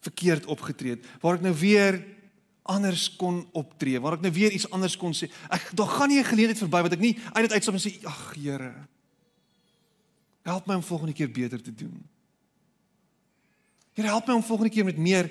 verkeerd 0.00 0.46
opgetree 0.46 0.96
het, 0.96 1.06
waar 1.20 1.36
ek 1.36 1.44
nou 1.44 1.54
weer 1.54 2.00
anders 2.62 3.16
kon 3.16 3.42
optree, 3.52 4.00
waar 4.00 4.16
ek 4.16 4.24
nou 4.24 4.32
weer 4.32 4.52
iets 4.52 4.70
anders 4.70 4.96
kon 4.96 5.12
sê. 5.16 5.28
Ek 5.52 5.70
daar 5.76 5.88
gaan 5.88 6.08
nie 6.08 6.20
'n 6.20 6.30
geleentheid 6.32 6.58
verby 6.58 6.82
wat 6.82 6.92
ek 6.92 7.04
nie 7.04 7.18
uit 7.32 7.44
dit 7.44 7.52
uitstap 7.52 7.74
en 7.74 7.80
sê 7.80 8.04
ag 8.04 8.34
Here, 8.34 8.74
help 10.42 10.66
my 10.66 10.74
om 10.74 10.82
volgende 10.82 11.12
keer 11.12 11.30
beter 11.30 11.62
te 11.62 11.74
doen. 11.74 12.08
Here, 13.92 14.08
help 14.08 14.26
my 14.26 14.34
om 14.34 14.42
volgende 14.42 14.72
keer 14.72 14.84
met 14.84 14.96
meer 14.96 15.30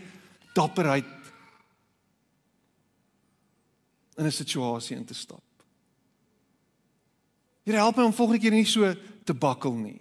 dapperheid 0.54 1.06
in 4.18 4.26
'n 4.26 4.32
situasie 4.32 4.96
in 4.96 5.06
te 5.06 5.14
stap. 5.14 5.49
Here 7.70 7.78
help 7.78 8.00
my 8.00 8.04
om 8.10 8.14
volgende 8.18 8.42
keer 8.42 8.56
nie 8.56 8.66
so 8.66 8.88
te 9.30 9.34
bakkel 9.38 9.76
nie. 9.78 10.00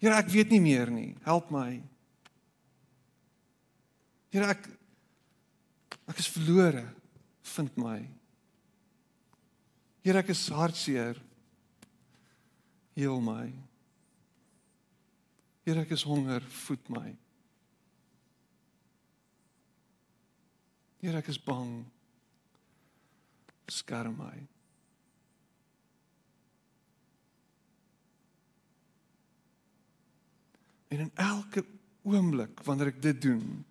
Here 0.00 0.16
ek 0.16 0.30
weet 0.32 0.54
nie 0.54 0.60
meer 0.64 0.88
nie. 0.88 1.10
Help 1.26 1.50
my. 1.52 1.82
Here 4.32 4.48
ek 4.54 4.64
ek 6.08 6.22
is 6.22 6.30
verlore. 6.32 6.86
Vind 7.52 7.76
my. 7.76 7.98
Here 10.00 10.22
ek 10.24 10.32
is 10.32 10.46
hartseer. 10.48 11.20
Heel 12.96 13.20
my. 13.20 13.50
Here 15.68 15.84
ek 15.84 15.92
is 15.92 16.06
honger, 16.08 16.40
voed 16.64 16.88
my. 16.88 17.10
Here 21.04 21.20
ek 21.20 21.28
is 21.28 21.40
bang. 21.52 21.82
Skerm 23.68 24.16
my. 24.24 24.53
En 30.94 31.00
in 31.00 31.10
elke 31.14 31.64
oomblik 32.06 32.62
wanneer 32.62 32.92
ek 32.92 33.00
dit 33.02 33.22
doen, 33.22 33.64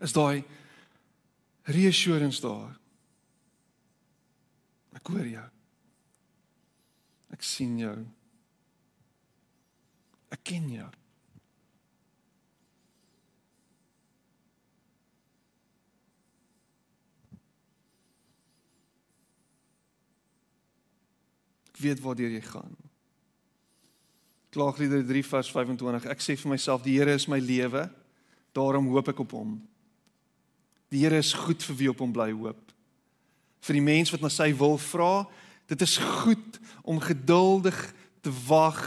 is 0.00 0.14
daai 0.16 0.40
reassurance 1.68 2.40
daar. 2.40 2.72
Ek 4.96 5.12
hoor 5.12 5.28
jou. 5.28 5.44
Ek 7.36 7.44
sien 7.44 7.76
jou. 7.82 7.98
Ek 10.32 10.40
ken 10.48 10.72
jou. 10.72 10.88
weet 21.82 22.00
waartoe 22.00 22.30
jy 22.30 22.40
gaan. 22.46 22.81
Klaagliedere 24.52 25.04
3 25.08 25.22
vers 25.24 25.50
25. 25.54 26.08
Ek 26.12 26.24
sê 26.24 26.36
vir 26.36 26.52
myself, 26.52 26.84
die 26.84 26.98
Here 26.98 27.14
is 27.16 27.28
my 27.30 27.40
lewe, 27.40 27.86
daarom 28.56 28.90
hoop 28.92 29.08
ek 29.12 29.22
op 29.24 29.32
hom. 29.36 29.56
Die 30.92 31.00
Here 31.04 31.20
is 31.22 31.32
goed 31.32 31.64
vir 31.64 31.78
wie 31.78 31.90
op 31.92 32.02
hom 32.04 32.12
bly 32.12 32.28
hoop. 32.36 32.60
Vir 33.64 33.78
die 33.78 33.84
mens 33.84 34.12
wat 34.12 34.24
na 34.24 34.28
sy 34.32 34.50
wil 34.58 34.76
vra, 34.82 35.24
dit 35.70 35.84
is 35.86 35.96
goed 36.22 36.60
om 36.84 37.00
geduldig 37.00 37.78
te 38.20 38.32
wag 38.44 38.80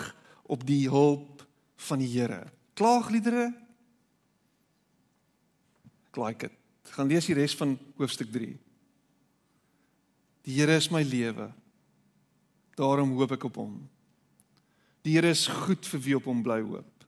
op 0.45 0.61
die 0.67 0.85
hulp 0.91 1.41
van 1.89 2.03
die 2.03 2.11
Here. 2.13 2.43
Klaagliedere 2.77 3.53
Ek 6.15 6.21
like 6.23 6.47
dit. 6.47 6.53
Gaan 6.95 7.09
lees 7.11 7.25
die 7.27 7.35
res 7.35 7.51
van 7.59 7.73
hoofstuk 7.99 8.29
3. 8.31 8.53
Die 10.47 10.53
Here 10.55 10.77
is 10.79 10.87
my 10.87 11.01
lewe. 11.03 11.49
Daarom 12.79 13.11
hoop 13.17 13.33
ek 13.35 13.43
op 13.49 13.59
hom. 13.59 13.73
Die 15.05 15.13
Here 15.13 15.29
is 15.29 15.45
goed 15.45 15.85
vir 15.85 16.01
wie 16.01 16.15
op 16.17 16.25
hom 16.25 16.41
bly 16.45 16.63
hoop. 16.65 17.05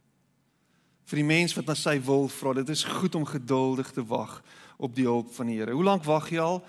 Vir 1.10 1.22
die 1.22 1.26
mens 1.26 1.56
wat 1.58 1.70
na 1.70 1.76
sy 1.78 1.96
wil 2.04 2.28
vra, 2.30 2.54
dit 2.60 2.70
is 2.70 2.86
goed 2.86 3.16
om 3.18 3.26
geduldig 3.26 3.90
te 3.96 4.04
wag 4.06 4.38
op 4.78 4.94
die 4.94 5.08
hulp 5.08 5.32
van 5.34 5.50
die 5.50 5.58
Here. 5.58 5.74
Hoe 5.74 5.86
lank 5.88 6.06
wag 6.06 6.30
jy 6.30 6.44
al? 6.44 6.62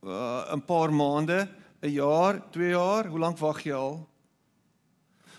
Uh, 0.00 0.54
'n 0.54 0.62
paar 0.64 0.92
maande, 0.94 1.48
'n 1.82 1.90
jaar, 1.90 2.40
2 2.52 2.70
jaar? 2.70 3.08
Hoe 3.08 3.18
lank 3.18 3.38
wag 3.38 3.64
jy 3.64 3.74
al? 3.74 4.06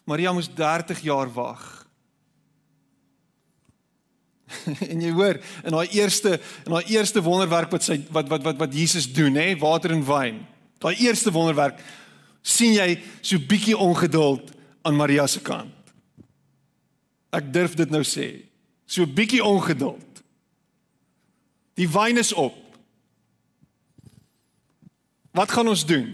Maria 0.06 0.34
moes 0.34 0.50
30 0.50 1.00
jaar 1.00 1.32
wag. 1.34 1.88
en 4.92 5.02
jy 5.02 5.12
hoor, 5.12 5.40
in 5.64 5.74
haar 5.74 5.88
eerste 5.96 6.40
in 6.66 6.74
haar 6.76 6.88
eerste 6.92 7.22
wonderwerk 7.24 7.72
wat 7.72 7.84
sy 7.84 8.02
wat 8.12 8.28
wat 8.28 8.44
wat 8.44 8.58
wat 8.58 8.74
Jesus 8.74 9.08
doen, 9.14 9.36
hè, 9.36 9.56
water 9.56 9.92
en 9.92 10.04
wyn. 10.04 10.42
Daai 10.82 10.96
eerste 11.00 11.32
wonderwerk 11.32 11.80
sien 12.42 12.74
jy 12.74 13.00
so 13.22 13.40
bietjie 13.40 13.78
ongeduld 13.78 14.52
aan 14.82 14.96
Maria 14.96 15.28
se 15.28 15.42
kant. 15.42 15.94
Ek 17.32 17.54
durf 17.54 17.76
dit 17.80 17.90
nou 17.90 18.04
sê. 18.08 18.28
So 18.86 19.08
bietjie 19.08 19.44
ongeduld. 19.44 20.24
Die 21.80 21.88
wyn 21.90 22.20
is 22.20 22.34
op. 22.34 22.58
Wat 25.32 25.52
gaan 25.52 25.72
ons 25.72 25.86
doen? 25.88 26.10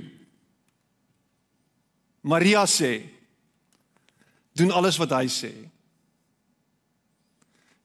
Maria 2.22 2.65
sê 2.70 3.01
doen 4.57 4.74
alles 4.74 4.97
wat 4.97 5.13
hy 5.13 5.28
sê. 5.30 5.51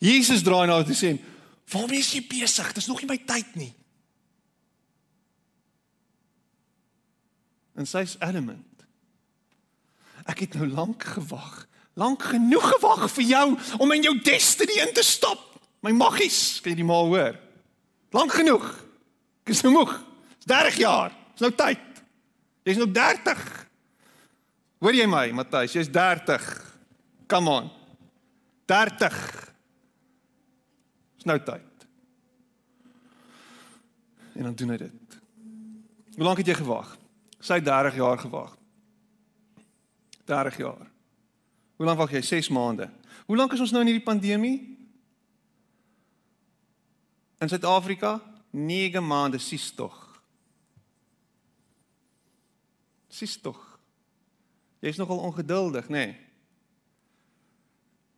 Jesus 0.02 0.42
draai 0.42 0.66
na 0.66 0.78
haar 0.80 0.88
toe 0.88 0.96
sê: 0.96 1.12
"Waarom 1.70 1.92
is 1.92 2.12
jy 2.12 2.24
besig? 2.26 2.72
Dis 2.72 2.88
nog 2.88 3.00
nie 3.00 3.08
my 3.08 3.18
tyd 3.18 3.54
nie." 3.54 3.74
En 7.76 7.86
sy's 7.86 8.16
adamant. 8.18 8.64
Ek 10.30 10.44
het 10.44 10.54
nou 10.58 10.68
lank 10.68 11.04
gewag. 11.16 11.66
Lank 11.98 12.22
genoeg 12.32 12.64
gewag 12.76 13.08
vir 13.12 13.24
jou 13.24 13.46
om 13.78 13.92
in 13.92 14.06
jou 14.06 14.14
destiny 14.24 14.78
in 14.80 14.94
te 14.94 15.04
stap. 15.04 15.40
My 15.82 15.90
maggies, 15.90 16.60
kan 16.62 16.72
jy 16.72 16.80
die 16.80 16.86
maal 16.86 17.10
hoor? 17.10 17.36
Lank 18.14 18.32
genoeg. 18.36 18.64
Ek 19.42 19.54
is 19.54 19.62
nou 19.66 19.72
moeg. 19.74 19.96
Dis 20.38 20.48
30 20.50 20.78
jaar. 20.82 21.14
Dis 21.34 21.44
nou 21.44 21.52
tyd. 21.58 22.02
Jy's 22.62 22.78
nou 22.78 22.88
30. 22.94 23.42
Hoor 24.82 24.94
jy 24.94 25.06
my, 25.10 25.26
Matthys? 25.34 25.74
Jy's 25.74 25.90
30. 25.90 26.46
Come 27.30 27.50
on. 27.50 27.70
30. 28.70 29.18
Dis 31.18 31.26
nou 31.26 31.38
tyd. 31.42 31.86
En 34.38 34.48
dan 34.48 34.56
doen 34.58 34.74
hy 34.74 34.80
dit. 34.86 35.18
Hoe 36.16 36.26
lank 36.26 36.40
het 36.42 36.52
jy 36.52 36.56
gewag? 36.60 36.96
Sy 37.42 37.58
30 37.64 37.98
jaar 37.98 38.20
gewag. 38.22 38.54
30 40.24 40.56
jaar. 40.56 40.90
Hoe 41.76 41.86
lank 41.86 41.98
wag 41.98 42.10
jy? 42.10 42.22
6 42.22 42.48
maande. 42.48 42.90
Hoe 43.26 43.36
lank 43.36 43.52
is 43.52 43.60
ons 43.60 43.72
nou 43.72 43.82
in 43.82 43.90
hierdie 43.90 44.06
pandemie? 44.06 44.58
In 47.42 47.48
Suid-Afrika 47.48 48.20
9 48.50 49.02
maande 49.06 49.38
sies 49.38 49.70
tog. 49.74 49.96
Sies 53.08 53.36
tog. 53.40 53.58
Jy's 54.82 54.98
nogal 54.98 55.18
ongeduldig, 55.18 55.88
nê? 55.88 56.06
Nee. 56.06 56.20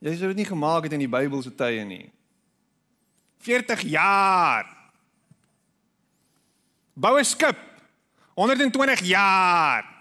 Jy 0.04 0.18
sou 0.20 0.28
dit 0.34 0.42
nie 0.42 0.48
gemaak 0.48 0.84
het 0.84 0.92
in 0.92 1.00
die 1.00 1.08
Bybelse 1.08 1.54
tye 1.56 1.84
nie. 1.88 2.10
40 3.44 3.86
jaar. 3.88 4.68
Bou 6.92 7.18
'n 7.18 7.24
skip 7.24 7.56
120 8.34 9.00
jaar. 9.00 9.93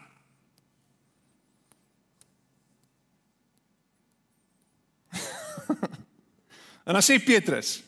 en 6.88 6.94
dan 6.94 7.02
sê 7.02 7.20
Petrus. 7.24 7.84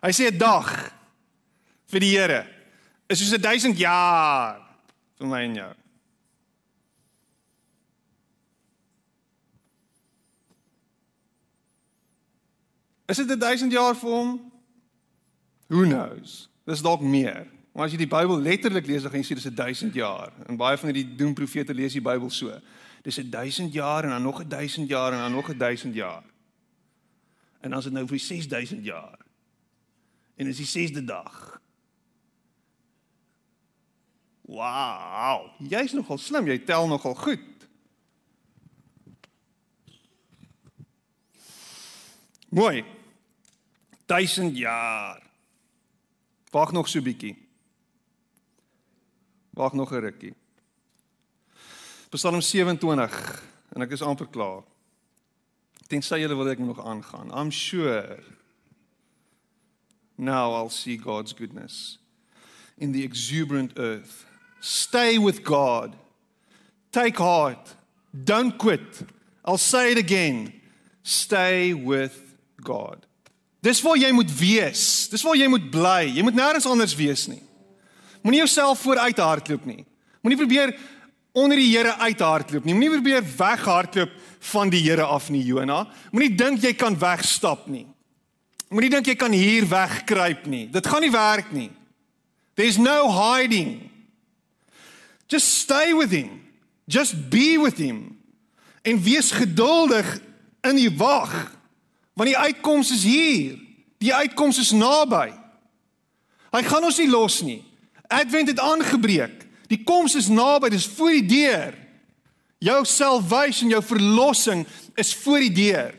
Hy 0.00 0.12
sê 0.12 0.30
'n 0.30 0.38
dag 0.38 0.92
vir 1.86 2.00
die 2.00 2.16
Here 2.16 2.46
is 3.10 3.18
soos 3.18 3.32
'n 3.32 3.42
1000 3.42 3.78
jaar 3.78 4.60
vir 5.18 5.26
my 5.26 5.42
en 5.42 5.54
jou. 5.54 5.72
Is 13.10 13.16
dit 13.16 13.30
'n 13.30 13.38
1000 13.38 13.72
jaar 13.72 13.96
vir 13.96 14.10
hom? 14.10 14.52
Who 15.66 15.82
knows? 15.82 16.48
Dis 16.64 16.82
dalk 16.82 17.00
meer. 17.00 17.46
Maar 17.72 17.84
as 17.84 17.92
jy 17.92 17.98
die 17.98 18.06
Bybel 18.06 18.40
letterlik 18.40 18.86
lees, 18.86 19.02
dan 19.02 19.10
gaan 19.10 19.20
jy 19.20 19.26
sien 19.26 19.36
dis 19.36 19.46
'n 19.46 19.54
1000 19.54 19.94
jaar. 19.94 20.32
En 20.46 20.56
baie 20.56 20.76
van 20.76 20.92
die 20.92 21.14
doemprofete 21.16 21.74
lees 21.74 21.92
die 21.92 22.02
Bybel 22.02 22.30
so. 22.30 22.60
Dis 23.02 23.18
'n 23.18 23.30
1000 23.30 23.72
jaar 23.72 24.04
en 24.04 24.10
dan 24.10 24.22
nog 24.22 24.40
'n 24.40 24.48
1000 24.48 24.88
jaar 24.88 25.12
en 25.12 25.18
dan 25.18 25.32
nog 25.32 25.48
'n 25.48 25.58
1000 25.58 25.94
jaar. 25.94 26.22
En 27.60 27.72
is 27.72 27.84
dit 27.84 27.92
nou 27.92 28.06
vir 28.06 28.18
6000 28.18 28.84
jaar. 28.84 29.18
En 30.36 30.48
dis 30.48 30.62
die 30.62 30.88
6de 30.88 31.04
dag. 31.04 31.60
Wow, 34.50 35.46
jy's 35.62 35.92
nogal 35.94 36.18
slim, 36.18 36.48
jy 36.50 36.58
tel 36.66 36.88
nogal 36.90 37.14
goed. 37.14 37.66
Mooi. 42.50 42.82
1000 44.10 44.56
jaar. 44.58 45.22
Wag 46.50 46.72
nog 46.72 46.88
so 46.88 47.02
bietjie. 47.02 47.36
Wag 49.54 49.72
nog 49.72 49.92
'n 49.92 50.00
rukkie. 50.00 50.34
Psalm 52.08 52.40
27 52.40 53.42
en 53.72 53.82
ek 53.82 53.90
is 53.90 54.02
amper 54.02 54.26
klaar. 54.26 54.62
Tensy 55.90 56.20
julle 56.22 56.36
wil 56.38 56.52
ek 56.52 56.60
nog 56.62 56.78
aangaan. 56.78 57.32
I'm 57.34 57.50
sure 57.50 58.18
now 60.16 60.52
I'll 60.54 60.70
see 60.70 60.96
God's 60.96 61.32
goodness 61.32 61.98
in 62.78 62.92
the 62.92 63.02
exuberant 63.02 63.72
earth. 63.76 64.24
Stay 64.60 65.18
with 65.18 65.42
God. 65.42 65.96
Take 66.92 67.18
heart. 67.18 67.74
Don't 68.12 68.56
quit. 68.56 69.02
I'll 69.44 69.58
say 69.58 69.90
it 69.92 69.98
again. 69.98 70.52
Stay 71.02 71.74
with 71.74 72.36
God. 72.62 73.06
Dis 73.60 73.82
waar 73.82 73.98
jy 73.98 74.12
moet 74.12 74.30
wees. 74.38 75.08
Dis 75.10 75.22
waar 75.26 75.36
jy 75.36 75.48
moet 75.50 75.70
bly. 75.72 76.06
Jy 76.06 76.22
moet 76.22 76.38
nêrens 76.38 76.68
anders 76.70 76.94
wees 76.94 77.26
nie. 77.28 77.42
Moenie 78.22 78.44
jouself 78.44 78.80
vooruit 78.84 79.18
hardloop 79.18 79.66
nie. 79.66 79.84
Moenie 80.22 80.38
probeer 80.38 80.76
onder 81.32 81.56
die 81.56 81.76
Here 81.76 81.96
uithardloop 81.96 82.64
nie. 82.64 82.74
Moenie 82.74 82.98
probeer 82.98 83.24
weghardloop 83.36 84.12
van 84.52 84.70
die 84.70 84.82
Here 84.82 85.04
af 85.04 85.30
nie, 85.30 85.44
Jona. 85.44 85.84
Moenie 86.10 86.34
dink 86.34 86.62
jy 86.64 86.74
kan 86.74 86.98
wegstap 86.98 87.66
nie. 87.70 87.86
Moenie 88.70 88.90
dink 88.90 89.06
jy 89.06 89.16
kan 89.18 89.32
hier 89.34 89.66
wegkruip 89.68 90.46
nie. 90.46 90.68
Dit 90.70 90.86
gaan 90.86 91.02
nie 91.02 91.12
werk 91.14 91.52
nie. 91.52 91.70
There's 92.54 92.78
no 92.78 93.10
hiding. 93.10 93.90
Just 95.26 95.60
stay 95.62 95.94
with 95.94 96.10
him. 96.10 96.42
Just 96.86 97.30
be 97.30 97.58
with 97.62 97.78
him. 97.78 98.18
En 98.82 99.02
wees 99.02 99.30
geduldig 99.30 100.18
in 100.66 100.76
die 100.76 100.90
wag. 100.96 101.32
Want 102.14 102.28
die 102.28 102.38
uitkoms 102.38 102.90
is 102.90 103.04
hier. 103.04 103.58
Die 103.98 104.14
uitkoms 104.14 104.58
is 104.58 104.70
naby. 104.70 105.30
Hy 106.50 106.62
gaan 106.66 106.84
ons 106.84 106.98
nie 106.98 107.10
los 107.10 107.40
nie. 107.46 107.60
Advent 108.10 108.48
het 108.48 108.58
aangebreek. 108.58 109.39
Die 109.70 109.82
koms 109.86 110.16
is 110.18 110.28
naby, 110.32 110.72
dis 110.72 110.88
voor 110.96 111.14
die 111.20 111.26
deur. 111.30 111.76
Jou 112.60 112.80
salvation, 112.84 113.70
jou 113.70 113.80
verlossing 113.84 114.66
is 114.98 115.14
voor 115.22 115.44
die 115.46 115.52
deur. 115.54 115.94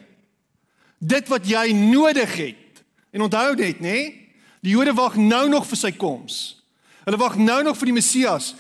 Dit 1.00 1.32
wat 1.32 1.48
jy 1.50 1.72
nodig 1.74 2.36
het. 2.38 2.84
En 3.12 3.24
onthou 3.26 3.56
net, 3.56 3.80
nê? 3.82 4.00
Die 4.62 4.76
Jode 4.76 4.94
wag 4.94 5.16
nou 5.18 5.48
nog 5.50 5.66
vir 5.72 5.80
sy 5.80 5.92
koms. 5.96 6.42
Hulle 7.08 7.18
wag 7.18 7.40
nou 7.42 7.62
nog 7.66 7.80
vir 7.80 7.90
die 7.90 7.98
Messias. 7.98 8.52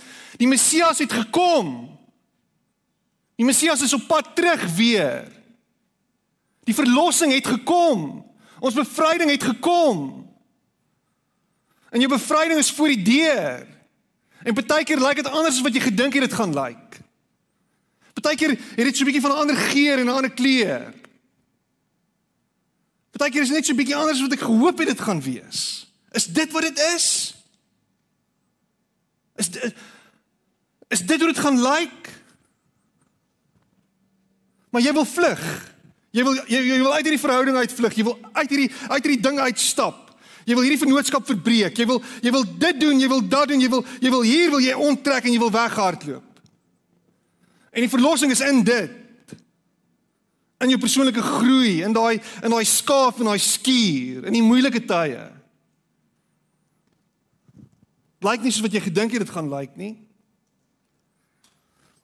Die 0.41 0.49
Messias 0.49 1.03
het 1.03 1.13
gekom. 1.13 1.91
Die 3.37 3.45
Messias 3.45 3.83
is 3.85 3.93
op 3.93 4.07
pad 4.09 4.31
terug 4.35 4.63
weer. 4.77 5.27
Die 6.65 6.75
verlossing 6.77 7.35
het 7.35 7.47
gekom. 7.47 8.23
Ons 8.61 8.77
bevryding 8.77 9.29
het 9.33 9.43
gekom. 9.43 10.01
En 11.91 12.01
jou 12.01 12.09
bevryding 12.09 12.59
is 12.61 12.71
voor 12.71 12.95
die 12.95 13.03
deur. 13.03 13.67
En 14.43 14.53
baie 14.53 14.83
keer 14.83 14.99
lyk 14.99 15.21
dit 15.21 15.27
anders 15.27 15.55
as 15.55 15.61
wat 15.61 15.73
jy 15.73 15.81
gedink 15.81 16.13
het 16.13 16.29
dit 16.29 16.33
gaan 16.33 16.53
lyk. 16.53 16.99
Partykeer 18.13 18.49
het 18.49 18.85
dit 18.85 18.97
so 18.97 19.03
'n 19.03 19.09
bietjie 19.09 19.21
van 19.21 19.31
'n 19.31 19.41
ander 19.41 19.55
geur 19.55 19.99
en 19.99 20.05
'n 20.05 20.17
ander 20.17 20.31
kleur. 20.31 20.93
Partykeer 23.11 23.41
is 23.41 23.47
dit 23.47 23.57
net 23.57 23.65
so 23.65 23.73
'n 23.73 23.81
bietjie 23.81 23.95
anders 23.95 24.17
as 24.17 24.27
wat 24.27 24.37
ek 24.37 24.47
gehoop 24.47 24.77
het 24.77 24.87
dit 24.87 25.01
gaan 25.01 25.21
wees. 25.21 25.87
Is 26.11 26.25
dit 26.25 26.51
wat 26.51 26.61
dit 26.61 26.79
is? 26.95 27.35
Is 29.35 29.49
dit 29.49 29.73
is 30.87 31.05
dit 31.05 31.19
hoe 31.19 31.27
dit 31.27 31.39
gaan 31.39 31.61
lyk? 31.61 31.79
Like? 31.79 32.21
Maar 34.71 34.81
jy 34.81 34.93
wil 34.95 35.05
vlug. 35.05 35.43
Jy 36.15 36.23
wil 36.27 36.37
jy, 36.47 36.59
jy 36.59 36.77
wil 36.79 36.93
uit 36.95 37.07
hierdie 37.07 37.23
verhouding 37.23 37.57
uitvlug. 37.59 37.95
Jy 37.95 38.05
wil 38.07 38.17
uit 38.31 38.49
hierdie 38.49 38.71
uit 38.87 39.03
hierdie 39.03 39.23
ding 39.23 39.39
uitstap. 39.39 40.00
Jy 40.51 40.57
wil 40.57 40.65
hierdie 40.67 40.81
vennootskap 40.81 41.23
verbreek. 41.29 41.77
Jy 41.79 41.85
wil 41.87 42.01
jy 42.19 42.31
wil 42.35 42.43
dit 42.43 42.79
doen, 42.81 42.99
jy 42.99 43.07
wil 43.07 43.21
dat 43.23 43.47
doen, 43.47 43.61
jy 43.63 43.69
wil 43.71 43.85
jy 44.03 44.11
wil 44.11 44.25
hier 44.27 44.49
wil 44.51 44.63
jy 44.63 44.75
onttrek 44.75 45.23
en 45.27 45.31
jy 45.31 45.39
wil 45.39 45.53
weghardloop. 45.53 46.41
En 47.71 47.85
die 47.85 47.91
verlossing 47.91 48.33
is 48.35 48.43
in 48.43 48.59
dit. 48.67 48.97
In 50.61 50.73
jou 50.73 50.79
persoonlike 50.81 51.23
groei, 51.23 51.79
in 51.85 51.95
daai 51.95 52.19
in 52.43 52.51
daai 52.51 52.65
skaaf 52.67 53.21
en 53.21 53.31
daai 53.31 53.39
skuur, 53.41 54.27
in 54.27 54.35
die 54.35 54.43
moeilike 54.43 54.83
tye. 54.89 55.29
Blyk 58.21 58.43
nie 58.43 58.51
soos 58.51 58.67
wat 58.67 58.75
jy 58.75 58.83
gedink 58.89 59.15
het 59.15 59.23
dit 59.23 59.33
gaan 59.33 59.49
lyk 59.49 59.79
nie. 59.79 59.95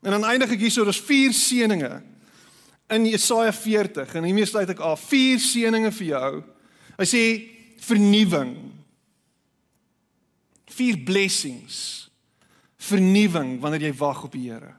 En 0.08 0.16
dan 0.16 0.26
eindig 0.30 0.56
ek 0.56 0.64
hierso, 0.64 0.88
daar's 0.88 1.04
vier 1.04 1.36
seënings 1.36 2.00
in 2.96 3.06
Jesaja 3.12 3.52
40 3.52 4.16
en 4.16 4.24
hiermee 4.24 4.48
sluit 4.48 4.72
ek 4.72 4.80
af. 4.80 5.04
Vier 5.12 5.44
seënings 5.44 6.00
vir 6.00 6.10
jou. 6.14 6.32
Hy 6.96 7.08
sê 7.12 7.24
vernuwing. 7.88 8.56
Vier 10.78 10.98
blessings. 11.08 12.10
Vernuwing 12.78 13.58
wanneer 13.64 13.88
jy 13.88 13.94
wag 14.00 14.26
op 14.28 14.36
die 14.36 14.50
Here. 14.50 14.76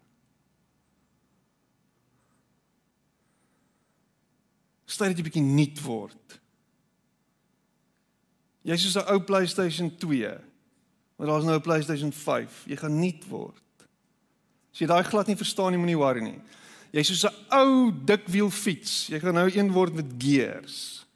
Stel 4.88 5.12
dit 5.12 5.18
'n 5.18 5.28
bietjie 5.28 5.42
nuut 5.42 5.80
word. 5.82 6.40
Jy's 8.62 8.82
soos 8.82 8.96
'n 8.96 9.10
ou 9.12 9.20
PlayStation 9.20 9.96
2. 9.96 10.38
Maar 11.16 11.26
daar's 11.26 11.44
nou 11.44 11.56
'n 11.56 11.62
PlayStation 11.62 12.12
5. 12.12 12.64
Jy 12.66 12.76
gaan 12.76 13.00
nuut 13.00 13.28
word. 13.28 13.62
As 14.72 14.78
jy 14.78 14.86
daai 14.86 15.04
glad 15.04 15.26
nie 15.26 15.36
verstaan 15.36 15.70
nie, 15.72 15.78
moenie 15.78 15.98
worry 15.98 16.22
nie. 16.22 16.40
Jy's 16.92 17.06
soos 17.06 17.24
'n 17.24 17.34
ou 17.50 17.92
dikwiel 18.04 18.50
fiets. 18.50 19.06
Jy 19.06 19.20
gaan 19.20 19.34
nou 19.34 19.50
een 19.50 19.72
word 19.72 19.94
met 19.94 20.06
gears. 20.18 21.06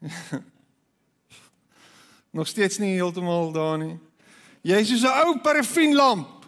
Nog 2.30 2.46
steeds 2.46 2.78
nie 2.78 2.94
heeltemal 2.94 3.52
daar 3.52 3.78
nie. 3.78 3.98
Jy's 4.60 4.88
soos 4.88 5.02
'n 5.04 5.26
ou 5.26 5.38
parafienlamp. 5.40 6.44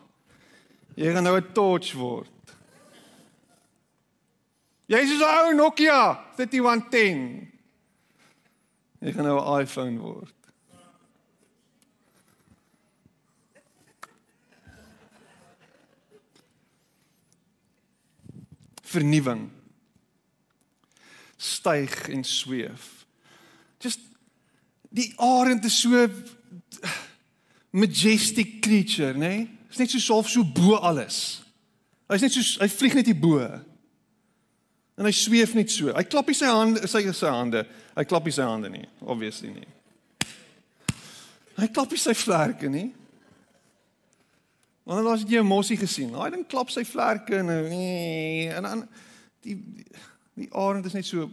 Jy 0.94 1.12
gaan 1.12 1.24
nou 1.24 1.36
'n 1.40 1.52
torch 1.52 1.92
word. 1.92 2.28
Jy's 4.86 5.08
soos 5.08 5.22
'n 5.22 5.48
ou 5.48 5.54
Nokia 5.54 6.20
3110. 6.36 7.50
Jy 9.00 9.12
gaan 9.12 9.24
nou 9.24 9.40
'n 9.40 9.60
iPhone 9.60 9.98
word. 9.98 10.34
Vernuwing. 18.82 19.50
Styg 21.36 22.08
en 22.08 22.24
sweef. 22.24 23.01
Just 23.82 24.00
die 24.92 25.12
arend 25.18 25.64
is 25.64 25.80
so 25.82 26.08
majestic 27.72 28.60
creature, 28.62 29.12
nê? 29.14 29.18
Nee? 29.18 29.50
Is 29.70 29.78
net 29.78 29.90
so 29.90 29.98
self 29.98 30.28
so 30.28 30.44
bo 30.44 30.76
alles. 30.76 31.42
Hy's 32.12 32.22
net 32.22 32.34
so 32.36 32.60
hy 32.60 32.68
vlieg 32.68 32.96
net 32.98 33.08
hier 33.08 33.18
bo. 33.18 33.40
En 35.00 35.08
hy 35.08 35.12
sweef 35.16 35.54
net 35.56 35.72
so. 35.72 35.92
Hy 35.96 36.04
klap 36.04 36.28
nie 36.28 36.36
sy 36.36 36.50
hande, 36.50 36.82
sy 36.86 37.06
sy 37.16 37.30
hande. 37.32 37.64
Hy 37.96 38.04
klap 38.08 38.28
nie 38.28 38.34
sy 38.36 38.44
hande 38.44 38.68
nie, 38.72 38.84
obviously 39.00 39.52
nie. 39.54 39.70
Hy 41.56 41.68
klap 41.72 41.92
nie 41.92 42.00
sy 42.00 42.14
vlerke 42.16 42.68
nie. 42.72 42.90
Want 44.84 45.00
dan 45.00 45.12
as 45.14 45.24
jy 45.24 45.40
'n 45.40 45.46
mossie 45.46 45.78
gesien, 45.78 46.12
daai 46.12 46.30
ding 46.30 46.44
klap 46.46 46.70
sy 46.70 46.84
vlerke 46.84 47.38
en 47.38 47.48
en 47.48 48.62
dan 48.62 48.88
die 49.42 49.56
die 50.34 50.48
arend 50.52 50.86
is 50.86 50.94
net 50.94 51.06
so 51.06 51.30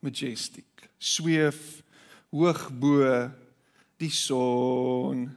majestic. 0.00 0.75
Sweef 0.98 1.82
hoog 2.30 2.70
bo 2.78 3.30
die 3.96 4.10
son. 4.10 5.36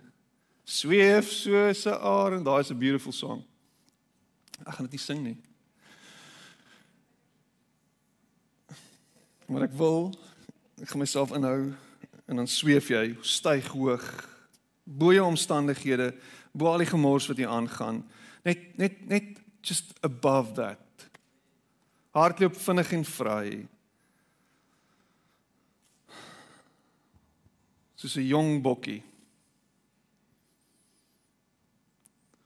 Sweef 0.63 1.31
soos 1.31 1.85
'n 1.85 1.99
arend. 2.01 2.45
Daai 2.45 2.59
is 2.59 2.71
'n 2.71 2.77
beautiful 2.77 3.11
song. 3.11 3.43
Ek 4.65 4.73
gaan 4.75 4.85
dit 4.85 4.91
nie 4.91 4.99
sing 4.99 5.23
nie. 5.23 5.37
Maar 9.47 9.61
ek 9.63 9.73
wil 9.73 10.13
ek 10.81 10.89
gaan 10.89 10.99
myself 10.99 11.31
inhou 11.31 11.73
en 12.29 12.35
dan 12.35 12.47
sweef 12.47 12.87
jy, 12.87 13.17
styg 13.21 13.65
hoog 13.73 14.05
bo 14.83 15.13
jou 15.13 15.25
omstandighede, 15.25 16.13
bo 16.53 16.69
al 16.71 16.83
die 16.83 16.89
gemors 16.89 17.27
wat 17.29 17.37
hier 17.37 17.49
aangaan. 17.49 18.03
Net 18.45 18.77
net 18.77 19.01
net 19.09 19.39
just 19.61 19.93
above 20.05 20.53
that. 20.53 21.09
Hardloop 22.15 22.55
vinnig 22.57 22.93
en 22.93 23.05
vry. 23.05 23.67
Soos 27.99 28.15
'n 28.15 28.27
jong 28.27 28.61
bokkie. 28.61 29.03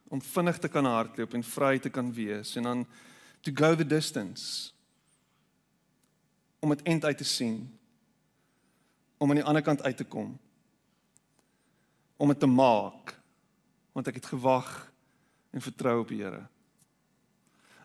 Om 0.10 0.22
vinnig 0.22 0.58
te 0.60 0.68
kan 0.68 0.86
hardloop 0.86 1.34
en 1.34 1.44
vry 1.44 1.80
te 1.80 1.90
kan 1.90 2.14
wees 2.14 2.56
en 2.56 2.64
dan 2.64 2.88
to 3.42 3.52
go 3.54 3.76
the 3.76 3.86
distance. 3.86 4.72
Om 6.60 6.70
dit 6.70 6.82
eind 6.82 7.06
uit 7.06 7.18
te 7.18 7.24
sien. 7.24 7.80
Om 9.18 9.30
aan 9.30 9.36
die 9.36 9.46
ander 9.46 9.62
kant 9.62 9.82
uit 9.82 9.98
te 9.98 10.04
kom. 10.06 10.40
Om 12.18 12.28
dit 12.28 12.40
te 12.40 12.48
maak. 12.48 13.22
Want 13.92 14.08
ek 14.08 14.16
het 14.16 14.26
gewag 14.26 14.94
en 15.52 15.62
vertrou 15.62 16.00
op 16.00 16.08
die 16.08 16.22
Here. 16.24 16.48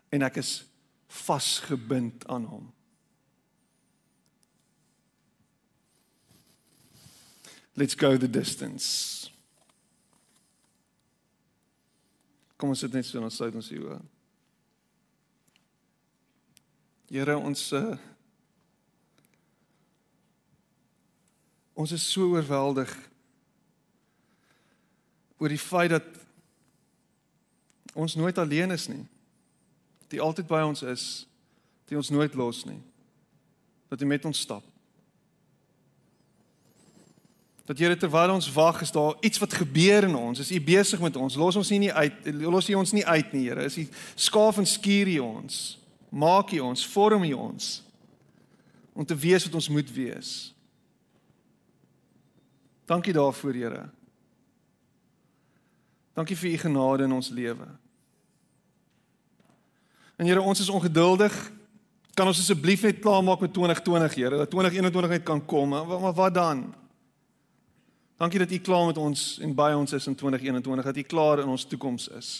En 0.09 0.21
ek 0.21 0.35
is 0.35 0.65
vasgebind 1.07 2.27
aan 2.27 2.45
hom 2.45 2.73
let's 7.75 7.95
go 7.95 8.17
the 8.17 8.29
distance 8.29 9.29
kom 12.57 12.69
ons 12.69 12.79
sit 12.79 12.93
net 12.93 13.05
so 13.05 13.17
en 13.19 13.27
ons 13.29 13.41
sluit 13.41 13.55
ons 13.55 13.73
oë 13.79 13.99
Here 17.09 17.33
ons 17.33 17.61
uh, 17.73 17.97
Ons 21.79 21.93
is 21.95 22.03
so 22.11 22.33
oorweldig 22.35 22.91
oor 25.39 25.47
die 25.47 25.61
feit 25.61 25.93
dat 25.93 26.07
ons 27.95 28.17
nooit 28.19 28.37
alleen 28.37 28.75
is 28.75 28.89
nie. 28.91 29.05
Dat 30.03 30.17
U 30.17 30.19
altyd 30.25 30.49
by 30.49 30.59
ons 30.67 30.83
is. 30.83 31.05
Dat 31.85 31.95
U 31.95 32.01
ons 32.01 32.11
nooit 32.11 32.35
los 32.35 32.65
nie. 32.67 32.81
Dat 33.87 34.03
U 34.03 34.09
met 34.11 34.27
ons 34.27 34.43
stap. 34.43 34.65
Dat 37.69 37.77
Here 37.77 37.97
terwyl 37.97 38.31
ons 38.33 38.47
wag, 38.53 38.81
is 38.81 38.91
daar 38.91 39.13
iets 39.19 39.37
wat 39.37 39.53
gebeur 39.53 40.03
in 40.03 40.15
ons. 40.15 40.39
Is 40.39 40.51
U 40.51 40.61
besig 40.61 40.99
met 40.99 41.15
ons? 41.15 41.35
Los 41.37 41.55
ons 41.55 41.69
nie, 41.69 41.91
uit 41.93 42.13
los 42.41 42.69
U 42.69 42.73
ons 42.79 42.93
nie 42.97 43.05
uit 43.05 43.35
nie, 43.35 43.43
Here. 43.45 43.67
Is 43.67 43.77
U 43.77 43.83
skaaf 44.15 44.57
en 44.57 44.65
skuur 44.65 45.11
U 45.13 45.17
ons? 45.19 45.59
Maak 46.09 46.55
U 46.57 46.63
ons, 46.71 46.85
vorm 46.89 47.27
U 47.29 47.33
ons 47.37 47.67
om 48.97 49.05
te 49.05 49.15
wees 49.15 49.45
wat 49.45 49.59
ons 49.61 49.69
moet 49.69 49.93
wees. 49.93 50.31
Dankie 52.89 53.13
daarvoor, 53.13 53.53
Here. 53.53 53.85
Dankie 56.17 56.39
vir 56.41 56.55
u 56.55 56.57
genade 56.65 57.05
in 57.05 57.13
ons 57.13 57.29
lewe. 57.29 57.69
En 60.17 60.25
Here, 60.25 60.41
ons 60.41 60.65
is 60.65 60.73
ongeduldig. 60.73 61.37
Kan 62.17 62.33
ons 62.33 62.41
asseblief 62.41 62.81
net 62.89 63.05
klaarmaak 63.05 63.45
met 63.45 63.53
2020, 63.53 64.19
Here, 64.23 64.41
dat 64.41 64.57
2021 64.57 65.19
net 65.19 65.29
kan 65.29 65.45
kom. 65.45 65.77
Maar 65.77 66.17
wat 66.17 66.33
dan? 66.33 66.65
Dankie 68.19 68.39
dat 68.39 68.51
u 68.51 68.57
klaar 68.57 68.85
met 68.85 68.97
ons 68.99 69.37
en 69.39 69.53
by 69.55 69.71
ons 69.77 69.93
is 69.95 70.07
in 70.07 70.15
2021, 70.15 70.85
dat 70.85 70.97
u 70.97 71.01
klaar 71.01 71.39
in 71.39 71.47
ons 71.47 71.63
toekoms 71.63 72.07
is. 72.07 72.31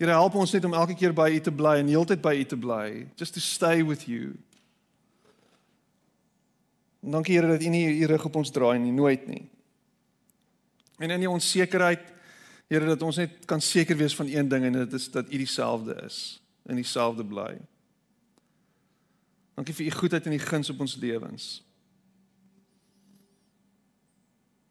Here, 0.00 0.10
help 0.10 0.34
ons 0.34 0.52
net 0.56 0.64
om 0.64 0.72
elke 0.74 0.96
keer 0.96 1.12
by 1.12 1.28
u 1.36 1.40
te 1.40 1.52
bly 1.52 1.74
en 1.82 1.90
heeltyd 1.92 2.22
by 2.24 2.32
u 2.40 2.44
te 2.48 2.56
bly, 2.56 3.06
just 3.20 3.36
to 3.36 3.40
stay 3.40 3.84
with 3.84 4.08
you. 4.08 4.32
En 7.04 7.10
dankie 7.10 7.36
Here 7.36 7.48
dat 7.48 7.62
U 7.62 7.68
nie 7.68 7.84
U 8.00 8.06
rug 8.06 8.24
op 8.24 8.36
ons 8.40 8.50
draai 8.50 8.78
nie, 8.78 8.92
nooit 8.92 9.26
nie. 9.28 9.44
En 10.98 11.10
in 11.10 11.20
die 11.20 11.30
onsekerheid, 11.30 12.12
Here 12.72 12.86
dat 12.88 13.02
ons 13.04 13.20
net 13.20 13.44
kan 13.44 13.60
seker 13.60 13.96
wees 14.00 14.16
van 14.16 14.26
een 14.32 14.48
ding 14.48 14.64
en 14.64 14.72
dit 14.72 14.92
is 14.96 15.10
dat 15.12 15.28
U 15.28 15.36
dieselfde 15.36 15.98
is 16.06 16.40
en 16.64 16.80
dieselfde 16.80 17.26
bly. 17.28 17.58
Dankie 19.54 19.76
vir 19.76 19.86
U 19.86 19.90
goedheid 20.00 20.26
en 20.26 20.32
U 20.32 20.38
guns 20.40 20.72
op 20.72 20.80
ons 20.80 20.96
lewens. 20.96 21.60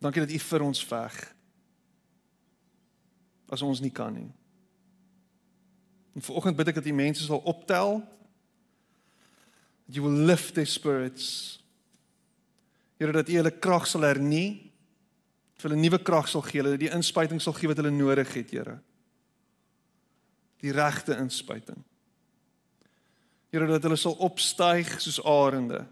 Dankie 0.03 0.25
dat 0.25 0.35
U 0.35 0.39
vir 0.49 0.67
ons 0.67 0.83
veg. 0.85 1.21
as 3.53 3.61
ons 3.61 3.81
nie 3.83 3.91
kan 3.93 4.13
nie. 4.13 4.29
En 6.17 6.25
vanoggend 6.25 6.57
bid 6.57 6.71
ek 6.71 6.79
dat 6.79 6.87
die 6.87 6.95
mense 6.95 7.25
sal 7.25 7.41
optel. 7.49 7.99
That 9.85 9.97
you 9.97 10.05
will 10.05 10.25
lift 10.25 10.55
their 10.57 10.69
spirits. 10.69 11.59
Here 13.01 13.13
dat 13.13 13.29
U 13.29 13.37
hulle 13.39 13.53
krag 13.53 13.85
sal 13.89 14.07
hernie. 14.07 14.71
Dat 15.57 15.67
hulle 15.67 15.81
nuwe 15.81 16.01
krag 16.01 16.29
sal 16.29 16.45
gee, 16.45 16.65
dat 16.65 16.81
die 16.81 16.91
inspuiting 16.93 17.41
sal 17.41 17.55
gee 17.57 17.69
wat 17.69 17.79
hulle 17.81 17.93
nodig 17.93 18.33
het, 18.33 18.53
Here. 18.53 18.79
Die 20.63 20.73
regte 20.73 21.17
inspuiting. 21.19 21.81
Here 23.53 23.67
dat 23.69 23.85
hulle 23.85 23.99
sal 23.99 24.17
opstyg 24.23 24.95
soos 25.03 25.19
arende. 25.29 25.83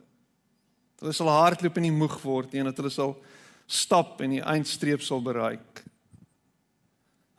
Hulle 1.01 1.14
sal 1.14 1.30
hardloop 1.30 1.78
en 1.78 1.86
nie 1.86 1.93
moeg 1.93 2.18
word 2.24 2.53
nie 2.53 2.62
en 2.62 2.70
dat 2.72 2.80
hulle 2.82 2.93
sal 2.93 3.16
stap 3.72 4.19
en 4.22 4.36
die 4.36 4.43
eindstreep 4.43 5.03
sal 5.05 5.22
bereik. 5.24 5.84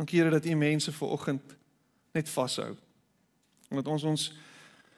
Dankie 0.01 0.21
Here 0.21 0.33
dat 0.33 0.47
U 0.49 0.55
mense 0.57 0.93
vanoggend 0.93 1.57
net 2.13 2.29
vashou. 2.29 2.73
Omdat 3.71 3.89
ons 3.89 4.03
ons 4.03 4.33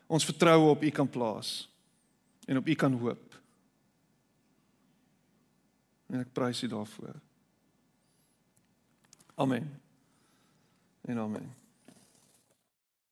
ons 0.06 0.24
vertroue 0.24 0.70
op 0.70 0.82
U 0.82 0.90
kan 0.90 1.08
plaas 1.08 1.68
en 2.46 2.60
op 2.60 2.68
U 2.68 2.74
kan 2.74 2.92
hoop. 3.00 3.38
En 6.12 6.20
ek 6.20 6.32
prys 6.36 6.62
U 6.62 6.70
daarvoor. 6.70 7.18
Amen. 9.34 9.80
En 11.08 11.18
amen. 11.18 11.63